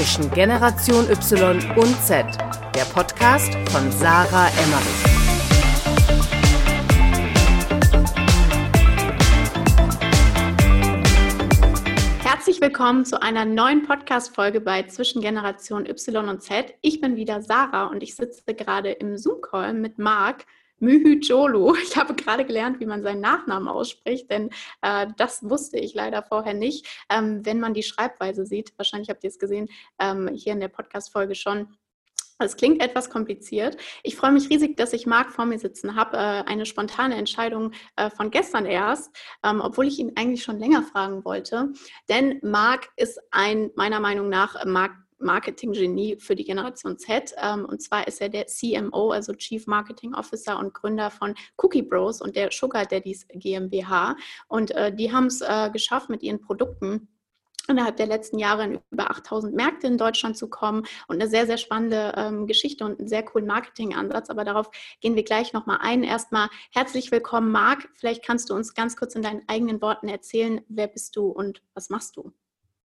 zwischen 0.00 0.30
Generation 0.30 1.10
Y 1.10 1.60
und 1.76 1.94
Z, 2.02 2.24
der 2.74 2.84
Podcast 2.94 3.52
von 3.70 3.92
Sarah 3.92 4.48
Emmerich. 4.48 5.04
Herzlich 12.24 12.62
willkommen 12.62 13.04
zu 13.04 13.20
einer 13.20 13.44
neuen 13.44 13.82
Podcast-Folge 13.82 14.62
bei 14.62 14.84
Zwischen 14.84 15.20
Generation 15.20 15.84
Y 15.84 16.30
und 16.30 16.42
Z. 16.42 16.72
Ich 16.80 17.02
bin 17.02 17.16
wieder 17.16 17.42
Sarah 17.42 17.88
und 17.88 18.02
ich 18.02 18.16
sitze 18.16 18.54
gerade 18.54 18.92
im 18.92 19.18
Zoom-Call 19.18 19.74
mit 19.74 19.98
Marc. 19.98 20.46
Myhyjolo. 20.80 21.74
Ich 21.82 21.96
habe 21.96 22.14
gerade 22.14 22.44
gelernt, 22.44 22.80
wie 22.80 22.86
man 22.86 23.02
seinen 23.02 23.20
Nachnamen 23.20 23.68
ausspricht, 23.68 24.30
denn 24.30 24.50
äh, 24.82 25.06
das 25.16 25.48
wusste 25.48 25.78
ich 25.78 25.94
leider 25.94 26.22
vorher 26.22 26.54
nicht. 26.54 26.86
Ähm, 27.08 27.44
wenn 27.44 27.60
man 27.60 27.74
die 27.74 27.82
Schreibweise 27.82 28.46
sieht, 28.46 28.72
wahrscheinlich 28.76 29.10
habt 29.10 29.24
ihr 29.24 29.30
es 29.30 29.38
gesehen, 29.38 29.68
ähm, 29.98 30.28
hier 30.34 30.52
in 30.52 30.60
der 30.60 30.68
Podcast-Folge 30.68 31.34
schon. 31.34 31.68
Es 32.42 32.56
klingt 32.56 32.82
etwas 32.82 33.10
kompliziert. 33.10 33.76
Ich 34.02 34.16
freue 34.16 34.32
mich 34.32 34.48
riesig, 34.48 34.76
dass 34.76 34.94
ich 34.94 35.06
Marc 35.06 35.30
vor 35.30 35.44
mir 35.44 35.58
sitzen 35.58 35.94
habe. 35.94 36.16
Äh, 36.16 36.20
eine 36.20 36.64
spontane 36.64 37.16
Entscheidung 37.16 37.72
äh, 37.96 38.08
von 38.08 38.30
gestern 38.30 38.64
erst, 38.64 39.14
ähm, 39.44 39.60
obwohl 39.60 39.86
ich 39.86 39.98
ihn 39.98 40.12
eigentlich 40.16 40.42
schon 40.42 40.58
länger 40.58 40.82
fragen 40.82 41.24
wollte. 41.24 41.72
Denn 42.08 42.40
Marc 42.42 42.88
ist 42.96 43.20
ein, 43.30 43.70
meiner 43.76 44.00
Meinung 44.00 44.30
nach, 44.30 44.64
Marc 44.64 44.92
Marketing-Genie 45.20 46.16
für 46.18 46.34
die 46.34 46.44
Generation 46.44 46.98
Z. 46.98 47.34
Ähm, 47.36 47.64
und 47.64 47.82
zwar 47.82 48.06
ist 48.08 48.20
er 48.20 48.28
der 48.28 48.46
CMO, 48.46 49.10
also 49.10 49.32
Chief 49.34 49.66
Marketing 49.66 50.14
Officer 50.14 50.58
und 50.58 50.74
Gründer 50.74 51.10
von 51.10 51.34
Cookie 51.58 51.82
Bros 51.82 52.20
und 52.20 52.36
der 52.36 52.50
Sugar 52.50 52.86
Daddies 52.86 53.26
GmbH. 53.28 54.16
Und 54.48 54.70
äh, 54.72 54.94
die 54.94 55.12
haben 55.12 55.26
es 55.26 55.40
äh, 55.40 55.70
geschafft, 55.70 56.08
mit 56.08 56.22
ihren 56.22 56.40
Produkten 56.40 57.08
innerhalb 57.70 57.96
der 57.96 58.06
letzten 58.06 58.38
Jahre 58.38 58.64
in 58.64 58.80
über 58.90 59.10
8000 59.10 59.54
Märkte 59.54 59.86
in 59.86 59.96
Deutschland 59.96 60.36
zu 60.36 60.48
kommen 60.48 60.84
und 61.08 61.16
eine 61.20 61.28
sehr, 61.28 61.46
sehr 61.46 61.56
spannende 61.56 62.12
ähm, 62.16 62.46
Geschichte 62.46 62.84
und 62.84 62.98
einen 62.98 63.08
sehr 63.08 63.22
coolen 63.22 63.46
Marketingansatz. 63.46 64.28
Aber 64.28 64.44
darauf 64.44 64.70
gehen 65.00 65.14
wir 65.14 65.22
gleich 65.22 65.52
nochmal 65.52 65.78
ein. 65.80 66.02
Erstmal 66.02 66.48
herzlich 66.72 67.10
willkommen, 67.10 67.50
Marc. 67.52 67.88
Vielleicht 67.94 68.24
kannst 68.24 68.50
du 68.50 68.54
uns 68.54 68.74
ganz 68.74 68.96
kurz 68.96 69.14
in 69.14 69.22
deinen 69.22 69.42
eigenen 69.48 69.80
Worten 69.80 70.08
erzählen, 70.08 70.60
wer 70.68 70.88
bist 70.88 71.16
du 71.16 71.26
und 71.28 71.62
was 71.74 71.88
machst 71.90 72.16
du? 72.16 72.32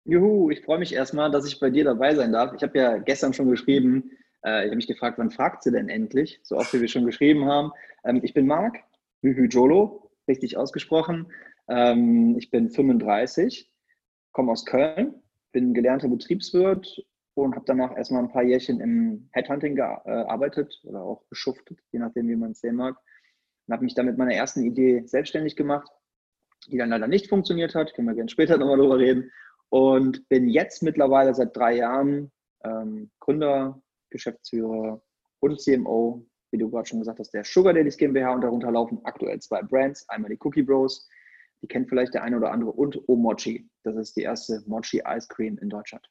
Juhu, 0.06 0.52
ich 0.52 0.62
freue 0.62 0.78
mich 0.78 0.94
erstmal, 0.94 1.32
dass 1.32 1.48
ich 1.48 1.60
bei 1.60 1.72
dir 1.72 1.84
dabei 1.84 2.14
sein 2.14 2.32
darf. 2.32 2.54
Ich 2.54 2.62
habe 2.62 2.78
ja 2.78 2.98
gestern 3.00 3.34
schon 3.34 3.50
geschrieben, 3.50 4.12
äh, 4.46 4.62
ich 4.62 4.68
habe 4.68 4.76
mich 4.76 4.88
gefragt, 4.88 5.18
wann 5.18 5.32
fragt 5.32 5.64
sie 5.64 5.72
denn 5.72 5.90
endlich? 5.90 6.40
So 6.44 6.58
oft 6.58 6.72
wie 6.74 6.82
wir 6.82 6.88
schon 6.88 7.08
geschrieben 7.08 7.46
haben. 7.46 7.72
Ähm, 8.04 8.22
ich 8.24 8.36
bin 8.36 8.46
Marc, 8.46 8.78
Hühü 9.22 9.48
Jolo, 9.48 10.12
richtig 10.28 10.58
ausgesprochen. 10.58 11.32
Ähm, 11.68 12.36
ich 12.38 12.52
bin 12.52 12.70
35, 12.70 13.72
komme 14.32 14.52
aus 14.52 14.66
Köln, 14.66 15.16
bin 15.52 15.74
gelernter 15.74 16.08
Betriebswirt 16.08 17.04
und 17.34 17.56
habe 17.56 17.66
danach 17.66 17.98
erstmal 17.98 18.22
ein 18.22 18.32
paar 18.32 18.44
Jährchen 18.44 18.82
im 18.82 19.28
Headhunting 19.32 19.76
gearbeitet 19.76 20.82
oder 20.84 21.02
auch 21.02 21.24
beschuftet, 21.30 21.80
je 21.92 21.98
nachdem, 21.98 22.28
wie 22.28 22.36
man 22.36 22.52
es 22.52 22.60
sehen 22.60 22.76
mag. 22.76 22.96
Und 23.66 23.74
habe 23.74 23.84
mich 23.84 23.96
dann 23.96 24.06
mit 24.06 24.20
meiner 24.20 24.36
ersten 24.36 24.64
Idee 24.64 25.02
selbstständig 25.08 25.56
gemacht, 25.56 25.90
die 26.68 26.78
dann 26.78 26.90
leider 26.90 27.08
nicht 27.08 27.28
funktioniert 27.28 27.74
hat. 27.74 27.96
Können 27.96 28.08
wir 28.08 28.14
gerne 28.14 28.30
später 28.30 28.58
nochmal 28.58 28.78
drüber 28.78 29.00
reden 29.00 29.32
und 29.70 30.28
bin 30.30 30.48
jetzt 30.48 30.84
mittlerweile 30.84 31.34
seit 31.34 31.56
drei 31.56 31.78
Jahren 31.78 32.32
ähm, 32.64 33.12
Gründer, 33.20 33.82
Geschäftsführer 34.10 35.02
und 35.40 35.60
CMO, 35.60 36.26
wie 36.52 36.58
du 36.58 36.70
gerade 36.70 36.88
schon 36.88 37.00
gesagt 37.00 37.20
hast, 37.20 37.34
der 37.34 37.44
Sugar 37.44 37.74
Daddies 37.74 37.98
GmbH 37.98 38.34
und 38.34 38.42
darunter 38.42 38.72
laufen 38.72 39.00
aktuell 39.04 39.40
zwei 39.40 39.62
Brands. 39.62 40.08
Einmal 40.10 40.32
die 40.32 40.40
Cookie 40.42 40.64
Bros, 40.64 41.08
die 41.62 41.68
kennt 41.68 41.90
vielleicht 41.90 42.14
der 42.14 42.24
eine 42.24 42.38
oder 42.38 42.52
andere, 42.52 42.72
und 42.72 42.98
Omochi. 43.08 43.70
Das 43.84 43.96
ist 43.96 44.16
die 44.16 44.22
erste 44.22 44.64
Mochi 44.66 45.02
Ice 45.06 45.28
Cream 45.28 45.58
in 45.58 45.70
Deutschland. 45.70 46.08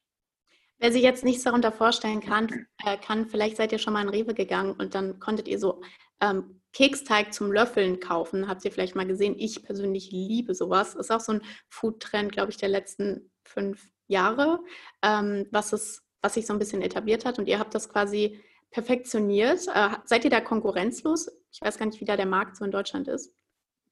Wer 0.77 0.91
sich 0.91 1.03
jetzt 1.03 1.23
nichts 1.23 1.43
darunter 1.43 1.71
vorstellen 1.71 2.19
kann, 2.19 2.67
äh, 2.85 2.97
kann, 2.97 3.27
vielleicht 3.27 3.57
seid 3.57 3.71
ihr 3.71 3.79
schon 3.79 3.93
mal 3.93 4.03
in 4.03 4.09
Rewe 4.09 4.33
gegangen 4.33 4.73
und 4.77 4.93
dann 4.93 5.19
konntet 5.19 5.47
ihr 5.47 5.57
so 5.57 5.81
ähm, 6.21 6.61
Keksteig 6.73 7.33
zum 7.33 7.51
Löffeln 7.51 8.01
kaufen. 8.01 8.49
Habt 8.49 8.65
ihr 8.65 8.71
vielleicht 8.71 8.95
mal 8.95 9.07
gesehen? 9.07 9.35
Ich 9.37 9.63
persönlich 9.63 10.11
liebe 10.11 10.53
sowas. 10.53 10.93
Ist 10.93 11.11
auch 11.11 11.21
so 11.21 11.33
ein 11.33 11.41
Food-Trend, 11.69 12.33
glaube 12.33 12.51
ich, 12.51 12.57
der 12.57 12.67
letzten 12.67 13.31
fünf 13.45 13.87
Jahre, 14.07 14.59
ähm, 15.01 15.47
was, 15.51 15.73
es, 15.73 16.03
was 16.21 16.35
sich 16.35 16.45
so 16.45 16.53
ein 16.53 16.59
bisschen 16.59 16.81
etabliert 16.81 17.25
hat. 17.25 17.39
Und 17.39 17.47
ihr 17.47 17.59
habt 17.59 17.73
das 17.73 17.89
quasi 17.89 18.41
perfektioniert. 18.71 19.67
Äh, 19.73 19.89
seid 20.05 20.25
ihr 20.25 20.29
da 20.29 20.41
konkurrenzlos? 20.41 21.31
Ich 21.51 21.61
weiß 21.61 21.77
gar 21.77 21.85
nicht, 21.85 22.01
wie 22.01 22.05
da 22.05 22.17
der 22.17 22.25
Markt 22.25 22.57
so 22.57 22.65
in 22.65 22.71
Deutschland 22.71 23.07
ist. 23.07 23.33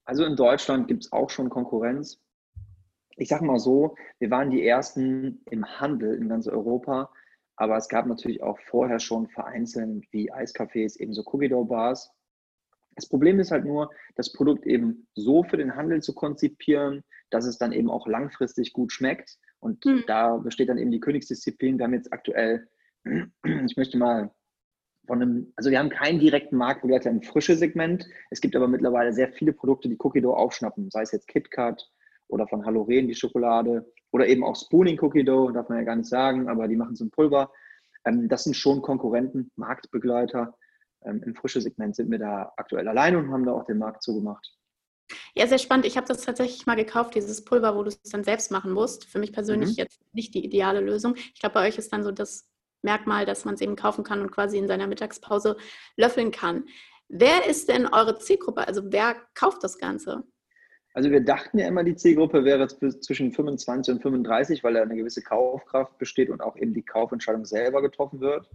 Also 0.05 0.25
in 0.25 0.35
Deutschland 0.35 0.87
gibt 0.87 1.05
es 1.05 1.11
auch 1.13 1.29
schon 1.29 1.49
Konkurrenz. 1.49 2.19
Ich 3.15 3.29
sage 3.29 3.45
mal 3.45 3.59
so, 3.59 3.95
wir 4.19 4.31
waren 4.31 4.49
die 4.49 4.65
Ersten 4.65 5.41
im 5.49 5.65
Handel 5.79 6.15
in 6.15 6.27
ganz 6.27 6.47
Europa, 6.47 7.11
aber 7.55 7.77
es 7.77 7.87
gab 7.87 8.07
natürlich 8.07 8.41
auch 8.41 8.59
vorher 8.59 8.99
schon 8.99 9.27
vereinzelt 9.27 10.05
wie 10.11 10.33
Eiscafés, 10.33 10.99
ebenso 10.99 11.23
Cookie 11.27 11.47
Dough 11.47 11.67
Bars. 11.67 12.11
Das 12.95 13.07
Problem 13.07 13.39
ist 13.39 13.51
halt 13.51 13.65
nur, 13.65 13.89
das 14.15 14.33
Produkt 14.33 14.65
eben 14.65 15.07
so 15.15 15.43
für 15.43 15.57
den 15.57 15.75
Handel 15.75 16.01
zu 16.01 16.13
konzipieren, 16.13 17.03
dass 17.29 17.45
es 17.45 17.57
dann 17.57 17.71
eben 17.71 17.89
auch 17.89 18.07
langfristig 18.07 18.73
gut 18.73 18.91
schmeckt. 18.91 19.37
Und 19.63 19.83
hm. 19.85 20.03
da 20.07 20.37
besteht 20.37 20.69
dann 20.69 20.77
eben 20.77 20.91
die 20.91 20.99
Königsdisziplin. 20.99 21.77
Wir 21.77 21.85
haben 21.85 21.93
jetzt 21.93 22.11
aktuell, 22.11 22.67
ich 23.05 23.77
möchte 23.77 23.97
mal 23.97 24.31
von 25.07 25.21
einem, 25.21 25.53
also 25.55 25.69
wir 25.69 25.79
haben 25.79 25.89
keinen 25.89 26.19
direkten 26.19 26.57
Marktbegleiter 26.57 27.09
im 27.09 27.21
frische 27.21 27.55
Segment. 27.55 28.07
Es 28.29 28.41
gibt 28.41 28.55
aber 28.55 28.67
mittlerweile 28.67 29.13
sehr 29.13 29.31
viele 29.31 29.53
Produkte, 29.53 29.89
die 29.89 29.97
Cookie 29.99 30.21
Dough 30.21 30.35
aufschnappen, 30.35 30.89
sei 30.91 31.01
es 31.01 31.11
jetzt 31.11 31.27
KitKat 31.27 31.89
oder 32.27 32.47
von 32.47 32.65
Haloren 32.65 33.07
die 33.07 33.15
Schokolade 33.15 33.85
oder 34.11 34.27
eben 34.27 34.43
auch 34.43 34.55
Spooning 34.55 34.99
Cookie 35.01 35.23
Dough, 35.23 35.51
darf 35.51 35.69
man 35.69 35.79
ja 35.79 35.83
gar 35.83 35.95
nicht 35.95 36.09
sagen, 36.09 36.47
aber 36.47 36.67
die 36.67 36.75
machen 36.75 36.95
so 36.95 37.05
ein 37.05 37.11
Pulver. 37.11 37.51
Ähm, 38.05 38.27
das 38.27 38.43
sind 38.43 38.55
schon 38.55 38.81
Konkurrenten, 38.81 39.51
Marktbegleiter. 39.55 40.57
Ähm, 41.05 41.21
Im 41.25 41.35
frische 41.35 41.61
Segment 41.61 41.95
sind 41.95 42.11
wir 42.11 42.19
da 42.19 42.53
aktuell 42.57 42.87
allein 42.87 43.15
und 43.15 43.31
haben 43.31 43.45
da 43.45 43.53
auch 43.53 43.65
den 43.65 43.77
Markt 43.77 44.03
zugemacht. 44.03 44.53
Ja, 45.35 45.47
sehr 45.47 45.59
spannend. 45.59 45.85
Ich 45.85 45.97
habe 45.97 46.07
das 46.07 46.21
tatsächlich 46.21 46.65
mal 46.65 46.75
gekauft, 46.75 47.15
dieses 47.15 47.43
Pulver, 47.43 47.75
wo 47.75 47.83
du 47.83 47.89
es 47.89 48.01
dann 48.03 48.23
selbst 48.23 48.51
machen 48.51 48.71
musst. 48.71 49.05
Für 49.05 49.19
mich 49.19 49.33
persönlich 49.33 49.71
mhm. 49.71 49.75
jetzt 49.75 49.99
nicht 50.13 50.33
die 50.33 50.43
ideale 50.43 50.79
Lösung. 50.79 51.15
Ich 51.15 51.39
glaube, 51.39 51.55
bei 51.55 51.67
euch 51.67 51.77
ist 51.77 51.91
dann 51.91 52.03
so 52.03 52.11
das 52.11 52.47
Merkmal, 52.81 53.25
dass 53.25 53.45
man 53.45 53.55
es 53.55 53.61
eben 53.61 53.75
kaufen 53.75 54.03
kann 54.03 54.21
und 54.21 54.31
quasi 54.31 54.57
in 54.57 54.67
seiner 54.67 54.87
Mittagspause 54.87 55.57
löffeln 55.95 56.31
kann. 56.31 56.65
Wer 57.07 57.47
ist 57.47 57.69
denn 57.69 57.87
eure 57.87 58.17
Zielgruppe? 58.17 58.67
Also 58.67 58.81
wer 58.91 59.15
kauft 59.33 59.63
das 59.63 59.77
Ganze? 59.77 60.23
Also 60.93 61.09
wir 61.09 61.21
dachten 61.21 61.57
ja 61.57 61.67
immer, 61.67 61.83
die 61.83 61.95
Zielgruppe 61.95 62.43
wäre 62.45 62.67
zwischen 62.67 63.31
25 63.31 63.95
und 63.95 64.01
35, 64.01 64.63
weil 64.63 64.75
da 64.75 64.83
eine 64.83 64.95
gewisse 64.95 65.23
Kaufkraft 65.23 65.97
besteht 65.97 66.29
und 66.29 66.41
auch 66.41 66.55
eben 66.55 66.73
die 66.73 66.83
Kaufentscheidung 66.83 67.45
selber 67.45 67.81
getroffen 67.81 68.19
wird. 68.19 68.49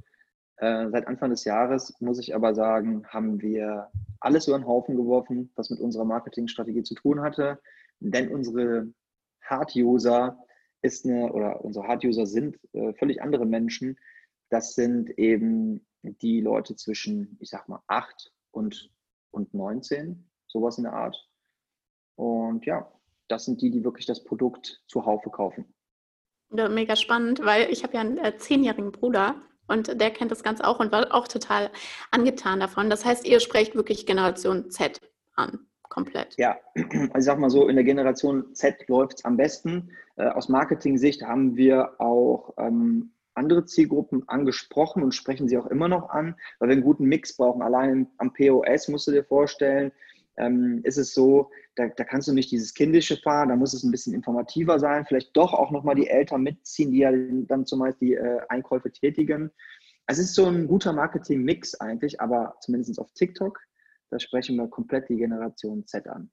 Äh, 0.58 0.90
seit 0.90 1.06
Anfang 1.06 1.30
des 1.30 1.44
Jahres, 1.44 1.94
muss 2.00 2.18
ich 2.18 2.34
aber 2.34 2.54
sagen, 2.54 3.06
haben 3.08 3.40
wir 3.40 3.90
alles 4.20 4.48
über 4.48 4.58
den 4.58 4.66
Haufen 4.66 4.96
geworfen, 4.96 5.52
was 5.54 5.70
mit 5.70 5.78
unserer 5.78 6.04
Marketingstrategie 6.04 6.82
zu 6.82 6.94
tun 6.94 7.20
hatte. 7.20 7.60
Denn 8.00 8.32
unsere 8.32 8.92
Hard-User 9.42 10.36
ist 10.82 11.06
eine, 11.06 11.32
oder 11.32 11.64
unsere 11.64 11.86
Hard-User 11.86 12.26
sind 12.26 12.58
äh, 12.72 12.92
völlig 12.94 13.22
andere 13.22 13.46
Menschen. 13.46 13.98
Das 14.50 14.74
sind 14.74 15.10
eben 15.18 15.86
die 16.02 16.40
Leute 16.40 16.74
zwischen, 16.74 17.36
ich 17.40 17.50
sag 17.50 17.68
mal, 17.68 17.82
8 17.86 18.32
und, 18.50 18.90
und 19.30 19.54
19, 19.54 20.28
sowas 20.48 20.78
in 20.78 20.84
der 20.84 20.92
Art. 20.92 21.16
Und 22.16 22.66
ja, 22.66 22.92
das 23.28 23.44
sind 23.44 23.62
die, 23.62 23.70
die 23.70 23.84
wirklich 23.84 24.06
das 24.06 24.24
Produkt 24.24 24.82
zu 24.88 25.06
Haufe 25.06 25.30
kaufen. 25.30 25.72
Mega 26.50 26.96
spannend, 26.96 27.40
weil 27.44 27.70
ich 27.70 27.84
habe 27.84 27.94
ja 27.94 28.00
einen 28.00 28.18
äh, 28.18 28.36
zehnjährigen 28.38 28.90
Bruder 28.90 29.36
und 29.68 30.00
der 30.00 30.10
kennt 30.10 30.30
das 30.30 30.42
Ganze 30.42 30.66
auch 30.66 30.80
und 30.80 30.90
war 30.90 31.14
auch 31.14 31.28
total 31.28 31.70
angetan 32.10 32.60
davon. 32.60 32.90
Das 32.90 33.04
heißt, 33.04 33.26
ihr 33.26 33.40
sprecht 33.40 33.74
wirklich 33.74 34.06
Generation 34.06 34.70
Z 34.70 35.00
an, 35.36 35.60
komplett. 35.88 36.34
Ja, 36.38 36.58
also 36.74 37.18
ich 37.18 37.24
sag 37.24 37.38
mal 37.38 37.50
so, 37.50 37.68
in 37.68 37.76
der 37.76 37.84
Generation 37.84 38.54
Z 38.54 38.88
läuft 38.88 39.18
es 39.18 39.24
am 39.24 39.36
besten. 39.36 39.90
Äh, 40.16 40.28
aus 40.28 40.48
Marketing-Sicht 40.48 41.22
haben 41.22 41.56
wir 41.56 42.00
auch 42.00 42.54
ähm, 42.58 43.12
andere 43.34 43.64
Zielgruppen 43.64 44.28
angesprochen 44.28 45.02
und 45.02 45.14
sprechen 45.14 45.48
sie 45.48 45.56
auch 45.56 45.66
immer 45.66 45.88
noch 45.88 46.10
an, 46.10 46.34
weil 46.58 46.68
wir 46.68 46.72
einen 46.74 46.82
guten 46.82 47.04
Mix 47.04 47.36
brauchen. 47.36 47.62
Allein 47.62 48.08
am 48.18 48.32
POS 48.32 48.88
musst 48.88 49.06
du 49.06 49.12
dir 49.12 49.24
vorstellen, 49.24 49.92
ähm, 50.38 50.80
ist 50.84 50.96
es 50.96 51.12
so, 51.12 51.50
da, 51.74 51.88
da, 51.88 52.04
kannst 52.04 52.28
du 52.28 52.32
nicht 52.32 52.50
dieses 52.50 52.74
Kindische 52.74 53.16
fahren, 53.16 53.50
da 53.50 53.56
muss 53.56 53.74
es 53.74 53.82
ein 53.82 53.90
bisschen 53.90 54.14
informativer 54.14 54.78
sein, 54.78 55.04
vielleicht 55.06 55.36
doch 55.36 55.52
auch 55.52 55.70
nochmal 55.70 55.94
die 55.94 56.08
Eltern 56.08 56.42
mitziehen, 56.42 56.92
die 56.92 56.98
ja 56.98 57.12
dann 57.12 57.66
zumeist 57.66 58.00
die 58.00 58.14
äh, 58.14 58.40
Einkäufe 58.48 58.90
tätigen. 58.90 59.50
Also 60.06 60.22
es 60.22 60.30
ist 60.30 60.34
so 60.34 60.46
ein 60.46 60.66
guter 60.66 60.92
Marketing-Mix 60.92 61.74
eigentlich, 61.80 62.20
aber 62.20 62.56
zumindest 62.60 62.98
auf 62.98 63.12
TikTok, 63.12 63.60
da 64.10 64.18
sprechen 64.18 64.56
wir 64.56 64.68
komplett 64.68 65.08
die 65.08 65.16
Generation 65.16 65.86
Z 65.86 66.08
an. 66.08 66.30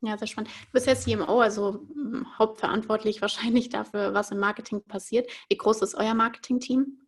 Ja, 0.00 0.16
sehr 0.16 0.28
spannend. 0.28 0.50
Du 0.66 0.72
bist 0.72 0.86
ja 0.86 0.94
CMO, 0.94 1.40
also 1.40 1.86
hm, 1.92 2.26
hauptverantwortlich 2.38 3.20
wahrscheinlich 3.20 3.68
dafür, 3.68 4.14
was 4.14 4.30
im 4.30 4.38
Marketing 4.38 4.82
passiert. 4.82 5.30
Wie 5.48 5.56
groß 5.56 5.82
ist 5.82 5.94
euer 5.96 6.14
Marketing-Team? 6.14 6.98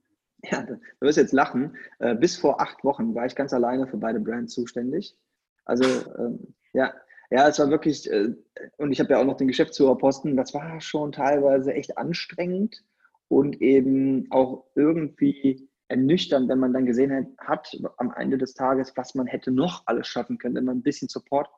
Ja, 0.42 0.62
du 0.62 0.80
wirst 1.00 1.18
jetzt 1.18 1.32
lachen. 1.32 1.76
Äh, 1.98 2.14
bis 2.14 2.36
vor 2.36 2.60
acht 2.60 2.82
Wochen 2.82 3.14
war 3.14 3.26
ich 3.26 3.34
ganz 3.34 3.52
alleine 3.52 3.86
für 3.86 3.98
beide 3.98 4.20
Brands 4.20 4.54
zuständig. 4.54 5.16
Also 5.64 5.84
ähm, 6.18 6.54
ja, 6.72 6.92
ja, 7.30 7.48
es 7.48 7.58
war 7.58 7.70
wirklich, 7.70 8.10
äh, 8.10 8.34
und 8.78 8.92
ich 8.92 9.00
habe 9.00 9.12
ja 9.12 9.20
auch 9.20 9.24
noch 9.24 9.36
den 9.36 9.48
Geschäftsführerposten, 9.48 10.36
das 10.36 10.52
war 10.54 10.80
schon 10.80 11.12
teilweise 11.12 11.72
echt 11.74 11.96
anstrengend. 11.98 12.82
und 13.28 13.62
eben 13.62 14.26
auch 14.30 14.66
irgendwie 14.74 15.68
ernüchternd, 15.88 16.48
wenn 16.48 16.58
man 16.58 16.72
dann 16.72 16.86
gesehen 16.86 17.36
hat, 17.38 17.76
am 17.96 18.12
Ende 18.16 18.38
des 18.38 18.54
Tages, 18.54 18.92
was 18.96 19.14
man 19.14 19.26
hätte 19.26 19.50
noch 19.52 19.84
alles 19.86 20.08
schaffen 20.08 20.38
können, 20.38 20.56
wenn 20.56 20.64
man 20.64 20.78
ein 20.78 20.82
bisschen 20.82 21.08
Support 21.08 21.48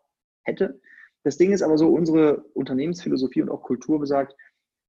hätte. 0.42 0.80
Das 1.24 1.38
Ding 1.38 1.52
ist 1.52 1.62
aber 1.62 1.78
so, 1.78 1.88
unsere 1.88 2.42
Unternehmensphilosophie 2.54 3.42
und 3.42 3.50
auch 3.50 3.62
Kultur 3.62 4.00
besagt, 4.00 4.34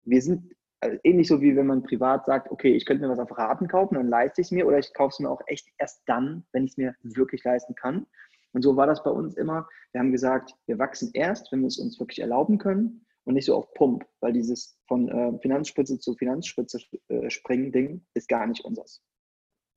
wir 0.03 0.21
sind 0.21 0.53
also 0.81 0.97
ähnlich 1.03 1.27
so 1.27 1.41
wie 1.41 1.55
wenn 1.55 1.67
man 1.67 1.83
privat 1.83 2.25
sagt, 2.25 2.51
okay, 2.51 2.75
ich 2.75 2.85
könnte 2.85 3.03
mir 3.03 3.09
was 3.09 3.19
auf 3.19 3.37
Raten 3.37 3.67
kaufen, 3.69 3.95
dann 3.95 4.09
leiste 4.09 4.41
ich 4.41 4.47
es 4.47 4.51
mir 4.51 4.67
oder 4.67 4.79
ich 4.79 4.93
kaufe 4.93 5.13
es 5.13 5.19
mir 5.19 5.29
auch 5.29 5.41
echt 5.47 5.67
erst 5.77 6.03
dann, 6.07 6.45
wenn 6.51 6.65
ich 6.65 6.71
es 6.71 6.77
mir 6.77 6.95
wirklich 7.03 7.43
leisten 7.45 7.75
kann. 7.75 8.05
Und 8.53 8.61
so 8.61 8.75
war 8.75 8.87
das 8.87 9.03
bei 9.03 9.11
uns 9.11 9.35
immer. 9.35 9.67
Wir 9.91 9.99
haben 9.99 10.11
gesagt, 10.11 10.55
wir 10.67 10.79
wachsen 10.79 11.11
erst, 11.13 11.51
wenn 11.51 11.61
wir 11.61 11.67
es 11.67 11.79
uns 11.79 11.99
wirklich 11.99 12.19
erlauben 12.19 12.59
können 12.59 13.05
und 13.25 13.33
nicht 13.33 13.45
so 13.45 13.55
auf 13.55 13.73
Pump, 13.73 14.05
weil 14.21 14.33
dieses 14.33 14.77
von 14.87 15.09
äh, 15.09 15.37
Finanzspitze 15.39 15.99
zu 15.99 16.15
Finanzspitze 16.15 16.79
äh, 17.07 17.29
springen 17.29 17.71
Ding 17.71 18.05
ist 18.13 18.29
gar 18.29 18.45
nicht 18.45 18.63
unseres. 18.63 19.03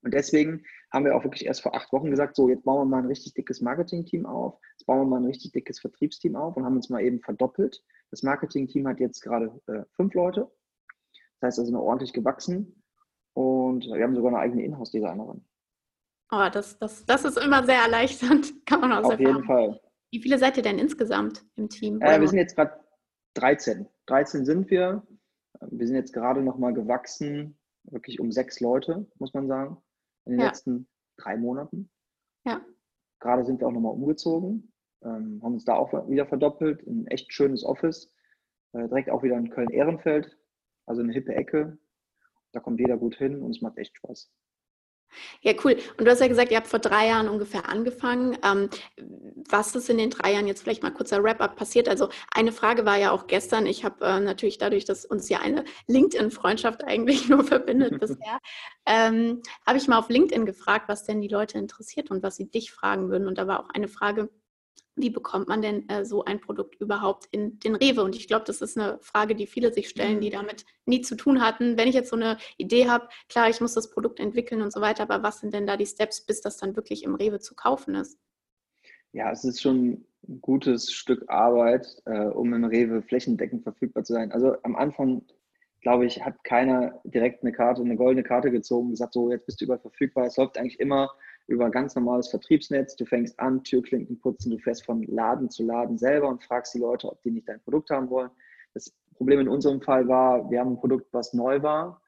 Und 0.03 0.15
deswegen 0.15 0.65
haben 0.93 1.05
wir 1.05 1.17
auch 1.17 1.25
wirklich 1.25 1.47
erst 1.47 1.63
vor 1.63 1.75
acht 1.75 1.93
Wochen 1.93 2.11
gesagt, 2.11 2.37
so 2.37 2.49
jetzt 2.49 2.65
bauen 2.65 2.87
wir 2.87 2.91
mal 2.91 3.03
ein 3.03 3.09
richtig 3.09 3.35
dickes 3.35 3.61
Marketing-Team 3.61 4.27
auf, 4.27 4.61
jetzt 4.79 4.87
bauen 4.87 5.01
wir 5.01 5.05
mal 5.07 5.21
ein 5.21 5.27
richtig 5.27 5.53
dickes 5.53 5.81
Vertriebsteam 5.81 6.37
auf 6.37 6.57
und 6.57 6.65
haben 6.65 6.77
uns 6.77 6.91
mal 6.91 7.03
eben 7.03 7.21
verdoppelt. 7.21 7.83
Das 8.11 8.23
Marketing-Team 8.23 8.87
hat 8.87 9.01
jetzt 9.01 9.21
gerade 9.21 9.61
äh, 9.67 9.83
fünf 9.97 10.15
Leute. 10.15 10.51
Das 11.41 11.49
heißt, 11.49 11.59
also 11.59 11.65
sind 11.65 11.77
ordentlich 11.77 12.13
gewachsen 12.13 12.83
und 13.33 13.85
wir 13.85 14.03
haben 14.03 14.15
sogar 14.15 14.33
eine 14.33 14.41
eigene 14.41 14.65
Inhouse-Designerin. 14.65 15.45
Oh, 16.31 16.49
das, 16.53 16.79
das, 16.79 17.05
das 17.07 17.25
ist 17.25 17.39
immer 17.39 17.65
sehr 17.65 17.81
erleichternd, 17.81 18.53
kann 18.67 18.81
man 18.81 18.93
aus 18.93 19.05
Auf 19.05 19.21
jeden 19.21 19.45
Fall. 19.45 19.81
Wie 20.11 20.21
viele 20.21 20.39
seid 20.39 20.57
ihr 20.57 20.63
denn 20.63 20.79
insgesamt 20.79 21.45
im 21.57 21.69
Team? 21.69 22.01
Äh, 22.01 22.21
wir 22.21 22.29
sind 22.29 22.39
jetzt 22.39 22.57
gerade 22.57 22.81
13. 23.35 23.87
13 24.07 24.45
sind 24.45 24.71
wir. 24.71 25.07
Wir 25.61 25.87
sind 25.87 25.97
jetzt 25.97 26.13
gerade 26.13 26.43
nochmal 26.43 26.73
gewachsen, 26.73 27.59
wirklich 27.85 28.21
um 28.21 28.31
sechs 28.33 28.61
Leute, 28.61 29.07
muss 29.19 29.35
man 29.35 29.49
sagen, 29.49 29.77
in 30.25 30.33
den 30.33 30.41
ja. 30.41 30.47
letzten 30.47 30.89
drei 31.17 31.37
Monaten. 31.37 31.91
Ja. 32.45 32.61
Gerade 33.21 33.45
sind 33.45 33.61
wir 33.61 33.69
auch 33.69 33.73
nochmal 33.73 33.93
umgezogen, 33.93 34.73
ähm, 35.03 35.41
haben 35.43 35.55
uns 35.55 35.65
da 35.65 35.75
auch 35.75 35.93
wieder 36.09 36.27
verdoppelt, 36.27 36.87
ein 36.87 37.07
echt 37.07 37.33
schönes 37.33 37.65
Office, 37.65 38.13
äh, 38.73 38.87
direkt 38.89 39.11
auch 39.11 39.23
wieder 39.23 39.37
in 39.37 39.51
Köln-Ehrenfeld, 39.51 40.37
also 40.87 41.03
eine 41.03 41.13
hippe 41.13 41.35
Ecke. 41.35 41.79
Da 42.53 42.61
kommt 42.61 42.81
jeder 42.81 42.97
gut 42.97 43.17
hin 43.17 43.43
und 43.43 43.51
es 43.51 43.63
macht 43.63 43.79
echt 43.79 43.97
Spaß. 43.97 44.31
Ja, 45.41 45.53
cool. 45.65 45.77
Und 45.99 46.05
du 46.05 46.11
hast 46.11 46.21
ja 46.21 46.29
gesagt, 46.29 46.51
ihr 46.51 46.57
habt 46.57 46.67
vor 46.67 46.79
drei 46.79 47.09
Jahren 47.09 47.29
ungefähr 47.29 47.69
angefangen. 47.69 48.37
Ähm, 48.45 48.69
was 49.49 49.75
ist 49.75 49.89
in 49.89 49.99
den 49.99 50.11
drei 50.11 50.33
Jahren 50.33 50.47
jetzt 50.47 50.63
vielleicht 50.63 50.83
mal 50.83 50.91
kurzer 50.91 51.23
Wrap-up 51.23 51.57
passiert? 51.57 51.89
Also 51.89 52.09
eine 52.33 52.53
Frage 52.53 52.85
war 52.85 52.97
ja 52.97 53.13
auch 53.13 53.27
gestern, 53.27 53.67
ich 53.67 53.85
habe 53.85 54.05
äh, 54.05 54.21
natürlich 54.21 54.59
dadurch, 54.59 54.85
dass 54.85 55.05
uns 55.05 55.29
ja 55.29 55.41
eine 55.41 55.65
LinkedIn-Freundschaft 55.87 56.85
eigentlich 56.85 57.29
nur 57.29 57.45
verbindet 57.45 57.99
bisher, 58.01 58.41
ähm, 58.87 59.43
habe 59.67 59.79
ich 59.79 59.89
mal 59.89 59.99
auf 59.99 60.09
LinkedIn 60.09 60.47
gefragt, 60.47 60.89
was 60.89 61.05
denn 61.05 61.21
die 61.21 61.29
Leute 61.29 61.59
interessiert 61.59 62.11
und 62.11 62.23
was 62.23 62.37
sie 62.37 62.51
dich 62.51 62.73
fragen 62.73 63.11
würden. 63.11 63.29
Und 63.29 63.39
da 63.39 63.47
war 63.47 63.61
auch 63.61 63.71
eine 63.71 63.89
Frage, 63.89 64.31
wie 64.97 65.11
bekommt 65.11 65.49
man 65.49 65.63
denn 65.63 65.89
äh, 65.89 66.05
so 66.05 66.25
ein 66.25 66.41
Produkt 66.41 66.75
überhaupt 66.81 67.27
in 67.31 67.59
den 67.61 67.77
Rewe? 67.77 68.03
Und 68.03 68.17
ich 68.17 68.27
glaube, 68.27 68.45
das 68.47 68.63
ist 68.63 68.79
eine 68.79 68.99
Frage, 69.03 69.35
die 69.35 69.47
viele 69.47 69.73
sich 69.73 69.89
stellen, 69.89 70.21
die 70.21 70.31
mhm. 70.31 70.35
damit 70.35 70.65
nie 70.87 71.03
zu 71.03 71.17
tun 71.17 71.43
hatten. 71.43 71.77
Wenn 71.77 71.89
ich 71.89 71.95
jetzt 71.95 72.11
so 72.11 72.17
eine 72.17 72.39
Idee 72.57 72.89
habe, 72.89 73.09
klar, 73.29 73.51
ich 73.51 73.61
muss 73.61 73.75
das 73.75 73.91
Produkt 73.91 74.19
entwickeln 74.19 74.63
und 74.63 74.73
so 74.73 74.81
weiter, 74.81 75.03
aber 75.03 75.23
was 75.23 75.41
sind 75.41 75.53
denn 75.53 75.67
da 75.67 75.77
die 75.77 75.87
Steps, 75.87 76.23
bis 76.23 76.41
das 76.41 76.57
dann 76.57 76.77
wirklich 76.77 77.05
im 77.05 77.15
Rewe 77.15 77.39
zu 77.39 77.55
kaufen 77.55 77.95
ist? 77.95 78.19
Ja, 79.13 79.31
es 79.31 79.45
ist 79.45 79.61
schon 79.61 80.05
ein 80.29 80.41
gutes 80.41 80.93
Stück 80.93 81.25
Arbeit, 81.29 81.87
äh, 82.07 82.27
um 82.27 82.53
im 82.55 82.65
Rewe 82.65 83.03
flächendeckend 83.03 83.63
verfügbar 83.63 84.05
zu 84.05 84.15
sein. 84.15 84.33
Also 84.33 84.57
am 84.63 84.77
Anfang, 84.77 85.23
glaube 85.83 86.07
ich, 86.07 86.25
hat 86.25 86.43
keiner 86.43 87.01
direkt 87.05 87.43
eine 87.43 87.53
Karte, 87.53 87.83
eine 87.83 87.97
goldene 87.97 88.25
Karte 88.25 88.51
gezogen 88.51 88.87
und 88.87 88.93
gesagt, 88.93 89.13
so, 89.13 89.31
jetzt 89.31 89.47
bist 89.47 89.61
du 89.61 89.67
überall 89.67 89.81
verfügbar. 89.81 90.27
Es 90.27 90.37
läuft 90.37 90.59
eigentlich 90.59 90.81
immer 90.81 91.11
über 91.47 91.71
ganz 91.71 91.95
normales 91.95 92.29
Vertriebsnetz. 92.29 92.97
Du 92.97 93.05
fängst 93.05 93.39
an, 93.39 93.63
Türklinken 93.63 94.19
putzen, 94.19 94.51
du 94.51 94.59
fährst 94.59 94.85
von 94.85 95.03
Laden 95.05 95.51
zu 95.51 95.65
Laden 95.65 95.99
selber 95.99 96.29
und 96.29 96.43
fragst 96.43 96.75
die 96.75 96.81
Leute, 96.81 97.09
ob 97.09 97.23
die 97.23 97.31
nicht 97.31 97.49
dein 97.49 97.61
Produkt 97.61 97.91
haben 97.91 98.11
wollen. 98.11 98.31
Das 98.75 98.93
Problem 99.15 99.41
in 99.41 99.49
unserem 99.49 99.81
Fall 99.81 100.09
war, 100.09 100.51
wir 100.51 100.61
haben 100.61 100.73
ein 100.73 100.81
Produkt, 100.81 101.13
was 101.13 101.33
neu 101.33 101.63
war, 101.63 102.03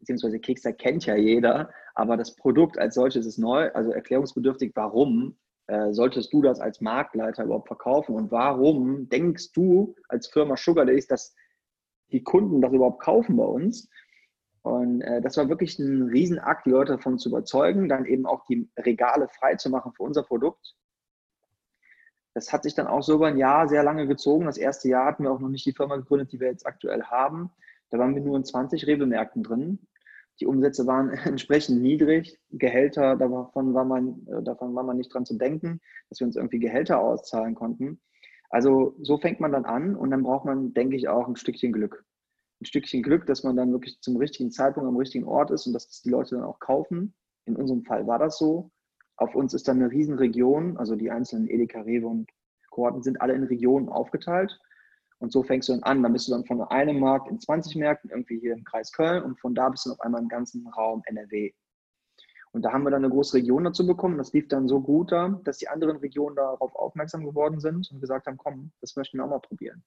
beziehungsweise 0.00 0.38
Kekser 0.38 0.72
kennt 0.72 1.06
ja 1.06 1.16
jeder, 1.16 1.70
aber 1.94 2.16
das 2.16 2.36
Produkt 2.36 2.78
als 2.78 2.94
solches 2.94 3.24
ist 3.24 3.38
neu, 3.38 3.70
also 3.72 3.92
erklärungsbedürftig, 3.92 4.72
warum 4.74 5.36
äh, 5.66 5.92
solltest 5.92 6.32
du 6.32 6.42
das 6.42 6.60
als 6.60 6.80
Marktleiter 6.80 7.44
überhaupt 7.44 7.68
verkaufen 7.68 8.14
und 8.14 8.30
warum 8.30 9.08
denkst 9.08 9.52
du 9.52 9.94
als 10.08 10.26
Firma 10.26 10.56
Sugar 10.56 10.84
Days, 10.84 11.06
dass 11.06 11.34
die 12.12 12.22
Kunden 12.22 12.60
das 12.60 12.72
überhaupt 12.72 13.00
kaufen 13.00 13.36
bei 13.36 13.44
uns? 13.44 13.88
Und 14.64 15.02
äh, 15.02 15.20
das 15.20 15.36
war 15.36 15.50
wirklich 15.50 15.78
ein 15.78 16.04
Riesenakt, 16.08 16.64
die 16.64 16.70
Leute 16.70 16.92
davon 16.92 17.18
zu 17.18 17.28
überzeugen, 17.28 17.86
dann 17.86 18.06
eben 18.06 18.24
auch 18.24 18.46
die 18.46 18.66
Regale 18.78 19.28
frei 19.28 19.56
zu 19.56 19.68
machen 19.68 19.92
für 19.92 20.04
unser 20.04 20.22
Produkt. 20.22 20.74
Das 22.32 22.50
hat 22.50 22.62
sich 22.62 22.74
dann 22.74 22.86
auch 22.86 23.02
so 23.02 23.16
über 23.16 23.26
ein 23.26 23.36
Jahr 23.36 23.68
sehr 23.68 23.82
lange 23.82 24.06
gezogen. 24.06 24.46
Das 24.46 24.56
erste 24.56 24.88
Jahr 24.88 25.04
hatten 25.04 25.22
wir 25.22 25.32
auch 25.32 25.38
noch 25.38 25.50
nicht 25.50 25.66
die 25.66 25.74
Firma 25.74 25.96
gegründet, 25.96 26.32
die 26.32 26.40
wir 26.40 26.48
jetzt 26.48 26.66
aktuell 26.66 27.02
haben. 27.02 27.50
Da 27.90 27.98
waren 27.98 28.14
wir 28.14 28.22
nur 28.22 28.38
in 28.38 28.44
20 28.44 28.86
Rewe-Märkten 28.86 29.42
drin. 29.42 29.80
Die 30.40 30.46
Umsätze 30.46 30.86
waren 30.86 31.10
entsprechend 31.24 31.82
niedrig. 31.82 32.40
Gehälter, 32.48 33.16
davon 33.16 33.74
war, 33.74 33.84
man, 33.84 34.26
äh, 34.28 34.42
davon 34.42 34.74
war 34.74 34.82
man 34.82 34.96
nicht 34.96 35.12
dran 35.12 35.26
zu 35.26 35.36
denken, 35.36 35.82
dass 36.08 36.20
wir 36.20 36.26
uns 36.26 36.36
irgendwie 36.36 36.58
Gehälter 36.58 37.00
auszahlen 37.00 37.54
konnten. 37.54 38.00
Also 38.48 38.96
so 39.02 39.18
fängt 39.18 39.40
man 39.40 39.52
dann 39.52 39.66
an 39.66 39.94
und 39.94 40.10
dann 40.10 40.22
braucht 40.22 40.46
man, 40.46 40.72
denke 40.72 40.96
ich, 40.96 41.08
auch 41.08 41.28
ein 41.28 41.36
Stückchen 41.36 41.72
Glück 41.72 42.02
ein 42.60 42.66
Stückchen 42.66 43.02
Glück, 43.02 43.26
dass 43.26 43.42
man 43.42 43.56
dann 43.56 43.72
wirklich 43.72 44.00
zum 44.00 44.16
richtigen 44.16 44.50
Zeitpunkt 44.50 44.88
am 44.88 44.96
richtigen 44.96 45.24
Ort 45.24 45.50
ist 45.50 45.66
und 45.66 45.72
dass 45.72 45.86
das 45.86 46.02
die 46.02 46.10
Leute 46.10 46.36
dann 46.36 46.44
auch 46.44 46.58
kaufen. 46.60 47.14
In 47.46 47.56
unserem 47.56 47.82
Fall 47.82 48.06
war 48.06 48.18
das 48.18 48.38
so. 48.38 48.70
Auf 49.16 49.34
uns 49.34 49.54
ist 49.54 49.68
dann 49.68 49.80
eine 49.80 49.90
Riesenregion, 49.90 50.76
also 50.76 50.96
die 50.96 51.10
einzelnen 51.10 51.48
Edeka, 51.48 51.82
Rewe 51.82 52.08
und 52.08 52.30
Kohorten 52.70 53.02
sind 53.02 53.20
alle 53.20 53.34
in 53.34 53.44
Regionen 53.44 53.88
aufgeteilt. 53.88 54.58
Und 55.18 55.32
so 55.32 55.42
fängst 55.42 55.68
du 55.68 55.72
dann 55.72 55.82
an. 55.84 56.02
Dann 56.02 56.12
bist 56.12 56.26
du 56.26 56.32
dann 56.32 56.44
von 56.44 56.60
einem 56.62 56.98
Markt 56.98 57.30
in 57.30 57.38
20 57.38 57.76
Märkten, 57.76 58.10
irgendwie 58.10 58.40
hier 58.40 58.52
im 58.52 58.64
Kreis 58.64 58.92
Köln 58.92 59.22
und 59.22 59.38
von 59.40 59.54
da 59.54 59.68
bist 59.68 59.86
du 59.86 59.92
auf 59.92 60.00
einmal 60.00 60.20
im 60.20 60.28
ganzen 60.28 60.66
Raum 60.68 61.02
NRW. 61.06 61.52
Und 62.52 62.62
da 62.62 62.72
haben 62.72 62.84
wir 62.84 62.90
dann 62.90 63.04
eine 63.04 63.12
große 63.12 63.38
Region 63.38 63.64
dazu 63.64 63.86
bekommen. 63.86 64.16
Das 64.16 64.32
lief 64.32 64.48
dann 64.48 64.68
so 64.68 64.80
gut 64.80 65.10
da, 65.10 65.40
dass 65.44 65.58
die 65.58 65.68
anderen 65.68 65.96
Regionen 65.96 66.36
darauf 66.36 66.74
aufmerksam 66.76 67.24
geworden 67.24 67.58
sind 67.58 67.90
und 67.90 68.00
gesagt 68.00 68.26
haben, 68.26 68.38
komm, 68.38 68.70
das 68.80 68.94
möchten 68.96 69.18
wir 69.18 69.24
auch 69.24 69.30
mal 69.30 69.40
probieren. 69.40 69.82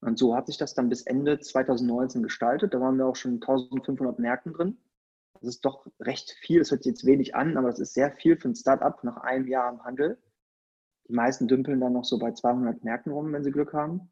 Und 0.00 0.18
so 0.18 0.34
hat 0.34 0.46
sich 0.46 0.56
das 0.56 0.74
dann 0.74 0.88
bis 0.88 1.02
Ende 1.02 1.38
2019 1.38 2.22
gestaltet. 2.22 2.72
Da 2.72 2.80
waren 2.80 2.96
wir 2.96 3.06
auch 3.06 3.16
schon 3.16 3.34
1500 3.34 4.18
Märkten 4.18 4.52
drin. 4.52 4.78
Das 5.34 5.44
ist 5.44 5.64
doch 5.64 5.86
recht 6.00 6.30
viel. 6.40 6.58
Das 6.58 6.70
hört 6.70 6.82
sich 6.82 6.92
jetzt 6.92 7.06
wenig 7.06 7.34
an, 7.34 7.56
aber 7.56 7.68
das 7.68 7.78
ist 7.78 7.94
sehr 7.94 8.10
viel 8.12 8.36
für 8.36 8.48
ein 8.48 8.54
Startup 8.54 9.02
nach 9.04 9.18
einem 9.18 9.46
Jahr 9.46 9.70
im 9.72 9.84
Handel. 9.84 10.18
Die 11.08 11.14
meisten 11.14 11.48
dümpeln 11.48 11.80
dann 11.80 11.92
noch 11.92 12.04
so 12.04 12.18
bei 12.18 12.32
200 12.32 12.82
Märkten 12.84 13.12
rum, 13.12 13.32
wenn 13.32 13.44
sie 13.44 13.50
Glück 13.50 13.72
haben. 13.72 14.10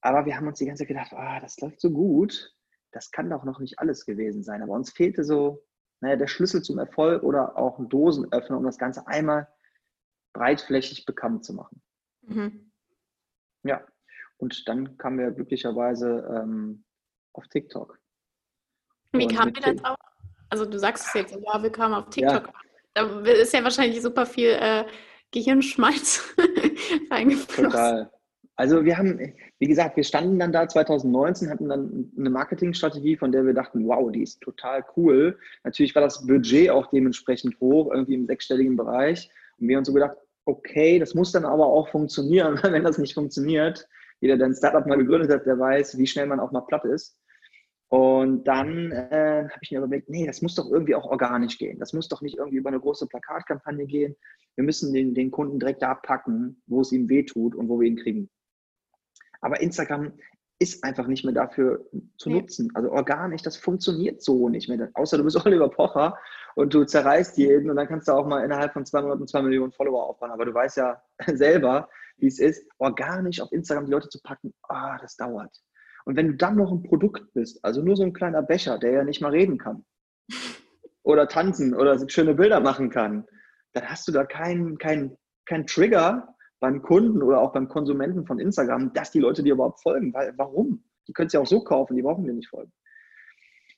Aber 0.00 0.26
wir 0.26 0.36
haben 0.36 0.46
uns 0.46 0.58
die 0.58 0.66
ganze 0.66 0.82
Zeit 0.82 0.88
gedacht, 0.88 1.12
ah, 1.12 1.40
das 1.40 1.58
läuft 1.60 1.80
so 1.80 1.90
gut. 1.90 2.54
Das 2.92 3.10
kann 3.10 3.30
doch 3.30 3.44
noch 3.44 3.58
nicht 3.58 3.78
alles 3.78 4.06
gewesen 4.06 4.42
sein. 4.42 4.62
Aber 4.62 4.72
uns 4.72 4.90
fehlte 4.90 5.24
so 5.24 5.64
naja, 6.00 6.16
der 6.16 6.26
Schlüssel 6.26 6.62
zum 6.62 6.78
Erfolg 6.78 7.22
oder 7.22 7.56
auch 7.56 7.78
ein 7.78 7.88
Dosenöffner, 7.88 8.56
um 8.56 8.64
das 8.64 8.78
Ganze 8.78 9.06
einmal 9.06 9.48
breitflächig 10.32 11.04
bekannt 11.04 11.44
zu 11.44 11.54
machen. 11.54 11.82
Mhm. 12.22 12.72
Ja, 13.62 13.84
und 14.40 14.68
dann 14.68 14.96
kamen 14.98 15.18
wir 15.18 15.30
glücklicherweise 15.30 16.28
ähm, 16.34 16.84
auf 17.32 17.46
TikTok. 17.48 17.98
Wie 19.12 19.26
kamen 19.26 19.54
wir 19.54 19.62
da 19.62 19.72
drauf? 19.74 19.96
Also 20.48 20.64
du 20.66 20.78
sagst 20.78 21.06
es 21.06 21.14
jetzt, 21.14 21.34
ja, 21.34 21.62
wir 21.62 21.70
kamen 21.70 21.94
auf 21.94 22.10
TikTok. 22.10 22.46
Ja. 22.46 22.52
Da 22.94 23.20
ist 23.20 23.52
ja 23.52 23.62
wahrscheinlich 23.62 24.02
super 24.02 24.26
viel 24.26 24.50
äh, 24.50 24.84
Gehirnschmalz 25.30 26.34
reingeflossen. 27.10 27.70
Total. 27.70 28.10
Also 28.56 28.84
wir 28.84 28.98
haben, 28.98 29.32
wie 29.58 29.66
gesagt, 29.66 29.96
wir 29.96 30.04
standen 30.04 30.38
dann 30.38 30.52
da 30.52 30.68
2019, 30.68 31.48
hatten 31.48 31.68
dann 31.68 32.12
eine 32.18 32.28
Marketingstrategie, 32.28 33.16
von 33.16 33.32
der 33.32 33.46
wir 33.46 33.54
dachten, 33.54 33.86
wow, 33.86 34.10
die 34.12 34.22
ist 34.22 34.40
total 34.42 34.84
cool. 34.96 35.38
Natürlich 35.64 35.94
war 35.94 36.02
das 36.02 36.26
Budget 36.26 36.68
auch 36.68 36.90
dementsprechend 36.90 37.58
hoch, 37.60 37.90
irgendwie 37.90 38.14
im 38.14 38.26
sechsstelligen 38.26 38.76
Bereich. 38.76 39.30
Und 39.58 39.68
wir 39.68 39.76
haben 39.76 39.80
uns 39.80 39.88
so 39.88 39.94
gedacht, 39.94 40.16
okay, 40.44 40.98
das 40.98 41.14
muss 41.14 41.32
dann 41.32 41.46
aber 41.46 41.66
auch 41.66 41.88
funktionieren, 41.88 42.60
wenn 42.62 42.84
das 42.84 42.98
nicht 42.98 43.14
funktioniert, 43.14 43.88
jeder, 44.20 44.36
der 44.36 44.46
ein 44.46 44.54
Startup 44.54 44.86
mal 44.86 44.98
gegründet 44.98 45.30
hat, 45.30 45.46
der 45.46 45.58
weiß, 45.58 45.98
wie 45.98 46.06
schnell 46.06 46.26
man 46.26 46.40
auch 46.40 46.52
mal 46.52 46.60
platt 46.60 46.84
ist. 46.84 47.18
Und 47.88 48.44
dann 48.44 48.92
äh, 48.92 49.48
habe 49.50 49.60
ich 49.62 49.72
mir 49.72 49.78
überlegt, 49.78 50.08
nee, 50.08 50.24
das 50.24 50.42
muss 50.42 50.54
doch 50.54 50.70
irgendwie 50.70 50.94
auch 50.94 51.06
organisch 51.06 51.58
gehen. 51.58 51.80
Das 51.80 51.92
muss 51.92 52.08
doch 52.08 52.22
nicht 52.22 52.38
irgendwie 52.38 52.58
über 52.58 52.68
eine 52.68 52.78
große 52.78 53.08
Plakatkampagne 53.08 53.84
gehen. 53.86 54.14
Wir 54.54 54.64
müssen 54.64 54.92
den, 54.92 55.12
den 55.12 55.32
Kunden 55.32 55.58
direkt 55.58 55.82
da 55.82 55.94
packen, 55.94 56.62
wo 56.66 56.82
es 56.82 56.92
ihm 56.92 57.08
weh 57.08 57.24
tut 57.24 57.56
und 57.56 57.68
wo 57.68 57.80
wir 57.80 57.88
ihn 57.88 57.96
kriegen. 57.96 58.30
Aber 59.40 59.60
Instagram 59.60 60.12
ist 60.60 60.84
einfach 60.84 61.06
nicht 61.06 61.24
mehr 61.24 61.34
dafür 61.34 61.84
zu 62.18 62.28
nee. 62.28 62.36
nutzen. 62.36 62.70
Also 62.74 62.92
organisch, 62.92 63.42
das 63.42 63.56
funktioniert 63.56 64.22
so 64.22 64.48
nicht 64.48 64.68
mehr. 64.68 64.90
Außer 64.94 65.16
du 65.16 65.24
bist 65.24 65.36
Oliver 65.46 65.70
Pocher 65.70 66.16
und 66.54 66.72
du 66.72 66.84
zerreißt 66.84 67.38
jeden 67.38 67.70
und 67.70 67.76
dann 67.76 67.88
kannst 67.88 68.06
du 68.06 68.12
auch 68.12 68.26
mal 68.26 68.44
innerhalb 68.44 68.72
von 68.72 68.84
zwei 68.84 69.00
Monaten 69.02 69.26
zwei 69.26 69.42
Millionen 69.42 69.72
Follower 69.72 70.04
aufbauen. 70.04 70.30
Aber 70.30 70.44
du 70.44 70.54
weißt 70.54 70.76
ja 70.76 71.02
selber, 71.26 71.88
wie 72.20 72.26
es 72.26 72.38
ist, 72.38 72.66
organisch 72.78 73.40
auf 73.40 73.52
Instagram 73.52 73.86
die 73.86 73.92
Leute 73.92 74.08
zu 74.08 74.20
packen, 74.22 74.52
oh, 74.68 74.96
das 75.00 75.16
dauert. 75.16 75.54
Und 76.04 76.16
wenn 76.16 76.28
du 76.28 76.34
dann 76.34 76.56
noch 76.56 76.72
ein 76.72 76.82
Produkt 76.82 77.32
bist, 77.34 77.64
also 77.64 77.82
nur 77.82 77.96
so 77.96 78.02
ein 78.02 78.12
kleiner 78.12 78.42
Becher, 78.42 78.78
der 78.78 78.92
ja 78.92 79.04
nicht 79.04 79.20
mal 79.20 79.30
reden 79.30 79.58
kann 79.58 79.84
oder 81.02 81.28
tanzen 81.28 81.74
oder 81.74 82.08
schöne 82.08 82.34
Bilder 82.34 82.60
machen 82.60 82.90
kann, 82.90 83.26
dann 83.72 83.88
hast 83.88 84.08
du 84.08 84.12
da 84.12 84.24
keinen 84.24 84.78
kein, 84.78 85.16
kein 85.46 85.66
Trigger 85.66 86.34
beim 86.58 86.82
Kunden 86.82 87.22
oder 87.22 87.40
auch 87.40 87.52
beim 87.52 87.68
Konsumenten 87.68 88.26
von 88.26 88.38
Instagram, 88.38 88.92
dass 88.92 89.10
die 89.10 89.20
Leute 89.20 89.42
dir 89.42 89.54
überhaupt 89.54 89.82
folgen. 89.82 90.12
Weil, 90.12 90.34
warum? 90.36 90.84
Die 91.08 91.12
können 91.12 91.28
es 91.28 91.32
ja 91.32 91.40
auch 91.40 91.46
so 91.46 91.64
kaufen, 91.64 91.96
die 91.96 92.02
brauchen 92.02 92.24
dir 92.24 92.32
nicht 92.32 92.50
folgen. 92.50 92.72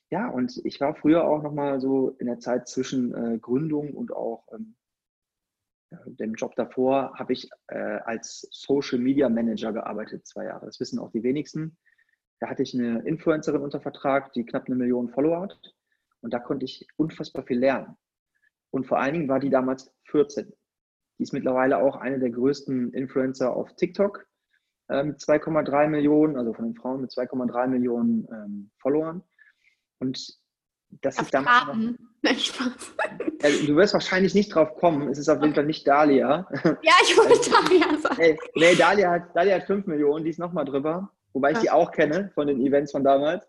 Ja, 0.09 0.27
und 0.29 0.61
ich 0.63 0.79
war 0.79 0.93
früher 0.93 1.25
auch 1.25 1.41
nochmal 1.41 1.79
so 1.79 2.09
in 2.19 2.27
der 2.27 2.39
Zeit 2.39 2.67
zwischen 2.67 3.15
äh, 3.15 3.39
Gründung 3.39 3.93
und 3.93 4.11
auch 4.13 4.45
ähm, 4.53 4.75
dem 6.05 6.33
Job 6.35 6.55
davor, 6.55 7.13
habe 7.17 7.33
ich 7.33 7.49
äh, 7.67 7.77
als 7.77 8.47
Social 8.51 8.99
Media 8.99 9.29
Manager 9.29 9.73
gearbeitet, 9.73 10.27
zwei 10.27 10.45
Jahre. 10.45 10.65
Das 10.65 10.79
wissen 10.79 10.99
auch 10.99 11.11
die 11.11 11.23
wenigsten. 11.23 11.77
Da 12.39 12.49
hatte 12.49 12.63
ich 12.63 12.73
eine 12.73 12.99
Influencerin 13.03 13.61
unter 13.61 13.79
Vertrag, 13.79 14.33
die 14.33 14.45
knapp 14.45 14.65
eine 14.67 14.75
Million 14.75 15.09
Follower 15.09 15.41
hat. 15.41 15.75
Und 16.21 16.33
da 16.33 16.39
konnte 16.39 16.65
ich 16.65 16.87
unfassbar 16.97 17.43
viel 17.43 17.59
lernen. 17.59 17.95
Und 18.71 18.87
vor 18.87 18.99
allen 18.99 19.13
Dingen 19.13 19.29
war 19.29 19.39
die 19.39 19.49
damals 19.49 19.93
14. 20.05 20.51
Die 21.17 21.23
ist 21.23 21.33
mittlerweile 21.33 21.77
auch 21.77 21.95
eine 21.95 22.19
der 22.19 22.31
größten 22.31 22.91
Influencer 22.93 23.55
auf 23.55 23.73
TikTok 23.75 24.25
äh, 24.89 25.03
mit 25.03 25.19
2,3 25.19 25.87
Millionen, 25.87 26.37
also 26.37 26.53
von 26.53 26.65
den 26.65 26.75
Frauen 26.75 27.01
mit 27.01 27.11
2,3 27.11 27.67
Millionen 27.67 28.27
ähm, 28.31 28.71
Followern. 28.79 29.23
Und 29.99 30.42
das 31.01 31.19
ist 31.19 31.33
damals. 31.33 31.67
Noch, 31.67 31.95
Nein, 32.21 32.37
Spaß. 32.37 32.95
Also, 33.41 33.67
du 33.67 33.75
wirst 33.75 33.93
wahrscheinlich 33.93 34.33
nicht 34.33 34.55
drauf 34.55 34.75
kommen. 34.75 35.09
Es 35.09 35.17
ist 35.17 35.27
auf 35.27 35.41
jeden 35.41 35.53
Fall 35.53 35.65
nicht 35.65 35.85
Dalia. 35.87 36.47
Ja, 36.81 36.93
ich 37.03 37.17
wollte 37.17 37.49
Dalia 37.49 37.97
sagen. 37.99 38.15
Nee, 38.17 38.37
nee, 38.55 38.75
Dalia, 38.75 39.11
hat, 39.11 39.35
Dalia 39.35 39.55
hat 39.55 39.65
5 39.65 39.85
Millionen, 39.87 40.23
die 40.23 40.29
ist 40.29 40.39
nochmal 40.39 40.65
drüber. 40.65 41.11
Wobei 41.33 41.51
ich 41.51 41.57
die 41.57 41.69
auch 41.69 41.91
kenne 41.91 42.31
von 42.33 42.47
den 42.47 42.61
Events 42.61 42.91
von 42.91 43.03
damals. 43.03 43.45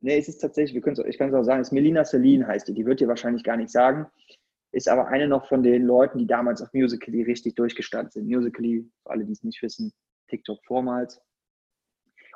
Nee, 0.00 0.18
es 0.18 0.28
ist 0.28 0.38
tatsächlich, 0.38 0.82
wir 0.82 1.06
ich 1.06 1.18
kann 1.18 1.28
es 1.28 1.34
auch 1.34 1.44
sagen, 1.44 1.60
es 1.60 1.68
ist 1.68 1.72
Melina 1.72 2.04
Celine 2.04 2.46
heißt 2.46 2.68
die. 2.68 2.74
Die 2.74 2.86
wird 2.86 3.00
dir 3.00 3.08
wahrscheinlich 3.08 3.44
gar 3.44 3.56
nicht 3.56 3.70
sagen. 3.70 4.06
Ist 4.72 4.88
aber 4.88 5.08
eine 5.08 5.26
noch 5.26 5.46
von 5.46 5.62
den 5.62 5.84
Leuten, 5.84 6.18
die 6.18 6.26
damals 6.26 6.62
auf 6.62 6.72
Musical.ly 6.72 7.22
richtig 7.22 7.54
durchgestartet 7.54 8.12
sind. 8.12 8.26
Musical.ly, 8.26 8.88
für 9.02 9.10
alle, 9.10 9.24
die 9.24 9.32
es 9.32 9.42
nicht 9.42 9.62
wissen, 9.62 9.92
TikTok 10.28 10.64
vormals. 10.64 11.20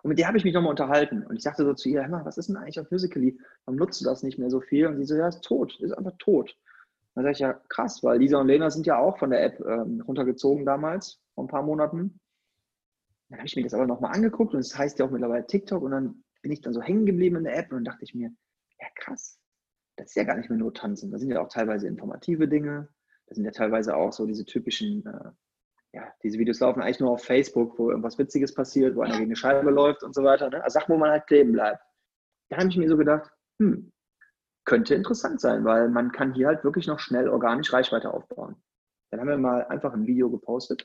Und 0.04 0.10
mit 0.10 0.18
der 0.18 0.28
habe 0.28 0.36
ich 0.36 0.44
mich 0.44 0.52
nochmal 0.52 0.70
unterhalten. 0.70 1.24
Und 1.24 1.36
ich 1.36 1.42
sagte 1.42 1.64
so 1.64 1.72
zu 1.72 1.88
ihr, 1.88 2.02
Emma, 2.02 2.26
was 2.26 2.36
ist 2.36 2.50
denn 2.50 2.58
eigentlich 2.58 2.78
auf 2.78 2.90
Musical.ly? 2.90 3.40
Warum 3.64 3.78
nutzt 3.78 4.02
du 4.02 4.04
das 4.04 4.22
nicht 4.22 4.38
mehr 4.38 4.50
so 4.50 4.60
viel? 4.60 4.86
Und 4.86 4.98
sie 4.98 5.04
so, 5.06 5.16
ja, 5.16 5.28
ist 5.28 5.42
tot, 5.42 5.80
ist 5.80 5.92
einfach 5.92 6.12
tot. 6.18 6.54
Dann 7.14 7.24
sage 7.24 7.32
ich, 7.32 7.38
ja, 7.38 7.54
krass, 7.70 8.02
weil 8.04 8.18
Lisa 8.18 8.38
und 8.38 8.48
Lena 8.48 8.68
sind 8.68 8.86
ja 8.86 8.98
auch 8.98 9.18
von 9.18 9.30
der 9.30 9.42
App 9.42 9.60
ähm, 9.60 10.02
runtergezogen 10.06 10.66
damals, 10.66 11.22
vor 11.34 11.44
ein 11.44 11.48
paar 11.48 11.62
Monaten. 11.62 12.20
Dann 13.30 13.38
habe 13.38 13.46
ich 13.46 13.56
mir 13.56 13.62
das 13.62 13.72
aber 13.72 13.86
nochmal 13.86 14.14
angeguckt 14.14 14.52
und 14.52 14.60
es 14.60 14.68
das 14.68 14.78
heißt 14.78 14.98
ja 14.98 15.06
auch 15.06 15.10
mittlerweile 15.10 15.46
TikTok 15.46 15.82
und 15.82 15.92
dann 15.92 16.22
bin 16.42 16.52
ich 16.52 16.60
dann 16.60 16.74
so 16.74 16.82
hängen 16.82 17.06
geblieben 17.06 17.36
in 17.36 17.44
der 17.44 17.56
App 17.56 17.70
und 17.70 17.78
dann 17.78 17.84
dachte 17.84 18.04
ich 18.04 18.14
mir, 18.14 18.30
ja 18.78 18.86
krass, 18.96 19.38
das 19.96 20.08
ist 20.08 20.16
ja 20.16 20.24
gar 20.24 20.36
nicht 20.36 20.50
mehr 20.50 20.58
nur 20.58 20.74
Tanzen. 20.74 21.10
Da 21.12 21.18
sind 21.18 21.30
ja 21.30 21.40
auch 21.40 21.48
teilweise 21.48 21.88
informative 21.88 22.46
Dinge, 22.46 22.90
da 23.26 23.34
sind 23.34 23.46
ja 23.46 23.52
teilweise 23.52 23.96
auch 23.96 24.12
so 24.12 24.26
diese 24.26 24.44
typischen 24.44 25.06
äh, 25.06 25.30
ja, 25.94 26.12
diese 26.24 26.38
Videos 26.38 26.58
laufen 26.58 26.82
eigentlich 26.82 26.98
nur 26.98 27.12
auf 27.12 27.24
Facebook, 27.24 27.78
wo 27.78 27.90
irgendwas 27.90 28.18
Witziges 28.18 28.52
passiert, 28.52 28.96
wo 28.96 29.02
einer 29.02 29.14
gegen 29.14 29.26
eine 29.26 29.36
Scheibe 29.36 29.70
läuft 29.70 30.02
und 30.02 30.12
so 30.12 30.24
weiter. 30.24 30.50
Ne? 30.50 30.62
Also 30.62 30.80
Sachen, 30.80 30.92
wo 30.92 30.98
man 30.98 31.10
halt 31.10 31.26
kleben 31.28 31.52
bleibt. 31.52 31.80
Da 32.50 32.56
habe 32.56 32.68
ich 32.68 32.76
mir 32.76 32.88
so 32.88 32.96
gedacht, 32.96 33.30
hm, 33.60 33.92
könnte 34.64 34.96
interessant 34.96 35.40
sein, 35.40 35.64
weil 35.64 35.88
man 35.88 36.10
kann 36.10 36.34
hier 36.34 36.48
halt 36.48 36.64
wirklich 36.64 36.88
noch 36.88 36.98
schnell 36.98 37.28
organisch 37.28 37.72
Reichweite 37.72 38.12
aufbauen. 38.12 38.56
Dann 39.10 39.20
haben 39.20 39.28
wir 39.28 39.38
mal 39.38 39.66
einfach 39.66 39.92
ein 39.92 40.06
Video 40.06 40.28
gepostet. 40.30 40.84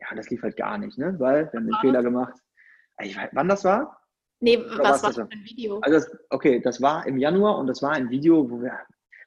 Ja, 0.00 0.14
das 0.16 0.30
lief 0.30 0.42
halt 0.42 0.56
gar 0.56 0.78
nicht, 0.78 0.96
ne? 0.96 1.14
weil 1.18 1.52
wir 1.52 1.60
haben 1.60 1.66
den 1.66 1.76
Fehler 1.80 2.02
gemacht. 2.02 2.38
Ich 3.02 3.16
weiß, 3.16 3.30
wann 3.32 3.48
das 3.48 3.64
war? 3.64 4.00
Nee, 4.40 4.56
Oder 4.58 4.78
was 4.78 5.02
war 5.02 5.10
das 5.10 5.16
für 5.16 5.30
ein 5.30 5.44
Video? 5.44 5.80
Also 5.80 5.98
das, 5.98 6.18
okay, 6.30 6.60
das 6.60 6.80
war 6.80 7.06
im 7.06 7.18
Januar 7.18 7.58
und 7.58 7.66
das 7.66 7.82
war 7.82 7.92
ein 7.92 8.08
Video, 8.08 8.50
wo 8.50 8.62
wir, 8.62 8.78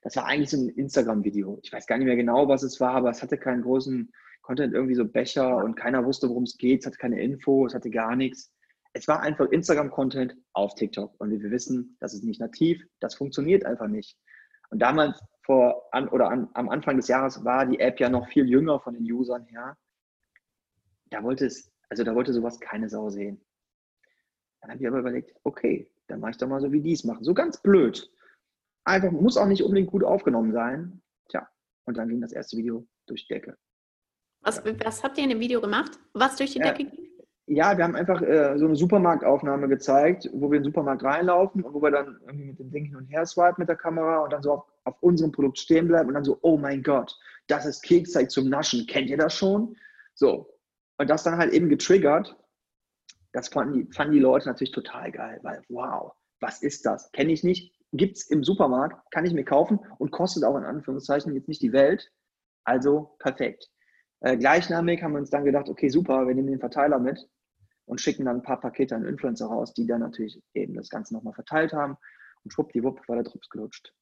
das 0.01 0.15
war 0.15 0.25
eigentlich 0.25 0.50
so 0.50 0.58
ein 0.58 0.69
Instagram-Video. 0.69 1.60
Ich 1.62 1.72
weiß 1.72 1.86
gar 1.86 1.98
nicht 1.98 2.08
mehr 2.08 2.15
genau, 2.15 2.48
was 2.48 2.63
es 2.63 2.79
war, 2.79 2.96
aber 2.96 3.12
es 3.12 3.22
hatte 3.22 3.38
keinen 3.38 3.62
großen 3.62 4.12
Content 4.49 4.73
irgendwie 4.73 4.95
so 4.95 5.05
Becher 5.05 5.57
und 5.57 5.75
keiner 5.75 6.03
wusste, 6.03 6.27
worum 6.27 6.41
es 6.41 6.57
geht, 6.57 6.79
es 6.79 6.87
hatte 6.87 6.97
keine 6.97 7.21
Info, 7.21 7.67
es 7.67 7.75
hatte 7.75 7.91
gar 7.91 8.15
nichts. 8.15 8.51
Es 8.93 9.07
war 9.07 9.21
einfach 9.21 9.45
Instagram-Content 9.51 10.35
auf 10.53 10.73
TikTok. 10.73 11.13
Und 11.19 11.29
wir 11.29 11.51
wissen, 11.51 11.95
das 11.99 12.15
ist 12.15 12.23
nicht 12.23 12.41
nativ, 12.41 12.83
das 12.99 13.13
funktioniert 13.13 13.63
einfach 13.63 13.85
nicht. 13.85 14.17
Und 14.71 14.79
damals 14.79 15.21
vor 15.43 15.87
an, 15.91 16.09
oder 16.09 16.31
an, 16.31 16.49
am 16.55 16.67
Anfang 16.69 16.97
des 16.97 17.07
Jahres 17.07 17.45
war 17.45 17.67
die 17.67 17.79
App 17.79 17.99
ja 17.99 18.09
noch 18.09 18.27
viel 18.27 18.49
jünger 18.49 18.79
von 18.79 18.95
den 18.95 19.03
Usern 19.03 19.45
her. 19.45 19.77
Da 21.11 21.21
wollte 21.21 21.45
es, 21.45 21.71
also 21.89 22.03
da 22.03 22.15
wollte 22.15 22.33
sowas 22.33 22.59
keine 22.59 22.89
Sau 22.89 23.11
sehen. 23.11 23.39
Dann 24.61 24.71
habe 24.71 24.81
ich 24.81 24.87
aber 24.87 24.97
überlegt, 24.97 25.31
okay, 25.43 25.91
dann 26.07 26.21
mache 26.21 26.31
ich 26.31 26.37
doch 26.37 26.47
mal 26.47 26.59
so, 26.59 26.71
wie 26.71 26.81
die 26.81 26.93
es 26.93 27.03
machen. 27.03 27.23
So 27.23 27.35
ganz 27.35 27.61
blöd. 27.61 28.11
Einfach, 28.83 29.11
muss 29.11 29.37
auch 29.37 29.45
nicht 29.45 29.61
unbedingt 29.61 29.91
gut 29.91 30.03
aufgenommen 30.03 30.53
sein. 30.53 31.03
Tja, 31.27 31.47
und 31.85 31.97
dann 31.97 32.09
ging 32.09 32.19
das 32.19 32.31
erste 32.31 32.57
Video 32.57 32.87
durch 33.05 33.27
die 33.27 33.35
Decke. 33.35 33.55
Was, 34.41 34.63
was 34.63 35.03
habt 35.03 35.17
ihr 35.17 35.24
in 35.25 35.31
dem 35.31 35.39
Video 35.39 35.62
gemacht? 35.62 36.00
Was 36.13 36.36
durch 36.36 36.51
die 36.51 36.60
Decke 36.60 36.86
ging? 36.86 37.10
Ja, 37.51 37.75
wir 37.75 37.84
haben 37.84 37.96
einfach 37.96 38.22
äh, 38.22 38.58
so 38.60 38.65
eine 38.65 38.75
Supermarktaufnahme 38.75 39.67
gezeigt, 39.67 40.29
wo 40.34 40.51
wir 40.51 40.58
in 40.58 40.63
den 40.63 40.72
Supermarkt 40.72 41.03
reinlaufen 41.03 41.63
und 41.63 41.74
wo 41.74 41.81
wir 41.81 41.89
dann 41.89 42.19
irgendwie 42.27 42.46
mit 42.46 42.60
dem 42.60 42.69
Ding 42.69 42.86
hin 42.86 42.96
und 42.96 43.05
her 43.05 43.25
swipen 43.25 43.55
mit 43.58 43.69
der 43.69 43.75
Kamera 43.75 44.19
und 44.19 44.31
dann 44.31 44.43
so 44.43 44.51
auf, 44.51 44.65
auf 44.84 44.96
unserem 45.01 45.31
Produkt 45.31 45.58
stehen 45.58 45.88
bleiben 45.88 46.10
und 46.10 46.13
dann 46.13 46.24
so, 46.24 46.38
oh 46.41 46.58
mein 46.58 46.84
Gott, 46.84 47.17
das 47.48 47.65
ist 47.65 47.81
Keksteig 47.81 48.29
zum 48.29 48.50
Naschen. 48.50 48.86
Kennt 48.86 49.10
ihr 49.10 49.17
das 49.17 49.34
schon? 49.34 49.75
So. 50.13 50.60
Und 51.00 51.10
das 51.10 51.24
dann 51.24 51.38
halt 51.38 51.51
eben 51.51 51.69
getriggert. 51.69 52.38
Das 53.31 53.48
fanden 53.48 53.74
die, 53.74 53.93
fanden 53.93 54.13
die 54.13 54.19
Leute 54.19 54.48
natürlich 54.48 54.72
total 54.72 55.12
geil, 55.12 55.39
weil 55.41 55.63
wow, 55.69 56.13
was 56.39 56.62
ist 56.62 56.86
das? 56.86 57.12
Kenne 57.13 57.31
ich 57.31 57.43
nicht. 57.43 57.74
Gibt 57.93 58.17
es 58.17 58.29
im 58.29 58.43
Supermarkt, 58.43 59.12
kann 59.12 59.25
ich 59.25 59.34
mir 59.34 59.43
kaufen 59.43 59.79
und 59.98 60.12
kostet 60.12 60.43
auch 60.43 60.55
in 60.55 60.63
Anführungszeichen 60.63 61.34
jetzt 61.34 61.48
nicht 61.48 61.63
die 61.63 61.74
Welt. 61.74 62.12
Also 62.63 63.15
perfekt. 63.17 63.72
Äh, 64.21 64.38
gleichnamig 64.38 65.01
haben 65.01 65.13
wir 65.13 65.19
uns 65.19 65.29
dann 65.29 65.45
gedacht, 65.45 65.69
okay, 65.69 65.89
super, 65.89 66.27
wir 66.27 66.35
nehmen 66.35 66.47
den 66.47 66.59
Verteiler 66.59 66.99
mit 66.99 67.27
und 67.85 68.01
schicken 68.01 68.25
dann 68.25 68.38
ein 68.38 68.43
paar 68.43 68.59
Pakete 68.59 68.95
an 68.95 69.05
Influencer 69.05 69.47
raus, 69.47 69.73
die 69.73 69.88
dann 69.88 70.01
natürlich 70.01 70.41
eben 70.53 70.75
das 70.75 70.89
Ganze 70.89 71.13
nochmal 71.13 71.33
verteilt 71.33 71.73
haben. 71.73 71.97
Und 72.43 72.51
schwuppdiwupp 72.51 73.07
war 73.07 73.15
der 73.15 73.23
Drops 73.23 73.49
gelutscht. 73.49 73.93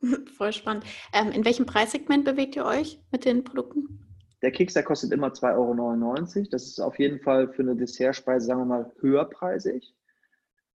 Voll 0.36 0.52
spannend. 0.52 0.84
Ähm, 1.12 1.32
in 1.32 1.44
welchem 1.44 1.66
Preissegment 1.66 2.24
bewegt 2.24 2.56
ihr 2.56 2.64
euch 2.64 3.02
mit 3.10 3.24
den 3.24 3.44
Produkten? 3.44 4.04
Der 4.42 4.52
Keks, 4.52 4.74
der 4.74 4.84
kostet 4.84 5.12
immer 5.12 5.28
2,99 5.28 6.36
Euro. 6.36 6.48
Das 6.50 6.66
ist 6.66 6.80
auf 6.80 6.98
jeden 6.98 7.20
Fall 7.20 7.52
für 7.52 7.62
eine 7.62 7.74
Dessertspeise, 7.74 8.46
sagen 8.46 8.60
wir 8.60 8.66
mal, 8.66 8.92
höherpreisig. 9.00 9.94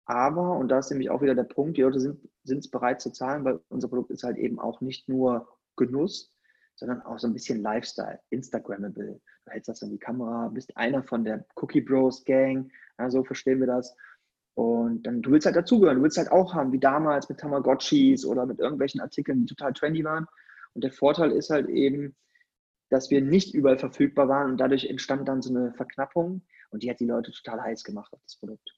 Aber, 0.06 0.58
und 0.58 0.70
da 0.70 0.80
ist 0.80 0.90
nämlich 0.90 1.10
auch 1.10 1.22
wieder 1.22 1.36
der 1.36 1.44
Punkt, 1.44 1.78
die 1.78 1.82
Leute 1.82 2.00
sind 2.00 2.30
es 2.44 2.72
bereit 2.72 3.02
zu 3.02 3.12
zahlen, 3.12 3.44
weil 3.44 3.60
unser 3.68 3.90
Produkt 3.90 4.10
ist 4.12 4.24
halt 4.24 4.38
eben 4.38 4.60
auch 4.60 4.82
nicht 4.82 5.08
nur 5.08 5.48
Genuss, 5.76 6.34
sondern 6.80 7.02
auch 7.02 7.20
so 7.20 7.28
ein 7.28 7.34
bisschen 7.34 7.62
Lifestyle, 7.62 8.20
Instagrammable. 8.30 9.20
Du 9.46 9.52
hältst 9.52 9.68
das 9.68 9.82
in 9.82 9.92
die 9.92 10.00
Kamera, 10.00 10.48
bist 10.48 10.76
einer 10.78 11.04
von 11.04 11.26
der 11.26 11.46
Cookie 11.56 11.82
Bros 11.82 12.24
Gang, 12.24 12.72
ja, 12.98 13.10
so 13.10 13.24
verstehen 13.24 13.60
wir 13.60 13.68
das. 13.68 13.96
Und 14.56 15.04
dann, 15.04 15.22
du 15.22 15.32
willst 15.32 15.46
halt 15.46 15.58
dazugehören, 15.58 15.98
du 15.98 16.04
willst 16.04 16.18
halt 16.18 16.32
auch 16.32 16.54
haben, 16.54 16.72
wie 16.72 16.80
damals 16.80 17.28
mit 17.28 17.40
Tamagotchis 17.40 18.26
oder 18.26 18.46
mit 18.46 18.60
irgendwelchen 18.60 19.02
Artikeln, 19.02 19.46
die 19.46 19.54
total 19.54 19.74
trendy 19.74 20.04
waren. 20.04 20.26
Und 20.74 20.84
der 20.84 20.92
Vorteil 20.92 21.32
ist 21.32 21.50
halt 21.50 21.68
eben, 21.68 22.16
dass 22.90 23.10
wir 23.10 23.22
nicht 23.22 23.54
überall 23.54 23.78
verfügbar 23.78 24.30
waren 24.30 24.52
und 24.52 24.58
dadurch 24.58 24.86
entstand 24.86 25.28
dann 25.28 25.42
so 25.42 25.54
eine 25.54 25.74
Verknappung 25.74 26.42
und 26.72 26.84
die 26.84 26.90
hat 26.90 27.00
die 27.00 27.06
Leute 27.06 27.32
total 27.32 27.62
heiß 27.62 27.84
gemacht 27.84 28.14
auf 28.14 28.22
das 28.24 28.38
Produkt. 28.38 28.70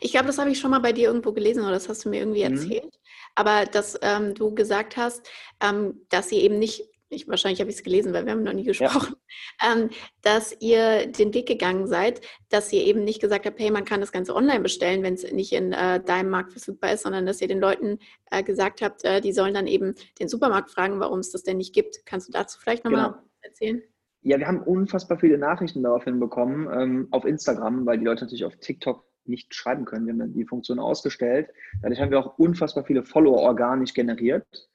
Ich 0.00 0.12
glaube, 0.12 0.26
das 0.26 0.38
habe 0.38 0.50
ich 0.50 0.60
schon 0.60 0.70
mal 0.70 0.80
bei 0.80 0.92
dir 0.92 1.08
irgendwo 1.08 1.32
gelesen 1.32 1.62
oder 1.62 1.72
das 1.72 1.88
hast 1.88 2.04
du 2.04 2.10
mir 2.10 2.20
irgendwie 2.20 2.46
mhm. 2.46 2.54
erzählt. 2.54 2.84
Mhm. 2.84 3.00
Aber 3.34 3.64
dass 3.64 3.98
ähm, 4.02 4.34
du 4.34 4.54
gesagt 4.54 4.96
hast, 4.96 5.28
ähm, 5.60 6.02
dass 6.08 6.28
sie 6.28 6.36
eben 6.36 6.58
nicht 6.58 6.91
ich, 7.12 7.28
wahrscheinlich 7.28 7.60
habe 7.60 7.70
ich 7.70 7.76
es 7.76 7.82
gelesen, 7.82 8.12
weil 8.12 8.24
wir 8.24 8.32
haben 8.32 8.42
noch 8.42 8.52
nie 8.52 8.64
gesprochen, 8.64 9.14
ja. 9.60 9.72
ähm, 9.72 9.90
dass 10.22 10.56
ihr 10.60 11.06
den 11.06 11.34
Weg 11.34 11.46
gegangen 11.46 11.86
seid, 11.86 12.20
dass 12.48 12.72
ihr 12.72 12.84
eben 12.84 13.04
nicht 13.04 13.20
gesagt 13.20 13.46
habt, 13.46 13.58
hey, 13.58 13.70
man 13.70 13.84
kann 13.84 14.00
das 14.00 14.12
Ganze 14.12 14.34
online 14.34 14.60
bestellen, 14.60 15.02
wenn 15.02 15.14
es 15.14 15.30
nicht 15.30 15.52
in 15.52 15.72
äh, 15.72 16.02
deinem 16.02 16.30
Markt 16.30 16.52
verfügbar 16.52 16.92
ist, 16.92 17.02
sondern 17.02 17.26
dass 17.26 17.40
ihr 17.40 17.48
den 17.48 17.60
Leuten 17.60 17.98
äh, 18.30 18.42
gesagt 18.42 18.82
habt, 18.82 19.04
äh, 19.04 19.20
die 19.20 19.32
sollen 19.32 19.54
dann 19.54 19.66
eben 19.66 19.94
den 20.18 20.28
Supermarkt 20.28 20.70
fragen, 20.70 21.00
warum 21.00 21.20
es 21.20 21.30
das 21.30 21.42
denn 21.42 21.58
nicht 21.58 21.74
gibt. 21.74 22.04
Kannst 22.06 22.28
du 22.28 22.32
dazu 22.32 22.58
vielleicht 22.58 22.84
nochmal 22.84 23.10
genau. 23.10 23.22
erzählen? 23.42 23.82
Ja, 24.22 24.38
wir 24.38 24.46
haben 24.46 24.62
unfassbar 24.62 25.18
viele 25.18 25.36
Nachrichten 25.36 25.82
daraufhin 25.82 26.20
bekommen, 26.20 26.68
ähm, 26.72 27.08
auf 27.10 27.24
Instagram, 27.24 27.86
weil 27.86 27.98
die 27.98 28.04
Leute 28.04 28.24
natürlich 28.24 28.44
auf 28.44 28.56
TikTok 28.56 29.04
nicht 29.24 29.54
schreiben 29.54 29.84
können. 29.84 30.06
Wir 30.06 30.12
haben 30.14 30.32
die 30.32 30.44
Funktion 30.44 30.78
ausgestellt. 30.78 31.50
Dadurch 31.82 32.00
haben 32.00 32.10
wir 32.10 32.20
auch 32.20 32.38
unfassbar 32.38 32.84
viele 32.84 33.04
Follower 33.04 33.38
organisch 33.38 33.94
generiert. 33.94 34.68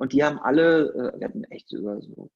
Und 0.00 0.14
die 0.14 0.24
haben 0.24 0.38
alle, 0.38 0.88
äh, 0.94 1.20
wir 1.20 1.28
hatten 1.28 1.44
echt 1.44 1.70
über 1.74 2.00
so 2.00 2.30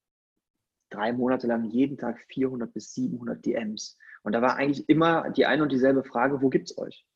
drei 0.90 1.14
Monate 1.14 1.46
lang 1.46 1.64
jeden 1.64 1.96
Tag 1.96 2.20
400 2.28 2.70
bis 2.70 2.92
700 2.92 3.44
DMs. 3.44 3.96
Und 4.22 4.32
da 4.32 4.42
war 4.42 4.56
eigentlich 4.56 4.86
immer 4.86 5.30
die 5.30 5.46
eine 5.46 5.62
und 5.62 5.72
dieselbe 5.72 6.04
Frage, 6.04 6.42
wo 6.42 6.50
gibt 6.50 6.70
es 6.70 6.76
euch? 6.76 7.06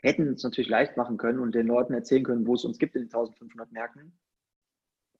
Wir 0.00 0.10
hätten 0.10 0.32
es 0.32 0.42
natürlich 0.42 0.70
leicht 0.70 0.96
machen 0.96 1.18
können 1.18 1.38
und 1.38 1.54
den 1.54 1.66
Leuten 1.66 1.92
erzählen 1.92 2.24
können, 2.24 2.46
wo 2.46 2.54
es 2.54 2.64
uns 2.64 2.78
gibt 2.78 2.96
in 2.96 3.02
den 3.02 3.12
1500 3.12 3.70
Märkten. 3.72 4.18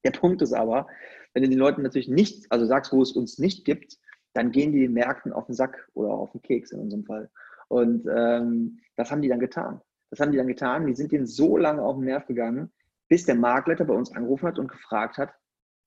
Der 0.02 0.12
Punkt 0.12 0.40
ist 0.40 0.54
aber, 0.54 0.86
wenn 1.34 1.42
du 1.42 1.50
den 1.50 1.58
Leuten 1.58 1.82
natürlich 1.82 2.08
nicht, 2.08 2.50
also 2.50 2.64
sagst, 2.64 2.90
wo 2.90 3.02
es 3.02 3.12
uns 3.12 3.38
nicht 3.38 3.66
gibt, 3.66 3.98
dann 4.32 4.50
gehen 4.50 4.72
die 4.72 4.80
den 4.80 4.94
Märkten 4.94 5.34
auf 5.34 5.44
den 5.44 5.54
Sack 5.54 5.90
oder 5.92 6.08
auf 6.08 6.32
den 6.32 6.40
Keks 6.40 6.72
in 6.72 6.80
unserem 6.80 7.04
Fall. 7.04 7.30
Und 7.68 8.06
ähm, 8.10 8.80
das 8.96 9.10
haben 9.10 9.20
die 9.20 9.28
dann 9.28 9.40
getan. 9.40 9.82
Das 10.08 10.20
haben 10.20 10.32
die 10.32 10.38
dann 10.38 10.48
getan. 10.48 10.86
Die 10.86 10.94
sind 10.94 11.12
denen 11.12 11.26
so 11.26 11.58
lange 11.58 11.82
auf 11.82 11.96
den 11.96 12.06
Nerv 12.06 12.26
gegangen, 12.26 12.72
bis 13.08 13.24
der 13.26 13.34
Marktleiter 13.34 13.84
bei 13.84 13.94
uns 13.94 14.14
angerufen 14.14 14.46
hat 14.46 14.58
und 14.58 14.68
gefragt 14.68 15.18
hat, 15.18 15.34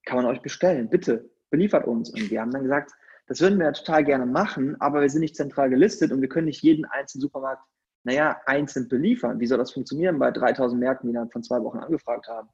kann 0.06 0.18
man 0.18 0.26
euch 0.26 0.42
bestellen? 0.42 0.90
Bitte, 0.90 1.30
beliefert 1.50 1.86
uns. 1.86 2.10
Und 2.10 2.30
wir 2.30 2.42
haben 2.42 2.52
dann 2.52 2.64
gesagt, 2.64 2.92
das 3.28 3.42
würden 3.42 3.60
wir 3.60 3.66
ja 3.66 3.72
total 3.74 4.04
gerne 4.06 4.26
machen, 4.26 4.80
aber 4.80 5.02
wir 5.02 5.10
sind 5.10 5.22
nicht 5.22 5.36
zentral 5.36 5.70
gelistet 5.70 6.12
und 6.12 6.22
wir 6.22 6.30
können 6.30 6.46
nicht 6.46 6.64
jeden 6.64 6.86
einzelnen 6.86 7.22
Supermarkt, 7.22 7.62
naja, 8.04 8.40
einzeln 8.46 8.88
beliefern. 8.88 9.40
Wie 9.40 9.48
soll 9.48 9.58
das 9.58 9.74
funktionieren 9.74 10.18
bei 10.18 10.32
3000 10.32 10.80
Märkten, 10.80 11.10
die 11.10 11.14
dann 11.14 11.30
von 11.30 11.44
zwei 11.44 11.62
Wochen 11.62 11.80
angefragt 11.80 12.28
haben? 12.28 12.48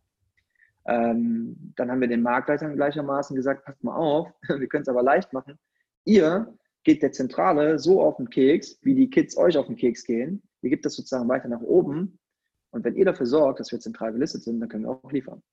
Ähm, 0.86 1.74
dann 1.76 1.92
haben 1.92 2.02
wir 2.02 2.08
den 2.08 2.24
Marktleitern 2.24 2.76
gleichermaßen 2.76 3.36
gesagt, 3.36 3.66
passt 3.66 3.84
mal 3.84 3.96
auf, 3.96 4.28
wir 4.48 4.68
können 4.68 4.82
es 4.82 4.90
aber 4.90 5.04
leicht 5.04 5.32
machen. 5.32 5.60
Ihr 6.06 6.58
geht 6.84 7.02
der 7.02 7.12
Zentrale 7.12 7.80
so 7.80 8.02
auf 8.02 8.18
den 8.18 8.30
Keks, 8.30 8.80
wie 8.82 8.96
die 8.96 9.10
Kids 9.10 9.38
euch 9.38 9.58
auf 9.58 9.68
den 9.68 9.78
Keks 9.78 10.04
gehen. 10.04 10.42
Ihr 10.62 10.72
gebt 10.72 10.86
das 10.86 10.96
sozusagen 10.96 11.30
weiter 11.30 11.48
nach 11.48 11.62
oben. 11.62 12.20
Und 12.74 12.84
wenn 12.84 12.96
ihr 12.96 13.06
dafür 13.06 13.28
sorgt, 13.28 13.60
dass 13.60 13.72
wir 13.72 13.80
zentral 13.80 14.14
gelistet 14.14 14.44
sind, 14.44 14.60
dann 14.60 14.68
können 14.68 14.86
wir 14.86 14.90
auch 14.90 15.12
liefern. 15.12 15.44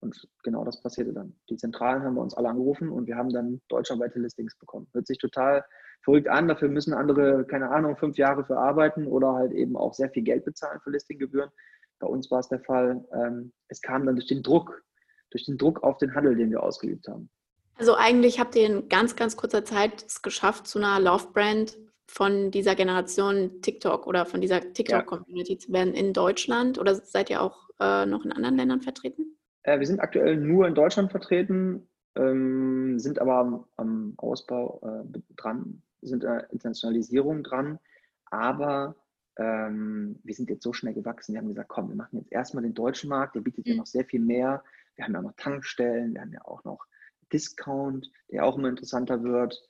Und 0.00 0.28
genau 0.44 0.64
das 0.64 0.82
passierte 0.82 1.14
dann. 1.14 1.34
Die 1.48 1.56
Zentralen 1.56 2.02
haben 2.02 2.14
wir 2.14 2.20
uns 2.20 2.34
alle 2.34 2.50
angerufen 2.50 2.90
und 2.90 3.06
wir 3.06 3.16
haben 3.16 3.32
dann 3.32 3.62
deutschlandweite 3.68 4.18
Listings 4.18 4.56
bekommen. 4.58 4.86
Hört 4.92 5.06
sich 5.06 5.16
total 5.16 5.64
verrückt 6.04 6.28
an. 6.28 6.46
Dafür 6.46 6.68
müssen 6.68 6.92
andere, 6.92 7.46
keine 7.46 7.70
Ahnung, 7.70 7.96
fünf 7.96 8.18
Jahre 8.18 8.44
für 8.44 8.58
arbeiten 8.58 9.06
oder 9.06 9.32
halt 9.32 9.52
eben 9.52 9.78
auch 9.78 9.94
sehr 9.94 10.10
viel 10.10 10.24
Geld 10.24 10.44
bezahlen 10.44 10.78
für 10.84 10.90
Listinggebühren. 10.90 11.50
Bei 11.98 12.06
uns 12.06 12.30
war 12.30 12.40
es 12.40 12.48
der 12.48 12.60
Fall, 12.60 13.02
ähm, 13.14 13.52
es 13.68 13.80
kam 13.80 14.04
dann 14.04 14.16
durch 14.16 14.28
den 14.28 14.42
Druck, 14.42 14.82
durch 15.30 15.46
den 15.46 15.56
Druck 15.56 15.82
auf 15.82 15.96
den 15.96 16.14
Handel, 16.14 16.36
den 16.36 16.50
wir 16.50 16.62
ausgeübt 16.62 17.08
haben. 17.08 17.30
Also 17.78 17.94
eigentlich 17.94 18.38
habt 18.38 18.54
ihr 18.56 18.66
in 18.66 18.88
ganz, 18.90 19.16
ganz 19.16 19.38
kurzer 19.38 19.64
Zeit 19.64 20.04
es 20.06 20.20
geschafft, 20.20 20.66
zu 20.66 20.78
einer 20.78 21.00
Love-Brand 21.00 21.78
von 22.06 22.50
dieser 22.50 22.74
Generation 22.74 23.60
TikTok 23.62 24.06
oder 24.06 24.26
von 24.26 24.40
dieser 24.40 24.60
TikTok-Community 24.60 25.58
zu 25.58 25.72
werden 25.72 25.94
in 25.94 26.12
Deutschland? 26.12 26.78
Oder 26.78 26.94
seid 26.94 27.30
ihr 27.30 27.42
auch 27.42 27.68
äh, 27.80 28.06
noch 28.06 28.24
in 28.24 28.32
anderen 28.32 28.56
Ländern 28.56 28.80
vertreten? 28.80 29.36
Äh, 29.62 29.78
wir 29.78 29.86
sind 29.86 30.00
aktuell 30.00 30.36
nur 30.36 30.66
in 30.66 30.74
Deutschland 30.74 31.10
vertreten, 31.10 31.88
ähm, 32.14 32.98
sind 32.98 33.20
aber 33.20 33.34
am, 33.34 33.64
am 33.76 34.14
Ausbau 34.16 34.80
äh, 34.82 35.18
dran, 35.36 35.82
sind 36.02 36.22
in 36.22 36.30
der 36.30 36.52
Internationalisierung 36.52 37.42
dran, 37.42 37.78
aber 38.26 38.96
ähm, 39.38 40.18
wir 40.22 40.34
sind 40.34 40.48
jetzt 40.48 40.62
so 40.62 40.72
schnell 40.72 40.94
gewachsen, 40.94 41.34
wir 41.34 41.40
haben 41.40 41.48
gesagt, 41.48 41.68
komm, 41.68 41.88
wir 41.88 41.96
machen 41.96 42.16
jetzt 42.18 42.32
erstmal 42.32 42.62
den 42.62 42.74
deutschen 42.74 43.10
Markt, 43.10 43.34
der 43.34 43.40
bietet 43.40 43.66
mhm. 43.66 43.72
ja 43.72 43.76
noch 43.78 43.86
sehr 43.86 44.04
viel 44.04 44.20
mehr. 44.20 44.64
Wir 44.94 45.04
haben 45.04 45.12
ja 45.12 45.20
noch 45.20 45.34
Tankstellen, 45.36 46.14
wir 46.14 46.22
haben 46.22 46.32
ja 46.32 46.42
auch 46.44 46.64
noch 46.64 46.86
Discount, 47.32 48.10
der 48.30 48.44
auch 48.44 48.56
immer 48.56 48.68
interessanter 48.68 49.22
wird. 49.22 49.60